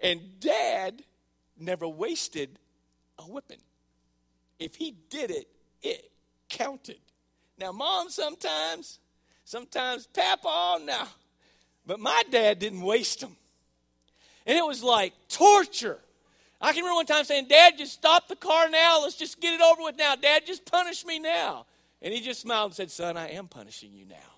And 0.00 0.40
dad 0.40 1.02
never 1.58 1.86
wasted 1.86 2.58
a 3.18 3.22
whipping. 3.22 3.60
If 4.58 4.74
he 4.74 4.94
did 5.10 5.30
it, 5.30 5.48
it 5.82 6.10
counted. 6.48 6.98
Now, 7.58 7.72
mom 7.72 8.08
sometimes, 8.10 8.98
sometimes 9.44 10.06
papa, 10.06 10.80
now. 10.84 11.08
But 11.86 12.00
my 12.00 12.22
dad 12.30 12.58
didn't 12.58 12.80
waste 12.80 13.20
them. 13.20 13.36
And 14.46 14.56
it 14.56 14.64
was 14.64 14.82
like 14.82 15.12
torture. 15.28 15.98
I 16.60 16.72
can 16.72 16.82
remember 16.82 16.96
one 16.96 17.06
time 17.06 17.24
saying, 17.24 17.48
Dad, 17.48 17.74
just 17.76 17.92
stop 17.92 18.28
the 18.28 18.36
car 18.36 18.68
now. 18.68 19.00
Let's 19.02 19.16
just 19.16 19.40
get 19.40 19.54
it 19.54 19.60
over 19.60 19.82
with 19.82 19.96
now. 19.96 20.14
Dad, 20.14 20.46
just 20.46 20.64
punish 20.64 21.04
me 21.04 21.18
now. 21.18 21.66
And 22.00 22.14
he 22.14 22.20
just 22.20 22.40
smiled 22.40 22.70
and 22.70 22.74
said, 22.74 22.90
Son, 22.90 23.16
I 23.16 23.30
am 23.30 23.48
punishing 23.48 23.92
you 23.92 24.04
now 24.04 24.32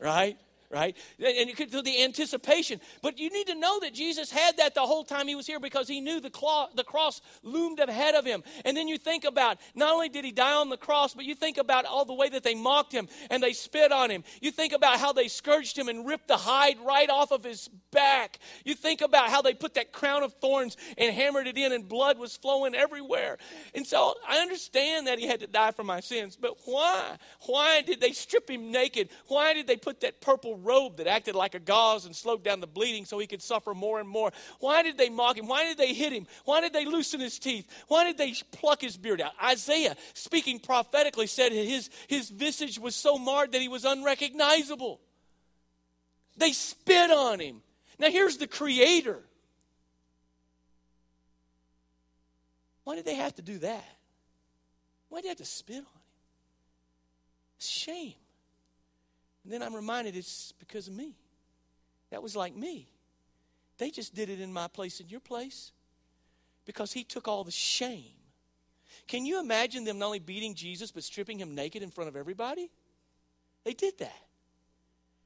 right? 0.00 0.36
Right? 0.70 0.96
And 1.18 1.48
you 1.48 1.54
could 1.54 1.70
do 1.70 1.82
the 1.82 2.02
anticipation. 2.02 2.80
But 3.02 3.18
you 3.18 3.28
need 3.30 3.48
to 3.48 3.54
know 3.56 3.80
that 3.80 3.92
Jesus 3.92 4.30
had 4.30 4.56
that 4.58 4.74
the 4.74 4.82
whole 4.82 5.02
time 5.02 5.26
he 5.26 5.34
was 5.34 5.46
here 5.46 5.58
because 5.58 5.88
he 5.88 6.00
knew 6.00 6.20
the, 6.20 6.30
claw, 6.30 6.68
the 6.74 6.84
cross 6.84 7.20
loomed 7.42 7.80
ahead 7.80 8.14
of 8.14 8.24
him. 8.24 8.44
And 8.64 8.76
then 8.76 8.86
you 8.86 8.96
think 8.96 9.24
about 9.24 9.58
not 9.74 9.92
only 9.92 10.08
did 10.08 10.24
he 10.24 10.30
die 10.30 10.54
on 10.54 10.68
the 10.68 10.76
cross, 10.76 11.12
but 11.12 11.24
you 11.24 11.34
think 11.34 11.58
about 11.58 11.86
all 11.86 12.04
the 12.04 12.14
way 12.14 12.28
that 12.28 12.44
they 12.44 12.54
mocked 12.54 12.92
him 12.92 13.08
and 13.30 13.42
they 13.42 13.52
spit 13.52 13.90
on 13.90 14.10
him. 14.10 14.22
You 14.40 14.52
think 14.52 14.72
about 14.72 15.00
how 15.00 15.12
they 15.12 15.26
scourged 15.26 15.76
him 15.76 15.88
and 15.88 16.06
ripped 16.06 16.28
the 16.28 16.36
hide 16.36 16.78
right 16.84 17.10
off 17.10 17.32
of 17.32 17.42
his 17.42 17.68
back. 17.90 18.38
You 18.64 18.74
think 18.74 19.00
about 19.00 19.28
how 19.30 19.42
they 19.42 19.54
put 19.54 19.74
that 19.74 19.92
crown 19.92 20.22
of 20.22 20.34
thorns 20.34 20.76
and 20.96 21.12
hammered 21.12 21.48
it 21.48 21.58
in 21.58 21.72
and 21.72 21.88
blood 21.88 22.16
was 22.16 22.36
flowing 22.36 22.76
everywhere. 22.76 23.38
And 23.74 23.84
so 23.84 24.14
I 24.28 24.38
understand 24.38 25.08
that 25.08 25.18
he 25.18 25.26
had 25.26 25.40
to 25.40 25.48
die 25.48 25.72
for 25.72 25.82
my 25.82 25.98
sins, 25.98 26.36
but 26.40 26.56
why? 26.64 27.16
Why 27.46 27.82
did 27.82 28.00
they 28.00 28.12
strip 28.12 28.48
him 28.48 28.70
naked? 28.70 29.08
Why 29.26 29.52
did 29.52 29.66
they 29.66 29.76
put 29.76 30.00
that 30.00 30.20
purple 30.20 30.59
robe 30.64 30.96
that 30.98 31.06
acted 31.06 31.34
like 31.34 31.54
a 31.54 31.58
gauze 31.58 32.06
and 32.06 32.14
slowed 32.14 32.42
down 32.42 32.60
the 32.60 32.66
bleeding 32.66 33.04
so 33.04 33.18
he 33.18 33.26
could 33.26 33.42
suffer 33.42 33.74
more 33.74 34.00
and 34.00 34.08
more. 34.08 34.32
Why 34.58 34.82
did 34.82 34.98
they 34.98 35.08
mock 35.08 35.36
him? 35.36 35.46
Why 35.46 35.64
did 35.64 35.78
they 35.78 35.92
hit 35.94 36.12
him? 36.12 36.26
Why 36.44 36.60
did 36.60 36.72
they 36.72 36.84
loosen 36.84 37.20
his 37.20 37.38
teeth? 37.38 37.66
Why 37.88 38.04
did 38.04 38.18
they 38.18 38.34
pluck 38.52 38.80
his 38.80 38.96
beard 38.96 39.20
out? 39.20 39.32
Isaiah, 39.42 39.96
speaking 40.14 40.58
prophetically, 40.58 41.26
said 41.26 41.52
his, 41.52 41.90
his 42.06 42.30
visage 42.30 42.78
was 42.78 42.94
so 42.94 43.18
marred 43.18 43.52
that 43.52 43.60
he 43.60 43.68
was 43.68 43.84
unrecognizable. 43.84 45.00
They 46.36 46.52
spit 46.52 47.10
on 47.10 47.40
him. 47.40 47.62
Now, 47.98 48.10
here's 48.10 48.38
the 48.38 48.46
creator. 48.46 49.20
Why 52.84 52.96
did 52.96 53.04
they 53.04 53.16
have 53.16 53.34
to 53.36 53.42
do 53.42 53.58
that? 53.58 53.84
Why 55.10 55.18
did 55.18 55.24
they 55.24 55.28
have 55.28 55.38
to 55.38 55.44
spit 55.44 55.76
on 55.76 55.82
him? 55.82 55.86
Shame. 57.58 58.14
And 59.44 59.52
then 59.52 59.62
I'm 59.62 59.74
reminded 59.74 60.16
it's 60.16 60.52
because 60.58 60.88
of 60.88 60.94
me. 60.94 61.14
That 62.10 62.22
was 62.22 62.36
like 62.36 62.54
me. 62.54 62.88
They 63.78 63.90
just 63.90 64.14
did 64.14 64.28
it 64.28 64.40
in 64.40 64.52
my 64.52 64.68
place, 64.68 65.00
in 65.00 65.08
your 65.08 65.20
place, 65.20 65.72
because 66.66 66.92
he 66.92 67.04
took 67.04 67.26
all 67.26 67.44
the 67.44 67.50
shame. 67.50 68.12
Can 69.08 69.24
you 69.24 69.40
imagine 69.40 69.84
them 69.84 69.98
not 69.98 70.06
only 70.06 70.18
beating 70.18 70.54
Jesus, 70.54 70.92
but 70.92 71.02
stripping 71.02 71.40
him 71.40 71.54
naked 71.54 71.82
in 71.82 71.90
front 71.90 72.08
of 72.08 72.16
everybody? 72.16 72.70
They 73.64 73.72
did 73.72 73.98
that. 73.98 74.22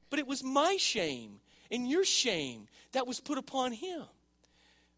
But 0.09 0.19
it 0.19 0.27
was 0.27 0.43
my 0.43 0.77
shame 0.77 1.39
and 1.71 1.87
your 1.89 2.05
shame 2.05 2.67
that 2.93 3.07
was 3.07 3.19
put 3.19 3.37
upon 3.37 3.73
him. 3.73 4.03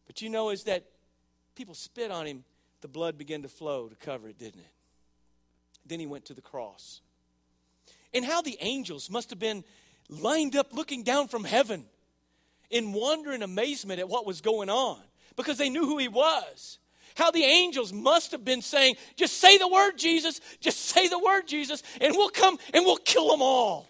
But 0.05 0.21
you 0.21 0.29
know, 0.29 0.49
as 0.49 0.63
that 0.65 0.85
people 1.55 1.73
spit 1.73 2.11
on 2.11 2.25
him, 2.25 2.43
the 2.81 2.87
blood 2.87 3.17
began 3.17 3.41
to 3.41 3.49
flow 3.49 3.87
to 3.87 3.95
cover 3.95 4.29
it, 4.29 4.37
didn't 4.37 4.59
it? 4.59 4.71
Then 5.85 5.99
he 5.99 6.05
went 6.05 6.25
to 6.25 6.33
the 6.33 6.41
cross 6.41 7.01
and 8.13 8.25
how 8.25 8.41
the 8.41 8.57
angels 8.61 9.09
must 9.09 9.29
have 9.29 9.39
been 9.39 9.63
lined 10.09 10.55
up 10.55 10.73
looking 10.73 11.03
down 11.03 11.27
from 11.27 11.43
heaven 11.43 11.85
in 12.69 12.93
wonder 12.93 13.31
and 13.31 13.43
amazement 13.43 13.99
at 13.99 14.09
what 14.09 14.25
was 14.25 14.41
going 14.41 14.69
on 14.69 14.99
because 15.35 15.57
they 15.57 15.69
knew 15.69 15.85
who 15.85 15.97
he 15.97 16.07
was. 16.07 16.79
How 17.15 17.31
the 17.31 17.43
angels 17.43 17.91
must 17.91 18.31
have 18.31 18.45
been 18.45 18.61
saying, 18.61 18.95
Just 19.15 19.37
say 19.37 19.57
the 19.57 19.67
word, 19.67 19.97
Jesus, 19.97 20.39
just 20.59 20.79
say 20.79 21.07
the 21.07 21.17
word, 21.17 21.47
Jesus, 21.47 21.81
and 21.99 22.15
we'll 22.15 22.29
come 22.29 22.59
and 22.73 22.85
we'll 22.85 22.97
kill 22.97 23.29
them 23.29 23.41
all. 23.41 23.89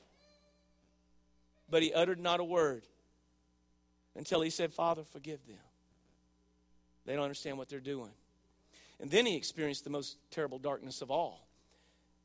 But 1.69 1.83
he 1.83 1.93
uttered 1.93 2.19
not 2.19 2.39
a 2.39 2.45
word 2.45 2.83
until 4.15 4.41
he 4.41 4.49
said, 4.49 4.71
Father, 4.71 5.03
forgive 5.03 5.45
them. 5.45 5.57
They 7.05 7.15
don't 7.15 7.23
understand 7.23 7.57
what 7.57 7.67
they're 7.67 7.79
doing. 7.79 8.11
And 8.99 9.11
then 9.11 9.25
he 9.25 9.35
experienced 9.35 9.83
the 9.83 9.89
most 9.89 10.17
terrible 10.31 10.59
darkness 10.59 11.01
of 11.01 11.11
all 11.11 11.46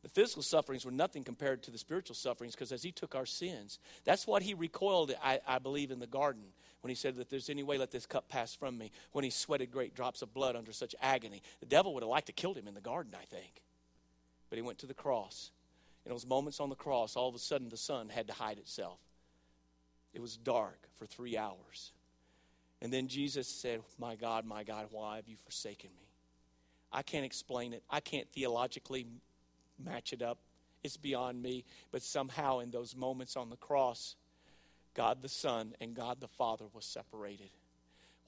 the 0.03 0.09
physical 0.09 0.43
sufferings 0.43 0.85
were 0.85 0.91
nothing 0.91 1.23
compared 1.23 1.63
to 1.63 1.71
the 1.71 1.79
spiritual 1.79 2.17
sufferings 2.17 2.55
because 2.55 2.73
as 2.73 2.83
he 2.83 2.91
took 2.91 3.15
our 3.15 3.27
sins, 3.27 3.79
that's 4.05 4.27
what 4.27 4.43
he 4.43 4.53
recoiled, 4.53 5.15
I, 5.23 5.41
I, 5.47 5.61
believe, 5.61 5.93
in 5.93 6.01
the 6.01 6.09
garden 6.09 6.43
when 6.81 6.89
he 6.89 6.97
said, 6.97 7.15
If 7.19 7.29
there's 7.29 7.49
any 7.49 7.63
way, 7.63 7.79
let 7.79 7.93
this 7.93 8.07
cup 8.07 8.29
pass 8.29 8.53
from 8.55 8.77
me, 8.77 8.91
when 9.13 9.23
he 9.23 9.31
sweated 9.31 9.71
great 9.71 9.95
drops 9.95 10.21
of 10.21 10.35
blood 10.35 10.57
under 10.57 10.73
such 10.73 10.97
agony. 11.01 11.41
The 11.61 11.67
devil 11.67 11.95
would 11.95 12.03
have 12.03 12.11
liked 12.11 12.27
to 12.27 12.33
kill 12.33 12.55
him 12.55 12.67
in 12.67 12.75
the 12.75 12.81
garden, 12.81 13.13
I 13.15 13.25
think. 13.25 13.63
But 14.51 14.57
he 14.57 14.63
went 14.63 14.79
to 14.79 14.87
the 14.87 14.95
cross. 14.95 15.53
In 16.05 16.11
those 16.11 16.27
moments 16.27 16.59
on 16.59 16.69
the 16.69 16.75
cross, 16.75 17.15
all 17.15 17.29
of 17.29 17.37
a 17.37 17.39
sudden 17.39 17.69
the 17.69 17.77
sun 17.77 18.09
had 18.09 18.27
to 18.27 18.33
hide 18.33 18.59
itself. 18.59 18.99
It 20.13 20.21
was 20.21 20.37
dark 20.37 20.89
for 20.97 21.07
three 21.07 21.39
hours. 21.39 21.93
And 22.81 22.93
then 22.93 23.07
Jesus 23.07 23.47
said, 23.47 23.81
My 24.01 24.17
God, 24.17 24.45
my 24.45 24.65
God, 24.65 24.89
why 24.91 25.17
have 25.17 25.29
you 25.29 25.37
forsaken 25.37 25.91
me? 25.97 26.09
I 26.93 27.03
can't 27.03 27.25
explain 27.25 27.73
it. 27.73 27.85
I 27.89 28.01
can't 28.01 28.29
theologically 28.33 29.07
match 29.85 30.13
it 30.13 30.23
up. 30.23 30.39
It's 30.83 30.97
beyond 30.97 31.43
me. 31.43 31.65
But 31.91 32.03
somehow, 32.03 32.59
in 32.59 32.71
those 32.71 32.97
moments 32.97 33.37
on 33.37 33.51
the 33.51 33.57
cross, 33.57 34.17
God 34.95 35.23
the 35.23 35.29
Son 35.29 35.75
and 35.81 35.95
God 35.95 36.21
the 36.21 36.29
Father 36.29 36.65
was 36.73 36.85
separated. 36.85 37.51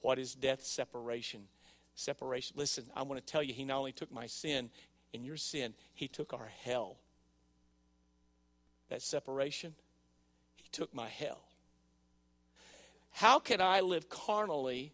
What 0.01 0.19
is 0.19 0.35
death 0.35 0.63
separation? 0.63 1.47
Separation. 1.95 2.55
Listen, 2.57 2.85
I 2.95 3.03
want 3.03 3.25
to 3.25 3.31
tell 3.31 3.43
you, 3.43 3.53
He 3.53 3.65
not 3.65 3.77
only 3.77 3.91
took 3.91 4.11
my 4.11 4.27
sin 4.27 4.69
and 5.13 5.25
your 5.25 5.37
sin, 5.37 5.73
He 5.93 6.07
took 6.07 6.33
our 6.33 6.49
hell. 6.63 6.97
That 8.89 9.01
separation, 9.01 9.73
He 10.55 10.65
took 10.71 10.93
my 10.93 11.07
hell. 11.07 11.41
How 13.11 13.39
can 13.39 13.61
I 13.61 13.79
live 13.79 14.09
carnally 14.09 14.91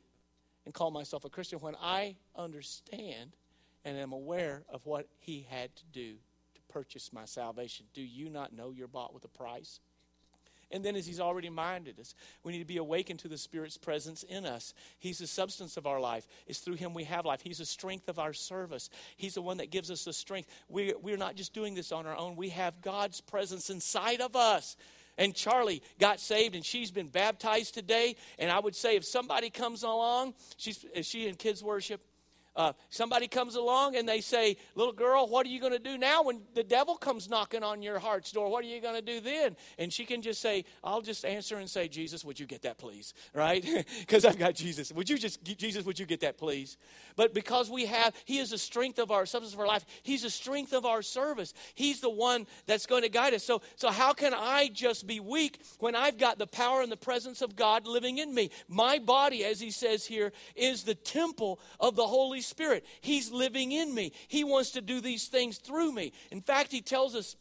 and 0.66 0.74
call 0.74 0.92
myself 0.92 1.26
a 1.26 1.30
Christian 1.30 1.60
when 1.60 1.76
I 1.82 2.16
understand 2.36 3.32
and 3.84 3.98
am 3.98 4.12
aware 4.12 4.64
of 4.70 4.86
what 4.86 5.08
He 5.20 5.48
had 5.50 5.76
to 5.76 5.84
do 5.92 6.16
purchased 6.72 7.14
my 7.14 7.26
salvation. 7.26 7.86
Do 7.94 8.02
you 8.02 8.30
not 8.30 8.54
know 8.54 8.72
you're 8.72 8.88
bought 8.88 9.14
with 9.14 9.26
a 9.26 9.30
price? 9.30 9.80
And 10.74 10.86
then, 10.86 10.96
as 10.96 11.06
he's 11.06 11.20
already 11.20 11.50
minded 11.50 12.00
us, 12.00 12.16
we 12.44 12.54
need 12.54 12.60
to 12.60 12.66
be 12.66 12.78
awakened 12.78 13.20
to 13.20 13.28
the 13.28 13.38
Spirit's 13.38 13.78
presence 13.78 14.24
in 14.24 14.46
us. 14.46 14.74
He's 15.00 15.18
the 15.18 15.28
substance 15.28 15.76
of 15.76 15.86
our 15.86 16.00
life. 16.00 16.26
It's 16.48 16.60
through 16.60 16.76
him 16.76 16.94
we 16.94 17.04
have 17.04 17.26
life. 17.26 17.42
He's 17.42 17.58
the 17.58 17.66
strength 17.66 18.08
of 18.08 18.20
our 18.20 18.34
service. 18.34 18.90
He's 19.18 19.34
the 19.34 19.42
one 19.42 19.58
that 19.58 19.70
gives 19.70 19.92
us 19.92 20.06
the 20.06 20.14
strength. 20.14 20.50
We, 20.70 20.94
we're 21.02 21.18
not 21.18 21.36
just 21.36 21.54
doing 21.54 21.76
this 21.76 21.92
on 21.92 22.06
our 22.08 22.16
own, 22.16 22.36
we 22.36 22.50
have 22.50 22.82
God's 22.82 23.20
presence 23.22 23.70
inside 23.70 24.22
of 24.22 24.36
us. 24.36 24.78
And 25.18 25.36
Charlie 25.36 25.84
got 26.00 26.20
saved 26.22 26.56
and 26.56 26.66
she's 26.66 26.90
been 26.90 27.10
baptized 27.10 27.74
today. 27.74 28.16
And 28.40 28.50
I 28.50 28.60
would 28.60 28.76
say 28.76 28.96
if 28.96 29.04
somebody 29.04 29.50
comes 29.50 29.84
along, 29.84 30.36
she's, 30.56 30.86
is 30.96 31.06
she 31.06 31.28
in 31.28 31.36
kids' 31.36 31.62
worship? 31.62 32.02
Uh, 32.56 32.74
somebody 32.90 33.28
comes 33.28 33.56
along 33.56 33.96
and 33.96 34.08
they 34.08 34.20
say, 34.20 34.58
Little 34.76 34.94
girl, 34.94 35.28
what 35.28 35.46
are 35.46 35.50
you 35.50 35.60
going 35.60 35.72
to 35.72 35.80
do 35.80 35.98
now 35.98 36.24
when 36.24 36.42
the 36.54 36.64
devil 36.64 36.96
comes 36.96 37.30
knocking 37.30 37.64
on 37.64 37.82
your 37.82 37.98
heart's 37.98 38.32
door? 38.32 38.50
What 38.50 38.66
are 38.66 38.68
you 38.68 38.82
going 38.82 38.96
to 38.96 39.02
do 39.02 39.22
then? 39.22 39.56
And 39.78 39.92
she 39.92 40.06
can 40.06 40.22
just 40.22 40.42
say, 40.42 40.66
I'll 40.84 41.02
just 41.02 41.24
answer 41.24 41.58
and 41.58 41.70
say, 41.70 41.88
Jesus, 41.88 42.26
would 42.26 42.40
you 42.40 42.46
get 42.46 42.64
that, 42.64 42.78
please? 42.78 43.14
Right? 43.34 43.66
Because 44.00 44.26
I've 44.26 44.38
got 44.38 44.56
Jesus. 44.56 44.92
Would 44.92 45.10
you 45.10 45.18
just, 45.18 45.44
Jesus, 45.44 45.86
would 45.86 45.98
you 45.98 46.06
get 46.06 46.22
that, 46.22 46.38
please? 46.38 46.78
But 47.16 47.34
because 47.34 47.70
we 47.70 47.86
have, 47.86 48.14
He 48.26 48.40
is 48.40 48.50
the 48.50 48.58
strength 48.58 49.00
of 49.00 49.10
our 49.10 49.26
substance 49.26 49.54
of 49.54 49.60
our 49.60 49.68
life, 49.68 49.86
He's 50.04 50.24
the 50.24 50.30
strength 50.30 50.74
of 50.74 50.86
our 50.86 51.02
service. 51.02 51.54
He's 51.76 52.02
the 52.02 52.10
one 52.10 52.46
that's 52.68 52.86
going 52.86 53.04
to 53.04 53.10
guide 53.10 53.34
us. 53.34 53.44
So, 53.44 53.62
so 53.76 53.90
how 53.90 54.14
can 54.14 54.34
I 54.34 54.70
just 54.74 55.08
be 55.08 55.20
weak 55.20 55.62
when 55.80 55.96
I've 55.96 56.18
got 56.18 56.38
the 56.38 56.48
power 56.48 56.82
and 56.82 56.92
the 56.92 56.98
presence 56.98 57.42
of 57.42 57.56
God 57.56 57.88
living 57.88 58.18
in 58.18 58.34
me? 58.34 58.52
My 58.68 59.00
body, 59.00 59.46
as 59.46 59.60
He 59.60 59.72
says 59.72 60.06
here, 60.06 60.34
is 60.56 60.84
the 60.84 60.96
temple 60.96 61.60
of 61.80 61.96
the 61.96 62.08
Holy 62.08 62.41
Spirit. 62.42 62.86
He's 63.02 63.32
living 63.32 63.72
in 63.72 63.94
me. 63.94 64.12
He 64.28 64.44
wants 64.44 64.72
to 64.72 64.82
do 64.82 65.02
these 65.02 65.28
things 65.28 65.58
through 65.58 65.92
me. 65.92 66.14
In 66.32 66.42
fact, 66.42 66.72
he 66.72 66.82
tells 66.82 67.16
us 67.16 67.36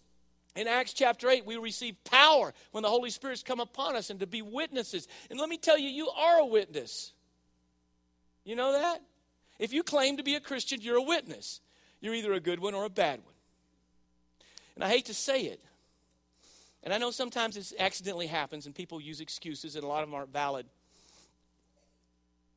in 0.57 0.67
Acts 0.67 0.93
chapter 0.93 1.29
8, 1.29 1.47
we 1.47 1.57
receive 1.57 2.03
power 2.05 2.53
when 2.73 2.83
the 2.83 2.89
Holy 2.89 3.11
Spirit's 3.11 3.43
come 3.43 3.61
upon 3.61 3.97
us 3.97 4.11
and 4.11 4.21
to 4.21 4.27
be 4.27 4.43
witnesses. 4.43 5.07
And 5.31 5.39
let 5.39 5.49
me 5.49 5.59
tell 5.59 5.79
you, 5.79 5.89
you 5.89 6.09
are 6.11 6.41
a 6.41 6.47
witness. 6.47 7.13
You 8.45 8.57
know 8.57 8.73
that? 8.73 9.01
If 9.59 9.73
you 9.73 9.83
claim 9.83 10.17
to 10.17 10.23
be 10.23 10.35
a 10.35 10.41
Christian, 10.41 10.81
you're 10.81 10.97
a 10.97 11.03
witness. 11.03 11.61
You're 12.01 12.15
either 12.15 12.33
a 12.33 12.41
good 12.41 12.61
one 12.61 12.75
or 12.75 12.85
a 12.85 12.91
bad 12.91 13.21
one. 13.25 13.35
And 14.75 14.83
I 14.83 14.89
hate 14.89 15.07
to 15.07 15.15
say 15.15 15.43
it, 15.43 15.61
and 16.83 16.95
I 16.95 16.99
know 16.99 17.11
sometimes 17.11 17.57
it 17.57 17.73
accidentally 17.79 18.27
happens 18.27 18.65
and 18.65 18.75
people 18.75 19.01
use 19.01 19.21
excuses, 19.21 19.77
and 19.77 19.85
a 19.85 19.87
lot 19.87 20.03
of 20.03 20.09
them 20.09 20.15
aren't 20.15 20.33
valid. 20.33 20.67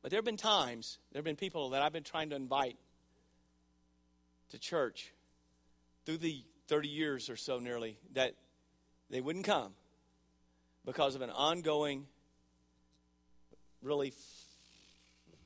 But 0.04 0.10
there 0.10 0.18
have 0.18 0.24
been 0.26 0.36
times, 0.36 0.98
there 1.12 1.18
have 1.18 1.24
been 1.24 1.34
people 1.34 1.70
that 1.70 1.80
I've 1.80 1.94
been 1.94 2.02
trying 2.02 2.28
to 2.28 2.36
invite 2.36 2.76
to 4.50 4.58
church 4.58 5.14
through 6.04 6.18
the 6.18 6.44
30 6.68 6.88
years 6.88 7.30
or 7.30 7.36
so 7.36 7.58
nearly 7.58 7.96
that 8.12 8.34
they 9.08 9.22
wouldn't 9.22 9.46
come 9.46 9.72
because 10.84 11.14
of 11.14 11.22
an 11.22 11.30
ongoing, 11.30 12.04
really 13.80 14.12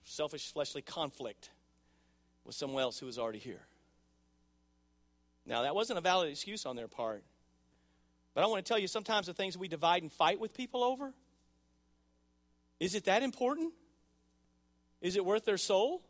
selfish, 0.03 0.53
fleshly 0.53 0.83
conflict 0.83 1.51
with 2.45 2.57
someone 2.57 2.83
else 2.83 2.99
who 2.99 3.07
was 3.07 3.17
already 3.17 3.39
here. 3.39 3.65
Now, 5.47 5.63
that 5.63 5.77
wasn't 5.77 6.01
a 6.01 6.03
valid 6.03 6.31
excuse 6.31 6.67
on 6.67 6.75
their 6.75 6.89
part. 6.89 7.23
But 8.35 8.43
I 8.43 8.49
want 8.49 8.67
to 8.67 8.69
tell 8.69 8.81
you 8.81 8.89
sometimes 8.89 9.29
the 9.29 9.35
things 9.35 9.57
we 9.57 9.69
divide 9.69 10.03
and 10.03 10.11
fight 10.11 10.41
with 10.41 10.53
people 10.53 10.83
over, 10.83 11.15
is 12.81 12.97
it 12.97 13.05
that 13.05 13.23
important? 13.23 13.73
Is 15.01 15.17
it 15.17 15.25
worth 15.25 15.45
their 15.45 15.59
soul? 15.59 16.03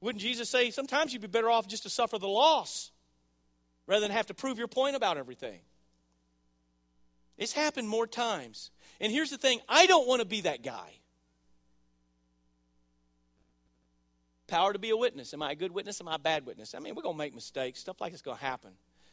Wouldn't 0.00 0.20
Jesus 0.20 0.48
say 0.48 0.70
sometimes 0.70 1.12
you'd 1.12 1.22
be 1.22 1.28
better 1.28 1.50
off 1.50 1.68
just 1.68 1.84
to 1.84 1.90
suffer 1.90 2.18
the 2.18 2.28
loss 2.28 2.90
rather 3.86 4.00
than 4.00 4.10
have 4.10 4.26
to 4.26 4.34
prove 4.34 4.58
your 4.58 4.68
point 4.68 4.96
about 4.96 5.16
everything? 5.16 5.60
It's 7.38 7.52
happened 7.52 7.88
more 7.88 8.06
times. 8.06 8.70
And 9.00 9.12
here's 9.12 9.30
the 9.30 9.38
thing 9.38 9.60
I 9.68 9.86
don't 9.86 10.08
want 10.08 10.20
to 10.20 10.26
be 10.26 10.42
that 10.42 10.62
guy. 10.62 10.98
Power 14.48 14.72
to 14.72 14.78
be 14.78 14.90
a 14.90 14.96
witness. 14.96 15.32
Am 15.32 15.42
I 15.42 15.52
a 15.52 15.54
good 15.54 15.72
witness? 15.72 16.00
Am 16.00 16.08
I 16.08 16.16
a 16.16 16.18
bad 16.18 16.44
witness? 16.44 16.74
I 16.74 16.78
mean, 16.78 16.94
we're 16.94 17.02
going 17.02 17.14
to 17.14 17.18
make 17.18 17.34
mistakes. 17.34 17.80
Stuff 17.80 18.00
like 18.00 18.12
it's 18.12 18.22
going 18.22 18.36
to 18.36 18.44
happen 18.44 18.72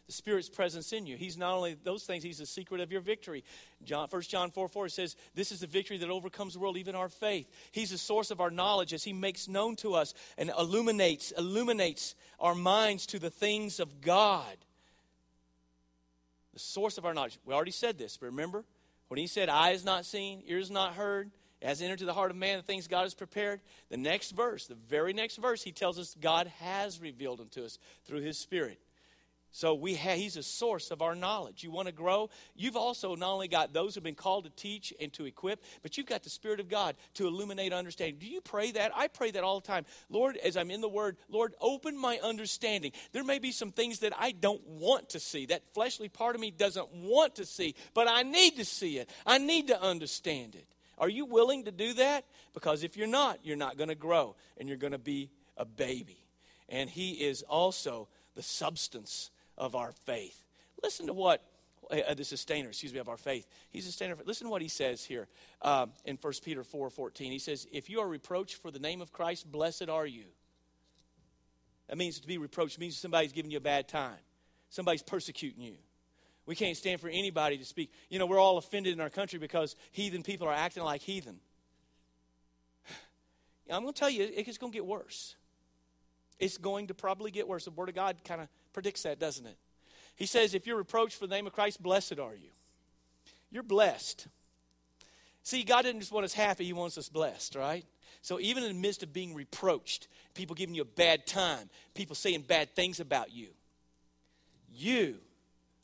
the 0.09 0.13
Spirit's 0.13 0.49
presence 0.49 0.91
in 0.91 1.05
you. 1.05 1.15
He's 1.15 1.37
not 1.37 1.53
only 1.53 1.77
those 1.83 2.03
things, 2.03 2.23
He's 2.23 2.39
the 2.39 2.45
secret 2.47 2.81
of 2.81 2.91
your 2.91 2.99
victory. 2.99 3.43
John, 3.83 4.07
1 4.09 4.23
John 4.23 4.49
4 4.49 4.67
4 4.67 4.89
says, 4.89 5.15
This 5.35 5.51
is 5.51 5.59
the 5.59 5.67
victory 5.67 5.99
that 5.99 6.09
overcomes 6.09 6.53
the 6.53 6.59
world, 6.59 6.77
even 6.77 6.95
our 6.95 7.09
faith. 7.09 7.47
He's 7.71 7.91
the 7.91 7.97
source 7.99 8.31
of 8.31 8.41
our 8.41 8.49
knowledge 8.49 8.91
as 8.91 9.03
He 9.03 9.13
makes 9.13 9.47
known 9.47 9.75
to 9.77 9.93
us 9.93 10.15
and 10.35 10.51
illuminates, 10.57 11.29
illuminates 11.37 12.15
our 12.39 12.55
minds 12.55 13.05
to 13.05 13.19
the 13.19 13.29
things 13.29 13.79
of 13.79 14.01
God. 14.01 14.57
The 16.53 16.59
source 16.59 16.97
of 16.97 17.05
our 17.05 17.13
knowledge. 17.13 17.37
We 17.45 17.53
already 17.53 17.69
said 17.69 17.99
this, 17.99 18.17
but 18.17 18.25
remember 18.25 18.65
when 19.09 19.19
He 19.19 19.27
said, 19.27 19.47
Eye 19.47 19.73
is 19.73 19.85
not 19.85 20.05
seen, 20.05 20.41
ears 20.47 20.71
not 20.71 20.95
heard, 20.95 21.29
has 21.61 21.83
entered 21.83 21.99
to 21.99 22.05
the 22.05 22.15
heart 22.15 22.31
of 22.31 22.37
man 22.37 22.57
the 22.57 22.63
things 22.63 22.87
God 22.87 23.03
has 23.03 23.13
prepared. 23.13 23.61
The 23.89 23.97
next 23.97 24.31
verse, 24.31 24.65
the 24.65 24.73
very 24.73 25.13
next 25.13 25.35
verse, 25.35 25.61
he 25.61 25.71
tells 25.71 25.99
us 25.99 26.15
God 26.19 26.47
has 26.57 26.99
revealed 26.99 27.37
them 27.37 27.49
to 27.49 27.65
us 27.65 27.77
through 28.05 28.21
his 28.21 28.39
Spirit. 28.39 28.79
So 29.51 29.73
we 29.73 29.95
have, 29.95 30.17
he's 30.17 30.37
a 30.37 30.43
source 30.43 30.91
of 30.91 31.01
our 31.01 31.15
knowledge. 31.15 31.63
You 31.63 31.71
want 31.71 31.87
to 31.87 31.91
grow? 31.91 32.29
You've 32.55 32.75
also 32.75 33.15
not 33.15 33.31
only 33.31 33.47
got 33.47 33.73
those 33.73 33.95
who've 33.95 34.03
been 34.03 34.13
called 34.13 34.43
to 34.43 34.51
teach 34.51 34.93
and 35.01 35.11
to 35.13 35.25
equip, 35.25 35.63
but 35.81 35.97
you've 35.97 36.05
got 36.05 36.23
the 36.23 36.29
Spirit 36.29 36.59
of 36.59 36.69
God 36.69 36.95
to 37.15 37.25
illuminate 37.25 37.73
understanding. 37.73 38.19
Do 38.19 38.27
you 38.27 38.41
pray 38.41 38.71
that? 38.73 38.91
I 38.95 39.07
pray 39.07 39.31
that 39.31 39.43
all 39.43 39.59
the 39.59 39.67
time. 39.67 39.85
Lord, 40.09 40.37
as 40.37 40.55
I'm 40.55 40.69
in 40.69 40.81
the 40.81 40.89
Word, 40.89 41.17
Lord, 41.29 41.55
open 41.59 41.97
my 41.97 42.19
understanding. 42.19 42.91
There 43.11 43.23
may 43.23 43.39
be 43.39 43.51
some 43.51 43.71
things 43.71 43.99
that 43.99 44.13
I 44.17 44.31
don't 44.33 44.65
want 44.67 45.09
to 45.09 45.19
see. 45.19 45.47
That 45.47 45.73
fleshly 45.73 46.09
part 46.09 46.35
of 46.35 46.41
me 46.41 46.51
doesn't 46.51 46.93
want 46.93 47.35
to 47.35 47.45
see, 47.45 47.73
but 47.95 48.07
I 48.07 48.21
need 48.21 48.57
to 48.57 48.65
see 48.65 48.99
it. 48.99 49.09
I 49.25 49.39
need 49.39 49.67
to 49.67 49.81
understand 49.81 50.53
it. 50.55 50.67
Are 50.99 51.09
you 51.09 51.25
willing 51.25 51.65
to 51.65 51.71
do 51.71 51.93
that? 51.95 52.25
Because 52.53 52.83
if 52.83 52.97
you're 52.97 53.07
not, 53.07 53.39
you're 53.43 53.57
not 53.57 53.77
going 53.77 53.89
to 53.89 53.95
grow 53.95 54.35
and 54.57 54.67
you're 54.67 54.77
going 54.77 54.91
to 54.91 54.99
be 54.99 55.31
a 55.57 55.65
baby. 55.65 56.23
And 56.67 56.89
He 56.89 57.11
is 57.13 57.41
also 57.41 58.09
the 58.35 58.43
substance 58.43 59.31
of 59.59 59.75
our 59.75 59.91
faith. 59.91 60.43
Listen 60.81 61.07
to 61.07 61.13
what 61.13 61.43
uh, 61.91 62.13
the 62.13 62.23
sustainer, 62.23 62.69
excuse 62.69 62.93
me, 62.93 62.99
of 62.99 63.09
our 63.09 63.17
faith. 63.17 63.47
He's 63.69 63.85
a 63.85 63.89
sustainer. 63.89 64.15
Listen 64.25 64.45
to 64.45 64.51
what 64.51 64.61
he 64.61 64.67
says 64.67 65.03
here 65.03 65.27
um, 65.61 65.91
in 66.05 66.17
1 66.21 66.33
Peter 66.43 66.63
4 66.63 66.89
14. 66.89 67.31
He 67.31 67.39
says, 67.39 67.67
If 67.71 67.89
you 67.89 67.99
are 67.99 68.07
reproached 68.07 68.55
for 68.55 68.71
the 68.71 68.79
name 68.79 69.01
of 69.01 69.11
Christ, 69.11 69.51
blessed 69.51 69.89
are 69.89 70.05
you. 70.05 70.25
That 71.87 71.97
means 71.97 72.19
to 72.19 72.27
be 72.27 72.37
reproached 72.37 72.79
means 72.79 72.97
somebody's 72.97 73.33
giving 73.33 73.51
you 73.51 73.57
a 73.57 73.61
bad 73.61 73.87
time, 73.87 74.19
somebody's 74.69 75.01
persecuting 75.01 75.63
you. 75.63 75.77
We 76.45 76.55
can't 76.55 76.77
stand 76.77 76.99
for 76.99 77.09
anybody 77.09 77.57
to 77.57 77.65
speak. 77.65 77.91
You 78.09 78.17
know, 78.17 78.25
we're 78.25 78.39
all 78.39 78.57
offended 78.57 78.93
in 78.93 79.01
our 79.01 79.09
country 79.09 79.37
because 79.37 79.75
heathen 79.91 80.23
people 80.23 80.47
are 80.47 80.53
acting 80.53 80.83
like 80.83 81.01
heathen. 81.01 81.39
I'm 83.71 83.83
going 83.83 83.93
to 83.93 83.99
tell 83.99 84.09
you, 84.09 84.27
it's 84.31 84.57
going 84.57 84.71
to 84.71 84.75
get 84.75 84.85
worse. 84.85 85.35
It's 86.39 86.57
going 86.57 86.87
to 86.87 86.93
probably 86.93 87.31
get 87.31 87.47
worse. 87.47 87.65
The 87.65 87.71
Word 87.71 87.89
of 87.89 87.95
God 87.95 88.17
kind 88.23 88.41
of 88.41 88.47
predicts 88.73 89.03
that, 89.03 89.19
doesn't 89.19 89.45
it? 89.45 89.57
He 90.15 90.25
says, 90.25 90.53
If 90.53 90.65
you're 90.67 90.77
reproached 90.77 91.17
for 91.17 91.27
the 91.27 91.35
name 91.35 91.47
of 91.47 91.53
Christ, 91.53 91.81
blessed 91.81 92.19
are 92.19 92.35
you. 92.35 92.49
You're 93.51 93.63
blessed. 93.63 94.27
See, 95.43 95.63
God 95.63 95.83
didn't 95.83 96.01
just 96.01 96.11
want 96.11 96.25
us 96.25 96.33
happy, 96.33 96.65
He 96.65 96.73
wants 96.73 96.97
us 96.97 97.09
blessed, 97.09 97.55
right? 97.55 97.85
So 98.21 98.39
even 98.39 98.63
in 98.63 98.69
the 98.69 98.79
midst 98.79 99.03
of 99.03 99.13
being 99.13 99.33
reproached, 99.33 100.07
people 100.33 100.55
giving 100.55 100.75
you 100.75 100.81
a 100.81 100.85
bad 100.85 101.25
time, 101.25 101.69
people 101.93 102.15
saying 102.15 102.41
bad 102.47 102.75
things 102.75 102.99
about 102.99 103.31
you, 103.31 103.47
you 104.71 105.19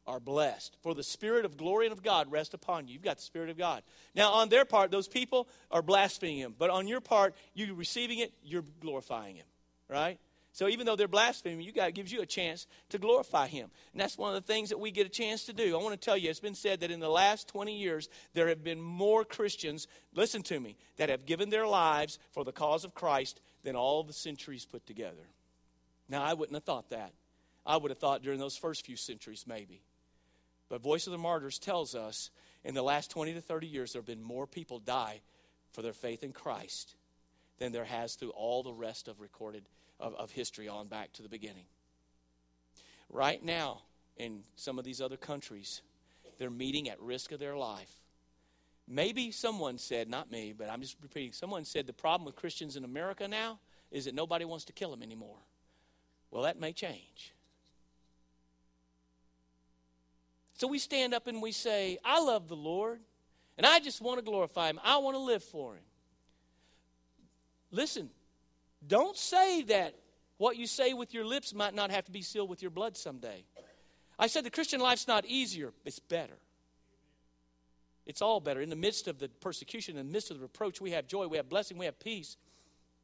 are 0.08 0.20
blessed. 0.20 0.76
For 0.82 0.94
the 0.94 1.04
Spirit 1.04 1.46
of 1.46 1.58
glory 1.58 1.88
and 1.88 1.94
of 1.94 2.04
God 2.04 2.32
rest 2.32 2.54
upon 2.54 2.88
you. 2.88 2.94
You've 2.94 3.02
got 3.02 3.18
the 3.18 3.24
Spirit 3.24 3.50
of 3.50 3.58
God. 3.58 3.84
Now, 4.14 4.34
on 4.34 4.50
their 4.50 4.66
part, 4.66 4.92
those 4.92 5.08
people 5.08 5.48
are 5.72 5.82
blaspheming 5.82 6.38
Him. 6.38 6.56
But 6.58 6.70
on 6.70 6.88
your 6.88 7.02
part, 7.02 7.36
you 7.54 7.74
receiving 7.74 8.20
it, 8.20 8.34
you're 8.44 8.66
glorifying 8.82 9.38
Him, 9.38 9.46
right? 9.90 10.20
So 10.56 10.70
even 10.70 10.86
though 10.86 10.96
they're 10.96 11.10
blaspheming, 11.10 11.60
you 11.66 11.74
God 11.74 11.94
gives 11.94 12.14
you 12.14 12.22
a 12.22 12.26
chance 12.26 12.66
to 12.88 12.98
glorify 12.98 13.48
Him. 13.48 13.70
And 13.92 14.00
that's 14.00 14.18
one 14.18 14.34
of 14.34 14.42
the 14.42 14.54
things 14.54 14.70
that 14.70 14.80
we 14.80 14.90
get 14.90 15.06
a 15.06 15.10
chance 15.10 15.44
to 15.48 15.54
do. 15.54 15.78
I 15.78 15.84
want 15.84 16.00
to 16.00 16.06
tell 16.06 16.16
you, 16.16 16.30
it's 16.30 16.40
been 16.40 16.56
said 16.56 16.80
that 16.80 16.92
in 16.92 17.02
the 17.02 17.10
last 17.10 17.50
20 17.50 17.78
years, 17.78 18.08
there 18.34 18.48
have 18.48 18.64
been 18.64 18.82
more 18.82 19.26
Christians, 19.26 19.86
listen 20.14 20.44
to 20.44 20.58
me, 20.58 20.78
that 20.96 21.10
have 21.10 21.26
given 21.26 21.50
their 21.50 21.68
lives 21.68 22.20
for 22.32 22.46
the 22.46 22.54
cause 22.54 22.86
of 22.86 22.96
Christ 22.96 23.42
than 23.66 23.76
all 23.76 24.02
the 24.02 24.14
centuries 24.14 24.64
put 24.64 24.88
together. 24.88 25.28
Now, 26.08 26.24
I 26.24 26.36
wouldn't 26.36 26.56
have 26.56 26.64
thought 26.64 26.90
that. 26.92 27.12
I 27.66 27.76
would 27.76 27.92
have 27.92 27.98
thought 27.98 28.24
during 28.24 28.40
those 28.40 28.56
first 28.56 28.86
few 28.86 28.96
centuries, 28.96 29.44
maybe. 29.46 29.82
But 30.70 30.82
Voice 30.82 31.06
of 31.06 31.12
the 31.12 31.18
Martyrs 31.18 31.60
tells 31.60 31.96
us 31.96 32.30
in 32.64 32.76
the 32.76 32.82
last 32.82 33.12
20 33.12 33.34
to 33.34 33.42
30 33.42 33.68
years, 33.68 33.92
there 33.92 34.02
have 34.02 34.08
been 34.08 34.24
more 34.24 34.48
people 34.48 34.80
die 34.80 35.20
for 35.74 35.82
their 35.82 35.92
faith 35.92 36.24
in 36.24 36.32
Christ 36.32 36.96
than 37.60 37.74
there 37.74 37.84
has 37.84 38.16
through 38.16 38.30
all 38.30 38.64
the 38.64 38.72
rest 38.72 39.10
of 39.10 39.20
recorded 39.20 39.66
of, 40.06 40.14
of 40.16 40.32
history 40.32 40.68
on 40.68 40.88
back 40.88 41.12
to 41.14 41.24
the 41.24 41.30
beginning. 41.30 41.66
Right 43.10 43.44
now, 43.44 43.82
in 44.18 44.44
some 44.56 44.78
of 44.78 44.86
these 44.86 45.02
other 45.02 45.18
countries, 45.18 45.82
they're 46.38 46.52
meeting 46.52 46.88
at 46.90 47.02
risk 47.02 47.32
of 47.32 47.40
their 47.40 47.58
life. 47.58 47.92
Maybe 48.88 49.32
someone 49.32 49.80
said, 49.80 50.08
not 50.08 50.32
me, 50.32 50.54
but 50.56 50.70
I'm 50.70 50.82
just 50.82 50.98
repeating, 51.02 51.34
someone 51.34 51.66
said 51.66 51.88
the 51.88 51.94
problem 51.94 52.26
with 52.26 52.36
Christians 52.36 52.76
in 52.76 52.84
America 52.84 53.28
now 53.28 53.60
is 53.92 54.06
that 54.06 54.14
nobody 54.14 54.46
wants 54.46 54.66
to 54.66 54.74
kill 54.74 54.92
them 54.92 55.02
anymore. 55.02 55.40
Well, 56.30 56.44
that 56.44 56.60
may 56.60 56.72
change. 56.72 57.34
So 60.54 60.68
we 60.68 60.78
stand 60.78 61.14
up 61.16 61.26
and 61.26 61.42
we 61.42 61.52
say, 61.52 61.98
I 62.06 62.22
love 62.22 62.48
the 62.48 62.56
Lord, 62.56 63.00
and 63.58 63.66
I 63.66 63.80
just 63.80 64.02
want 64.02 64.20
to 64.20 64.24
glorify 64.24 64.70
Him. 64.70 64.80
I 64.84 64.98
want 64.98 65.16
to 65.16 65.20
live 65.20 65.44
for 65.44 65.74
Him. 65.74 65.84
Listen, 67.72 68.10
don't 68.88 69.18
say 69.18 69.64
that 69.64 69.96
what 70.38 70.58
you 70.58 70.68
say 70.68 70.94
with 70.94 71.14
your 71.14 71.26
lips 71.26 71.54
might 71.54 71.74
not 71.74 71.92
have 71.92 72.06
to 72.06 72.12
be 72.12 72.22
sealed 72.22 72.50
with 72.50 72.62
your 72.62 72.72
blood 72.72 72.98
someday. 72.98 73.44
I 74.18 74.28
said 74.28 74.44
the 74.44 74.52
Christian 74.52 74.80
life's 74.80 75.08
not 75.08 75.26
easier, 75.26 75.74
it's 75.86 76.00
better. 76.00 76.38
It's 78.06 78.22
all 78.22 78.40
better. 78.40 78.62
In 78.62 78.70
the 78.70 78.76
midst 78.76 79.08
of 79.08 79.18
the 79.18 79.30
persecution, 79.30 79.98
in 79.98 80.06
the 80.06 80.14
midst 80.14 80.30
of 80.30 80.38
the 80.38 80.44
reproach, 80.44 80.80
we 80.80 80.92
have 80.92 81.08
joy, 81.08 81.28
we 81.28 81.38
have 81.38 81.50
blessing, 81.50 81.78
we 81.78 81.86
have 81.86 82.00
peace. 82.00 82.38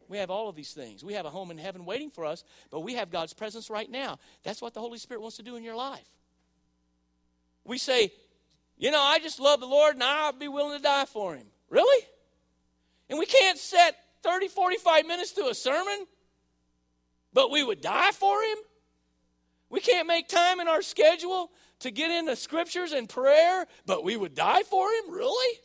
We 0.08 0.18
have 0.18 0.30
all 0.30 0.50
of 0.50 0.56
these 0.56 0.74
things. 0.74 1.06
We 1.06 1.14
have 1.14 1.26
a 1.26 1.30
home 1.30 1.52
in 1.52 1.58
heaven 1.58 1.86
waiting 1.86 2.12
for 2.12 2.26
us, 2.26 2.44
but 2.70 2.82
we 2.82 2.96
have 2.96 3.10
God's 3.10 3.34
presence 3.34 3.70
right 3.70 3.90
now. 3.90 4.20
That's 4.44 4.62
what 4.62 4.74
the 4.74 4.82
Holy 4.82 4.98
Spirit 4.98 5.22
wants 5.22 5.38
to 5.38 5.44
do 5.44 5.56
in 5.56 5.64
your 5.64 5.76
life. 5.76 6.06
We 7.64 7.78
say, 7.78 8.12
you 8.78 8.92
know, 8.92 9.02
I 9.02 9.20
just 9.20 9.40
love 9.40 9.62
the 9.62 9.68
Lord 9.68 9.96
and 9.96 10.04
I'll 10.04 10.34
be 10.34 10.50
willing 10.50 10.78
to 10.78 10.84
die 10.84 11.06
for 11.06 11.36
him. 11.36 11.46
Really? 11.70 12.06
And 13.10 13.18
we 13.20 13.26
can't 13.26 13.58
set 13.58 13.96
30, 14.24 14.48
45 14.48 15.06
minutes 15.06 15.34
to 15.34 15.48
a 15.48 15.54
sermon, 15.54 16.06
but 17.34 17.52
we 17.52 17.64
would 17.64 17.82
die 17.82 18.12
for 18.12 18.42
him? 18.42 18.58
We 19.70 19.80
can't 19.80 20.08
make 20.08 20.28
time 20.28 20.60
in 20.60 20.68
our 20.68 20.82
schedule 20.82 21.52
to 21.80 21.92
get 21.92 22.12
into 22.12 22.36
scriptures 22.36 22.92
and 22.92 23.08
prayer, 23.08 23.66
but 23.86 24.04
we 24.04 24.16
would 24.16 24.36
die 24.36 24.64
for 24.64 24.88
him? 24.88 25.12
Really? 25.12 25.60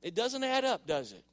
It 0.00 0.14
doesn't 0.14 0.42
add 0.42 0.64
up, 0.64 0.86
does 0.86 1.12
it? 1.12 1.24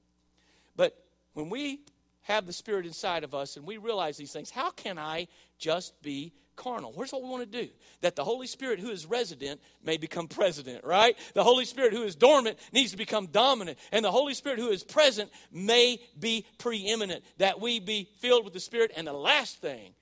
But 0.75 0.97
when 1.33 1.49
we 1.49 1.81
have 2.23 2.45
the 2.45 2.53
Spirit 2.53 2.85
inside 2.85 3.23
of 3.23 3.33
us 3.33 3.57
and 3.57 3.65
we 3.65 3.77
realize 3.77 4.17
these 4.17 4.31
things, 4.31 4.49
how 4.49 4.71
can 4.71 4.97
I 4.97 5.27
just 5.57 5.99
be 6.01 6.33
carnal? 6.59 6.93
Here's 6.95 7.11
what 7.11 7.23
we 7.23 7.29
want 7.29 7.51
to 7.51 7.63
do 7.63 7.69
that 8.01 8.15
the 8.15 8.23
Holy 8.23 8.45
Spirit, 8.45 8.79
who 8.79 8.91
is 8.91 9.05
resident, 9.05 9.61
may 9.83 9.97
become 9.97 10.27
president, 10.27 10.83
right? 10.83 11.17
The 11.33 11.43
Holy 11.43 11.65
Spirit, 11.65 11.93
who 11.93 12.03
is 12.03 12.15
dormant, 12.15 12.59
needs 12.71 12.91
to 12.91 12.97
become 12.97 13.27
dominant. 13.27 13.79
And 13.91 14.05
the 14.05 14.11
Holy 14.11 14.33
Spirit, 14.33 14.59
who 14.59 14.69
is 14.69 14.83
present, 14.83 15.31
may 15.51 15.99
be 16.19 16.45
preeminent. 16.59 17.23
That 17.37 17.59
we 17.59 17.79
be 17.79 18.09
filled 18.19 18.43
with 18.43 18.53
the 18.53 18.59
Spirit. 18.59 18.91
And 18.95 19.07
the 19.07 19.13
last 19.13 19.61
thing 19.61 19.93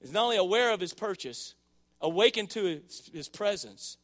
is 0.00 0.10
not 0.10 0.24
only 0.24 0.38
aware 0.38 0.72
of 0.72 0.80
His 0.80 0.94
purchase, 0.94 1.54
awakened 2.00 2.50
to 2.50 2.64
His, 2.64 3.10
his 3.12 3.28
presence, 3.28 3.98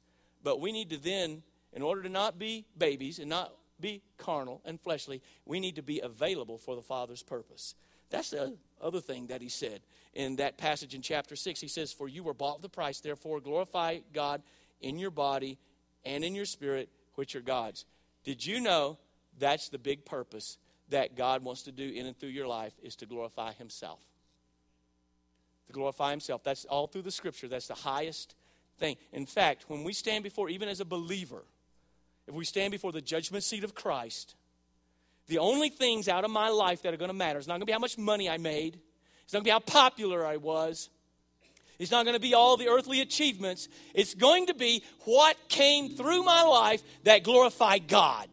but 0.45 0.61
we 0.61 0.71
need 0.71 0.91
to 0.91 0.99
then, 0.99 1.43
in 1.73 1.83
order 1.83 2.03
to 2.03 2.09
not 2.11 2.39
be 2.39 2.67
babies 2.79 3.19
and 3.19 3.29
not 3.29 3.53
be 3.81 4.03
carnal 4.19 4.63
and 4.65 4.81
fleshly. 4.81 5.23
We 5.45 5.61
need 5.61 5.77
to 5.77 5.83
be 5.83 6.01
available 6.01 6.59
for 6.59 6.75
the 6.77 6.83
Father's 6.83 7.23
purpose. 7.23 7.75
That's 8.11 8.31
the 8.31 8.57
other 8.81 9.01
thing 9.01 9.29
that 9.29 9.43
he 9.43 9.49
said 9.49 9.81
in 10.15 10.37
that 10.37 10.59
passage 10.59 10.95
in 10.95 11.03
chapter 11.03 11.37
6. 11.37 11.61
He 11.61 11.69
says, 11.69 11.93
For 11.93 12.09
you 12.09 12.23
were 12.23 12.35
bought 12.35 12.59
with 12.59 12.65
a 12.65 12.75
price, 12.75 13.01
therefore 13.01 13.41
glorify 13.41 13.99
God 14.13 14.43
in 14.81 14.99
your 14.99 15.11
body 15.11 15.59
and 16.05 16.25
in 16.25 16.35
your 16.35 16.45
spirit, 16.45 16.89
which 17.15 17.35
are 17.37 17.41
God's. 17.41 17.85
Did 18.25 18.45
you 18.45 18.61
know 18.61 18.99
that's 19.39 19.69
the 19.69 19.79
big 19.79 20.05
purpose 20.05 20.59
that 20.89 21.17
God 21.17 21.43
wants 21.43 21.63
to 21.63 21.73
do 21.73 21.89
in 21.89 22.07
and 22.07 22.19
through 22.19 22.31
your 22.31 22.47
life 22.47 22.73
is 22.83 22.97
to 22.97 23.07
glorify 23.07 23.53
himself? 23.53 24.01
To 25.67 25.73
glorify 25.73 26.11
himself. 26.11 26.45
That's 26.45 26.65
all 26.65 26.87
through 26.87 27.03
the 27.03 27.11
scripture. 27.11 27.49
That's 27.49 27.69
the 27.69 27.75
highest 27.75 28.35
thing. 28.79 28.97
In 29.13 29.27
fact, 29.27 29.65
when 29.69 29.85
we 29.85 29.93
stand 29.93 30.23
before, 30.23 30.49
even 30.49 30.69
as 30.69 30.81
a 30.81 30.85
believer, 30.85 31.45
if 32.27 32.35
we 32.35 32.45
stand 32.45 32.71
before 32.71 32.93
the 32.93 33.01
judgment 33.01 33.45
seat 33.45 33.65
of 33.65 33.75
Christ, 33.75 34.35
the 35.29 35.39
only 35.39 35.69
things 35.69 36.09
out 36.09 36.25
of 36.25 36.31
my 36.31 36.49
life 36.49 36.83
that 36.83 36.95
are 36.95 36.97
going 36.97 37.11
to 37.11 37.15
matter 37.15 37.39
is 37.39 37.47
not 37.47 37.55
going 37.55 37.61
to 37.61 37.67
be 37.67 37.73
how 37.73 37.79
much 37.79 37.99
money 37.99 38.29
I 38.29 38.39
made, 38.39 38.79
it's 39.25 39.33
not 39.33 39.39
going 39.39 39.45
to 39.45 39.49
be 39.49 39.75
how 39.75 39.83
popular 39.83 40.25
I 40.25 40.37
was, 40.37 40.91
it's 41.79 41.91
not 41.91 42.05
going 42.05 42.15
to 42.15 42.21
be 42.21 42.35
all 42.35 42.57
the 42.57 42.69
earthly 42.69 43.01
achievements. 43.01 43.69
It's 43.95 44.15
going 44.15 44.47
to 44.47 44.55
be 44.55 44.83
what 45.01 45.37
came 45.49 45.91
through 45.91 46.23
my 46.23 46.43
life 46.43 46.83
that 47.05 47.23
glorified 47.23 47.87
God. 47.87 48.29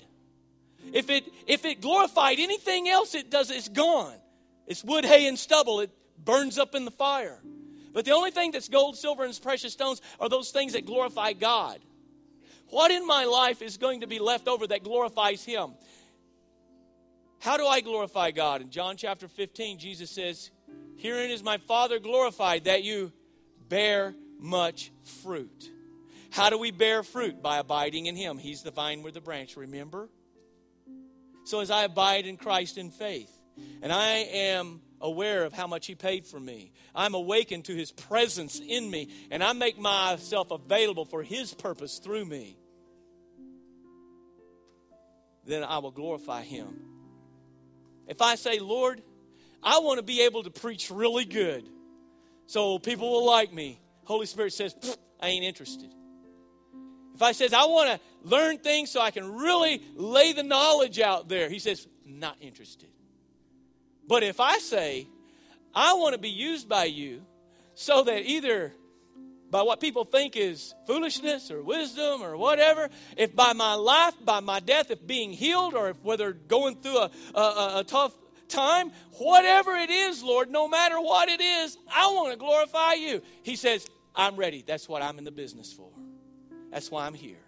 If 0.94 1.10
it 1.10 1.26
if 1.48 1.66
it 1.66 1.82
glorified 1.82 2.39
anything 2.39 2.88
else, 2.88 3.16
it 3.16 3.30
does 3.30 3.52
it's 3.52 3.70
gone. 3.70 4.16
It's 4.66 4.84
wood, 4.84 5.06
hay, 5.06 5.28
and 5.28 5.38
stubble. 5.38 5.82
It 5.82 5.91
burns 6.18 6.58
up 6.58 6.74
in 6.76 6.86
the 6.86 6.91
fire. 6.91 7.41
But 7.94 8.06
the 8.06 8.12
only 8.12 8.32
thing 8.32 8.52
that's 8.52 8.70
gold, 8.70 8.98
silver, 8.98 9.24
and 9.24 9.39
precious 9.41 9.74
stones 9.74 10.02
are 10.20 10.30
those 10.30 10.52
things 10.52 10.74
that 10.74 10.86
glorify 10.86 11.34
God. 11.34 11.80
What 12.70 12.91
in 12.91 13.06
my 13.06 13.26
life 13.26 13.62
is 13.62 13.78
going 13.78 14.02
to 14.02 14.08
be 14.08 14.20
left 14.20 14.48
over 14.48 14.66
that 14.68 14.84
glorifies 14.84 15.44
Him? 15.44 15.74
How 17.44 17.58
do 17.58 17.68
I 17.68 17.82
glorify 17.82 18.32
God? 18.32 18.62
In 18.62 18.70
John 18.70 18.96
chapter 18.96 19.28
15, 19.28 19.78
Jesus 19.78 20.10
says, 20.10 20.50
Herein 20.96 21.30
is 21.30 21.44
my 21.44 21.58
Father 21.58 22.00
glorified, 22.00 22.64
that 22.64 22.86
you 22.86 23.12
bear 23.68 24.16
much 24.39 24.94
fruit. 25.22 25.70
How 26.32 26.50
do 26.50 26.58
we 26.58 26.72
bear 26.72 27.04
fruit? 27.04 27.41
By 27.41 27.58
abiding 27.58 28.06
in 28.06 28.16
Him. 28.16 28.38
He's 28.38 28.64
the 28.64 28.72
vine, 28.72 29.04
we're 29.04 29.12
the 29.12 29.20
branch, 29.20 29.58
remember? 29.58 30.08
So 31.44 31.60
as 31.60 31.70
I 31.70 31.84
abide 31.84 32.26
in 32.26 32.38
Christ 32.38 32.78
in 32.78 32.91
faith, 32.91 33.38
and 33.82 33.91
I 33.91 34.20
am 34.20 34.80
aware 35.02 35.44
of 35.44 35.52
how 35.52 35.68
much 35.68 35.86
He 35.86 35.96
paid 35.96 36.26
for 36.26 36.39
me, 36.39 36.72
I'm 36.96 37.14
awakened 37.14 37.66
to 37.66 37.76
His 37.76 37.91
presence 37.91 38.62
in 38.66 38.89
me, 38.89 39.10
and 39.32 39.44
I 39.44 39.52
make 39.52 39.78
myself 39.78 40.50
available 40.50 41.04
for 41.04 41.22
His 41.22 41.54
purpose 41.54 42.00
through 42.00 42.24
me 42.24 42.56
then 45.46 45.62
I 45.62 45.80
will 45.80 45.91
glorify 45.91 46.41
him. 46.41 46.93
If 48.08 48.22
I 48.22 48.36
say, 48.36 48.60
Lord, 48.60 49.01
I 49.62 49.80
want 49.80 49.97
to 49.97 50.04
be 50.04 50.22
able 50.22 50.43
to 50.43 50.49
preach 50.49 50.91
really 50.91 51.26
good 51.26 51.68
so 52.47 52.78
people 52.80 53.12
will 53.12 53.26
like 53.26 53.54
me, 53.54 53.80
Holy 54.04 54.26
Spirit 54.26 54.54
says, 54.54 54.76
I 55.20 55.28
ain't 55.28 55.45
interested. 55.45 55.93
If 57.16 57.22
I 57.22 57.32
says 57.32 57.54
I 57.54 57.66
want 57.66 57.89
to 57.89 58.28
learn 58.28 58.58
things 58.58 58.91
so 58.91 58.99
I 59.01 59.12
can 59.12 59.36
really 59.36 59.82
lay 59.95 60.34
the 60.34 60.43
knowledge 60.43 60.99
out 60.99 61.30
there, 61.30 61.49
he 61.49 61.60
says, 61.60 61.88
not 62.06 62.38
interested. 62.41 62.89
But 64.08 64.24
if 64.24 64.39
I 64.39 64.58
say, 64.58 65.08
I 65.74 65.93
want 65.93 66.14
to 66.14 66.20
be 66.20 66.30
used 66.30 66.68
by 66.68 66.86
you 66.86 67.22
so 67.76 68.04
that 68.04 68.26
either 68.26 68.74
by 69.54 69.62
what 69.62 69.80
people 69.80 70.04
think 70.04 70.36
is 70.36 70.74
foolishness 70.88 71.51
or 71.51 71.62
wisdom 71.62 72.24
or 72.24 72.36
whatever, 72.36 72.89
if 73.16 73.36
by 73.36 73.54
my 73.54 73.76
life, 73.76 74.16
by 74.26 74.39
my 74.39 74.60
death, 74.60 74.89
if 74.89 75.06
being 75.06 75.32
healed 75.32 75.76
or 75.76 75.89
if 75.91 76.04
whether 76.04 76.34
going 76.34 76.76
through 76.78 76.97
a, 76.97 77.12
a, 77.36 77.72
a 77.76 77.84
tough 77.86 78.18
time, 78.49 78.91
whatever 79.20 79.74
it 79.76 79.91
is, 79.91 80.24
Lord, 80.24 80.49
no 80.49 80.68
matter 80.68 80.99
what 80.99 81.30
it 81.30 81.39
is, 81.39 81.78
I 81.88 82.08
want 82.08 82.32
to 82.32 82.38
glorify 82.39 82.93
you. 82.93 83.22
He 83.43 83.56
says, 83.56 83.86
I'm 84.16 84.38
ready. 84.38 84.64
That's 84.66 84.89
what 84.89 85.04
I'm 85.04 85.20
in 85.20 85.24
the 85.24 85.32
business 85.32 85.72
for. 85.72 85.91
That's 86.72 86.89
why 86.89 87.06
I'm 87.06 87.14
here. 87.14 87.45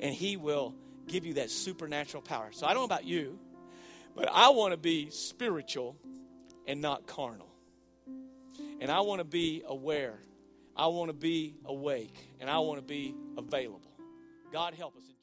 And 0.00 0.12
He 0.12 0.36
will 0.36 0.74
give 1.06 1.24
you 1.24 1.34
that 1.34 1.48
supernatural 1.48 2.24
power. 2.24 2.48
So 2.50 2.66
I 2.66 2.70
don't 2.70 2.80
know 2.80 2.86
about 2.86 3.04
you, 3.04 3.38
but 4.16 4.28
I 4.32 4.48
want 4.48 4.72
to 4.72 4.76
be 4.76 5.10
spiritual 5.10 5.94
and 6.66 6.80
not 6.80 7.06
carnal. 7.06 7.54
And 8.80 8.90
I 8.90 9.02
want 9.02 9.20
to 9.20 9.24
be 9.24 9.62
aware 9.64 10.18
I 10.76 10.86
want 10.88 11.08
to 11.08 11.12
be 11.12 11.54
awake 11.64 12.16
and 12.40 12.50
I 12.50 12.58
want 12.58 12.80
to 12.80 12.86
be 12.86 13.14
available. 13.38 13.80
God 14.52 14.74
help 14.74 14.96
us. 14.96 15.13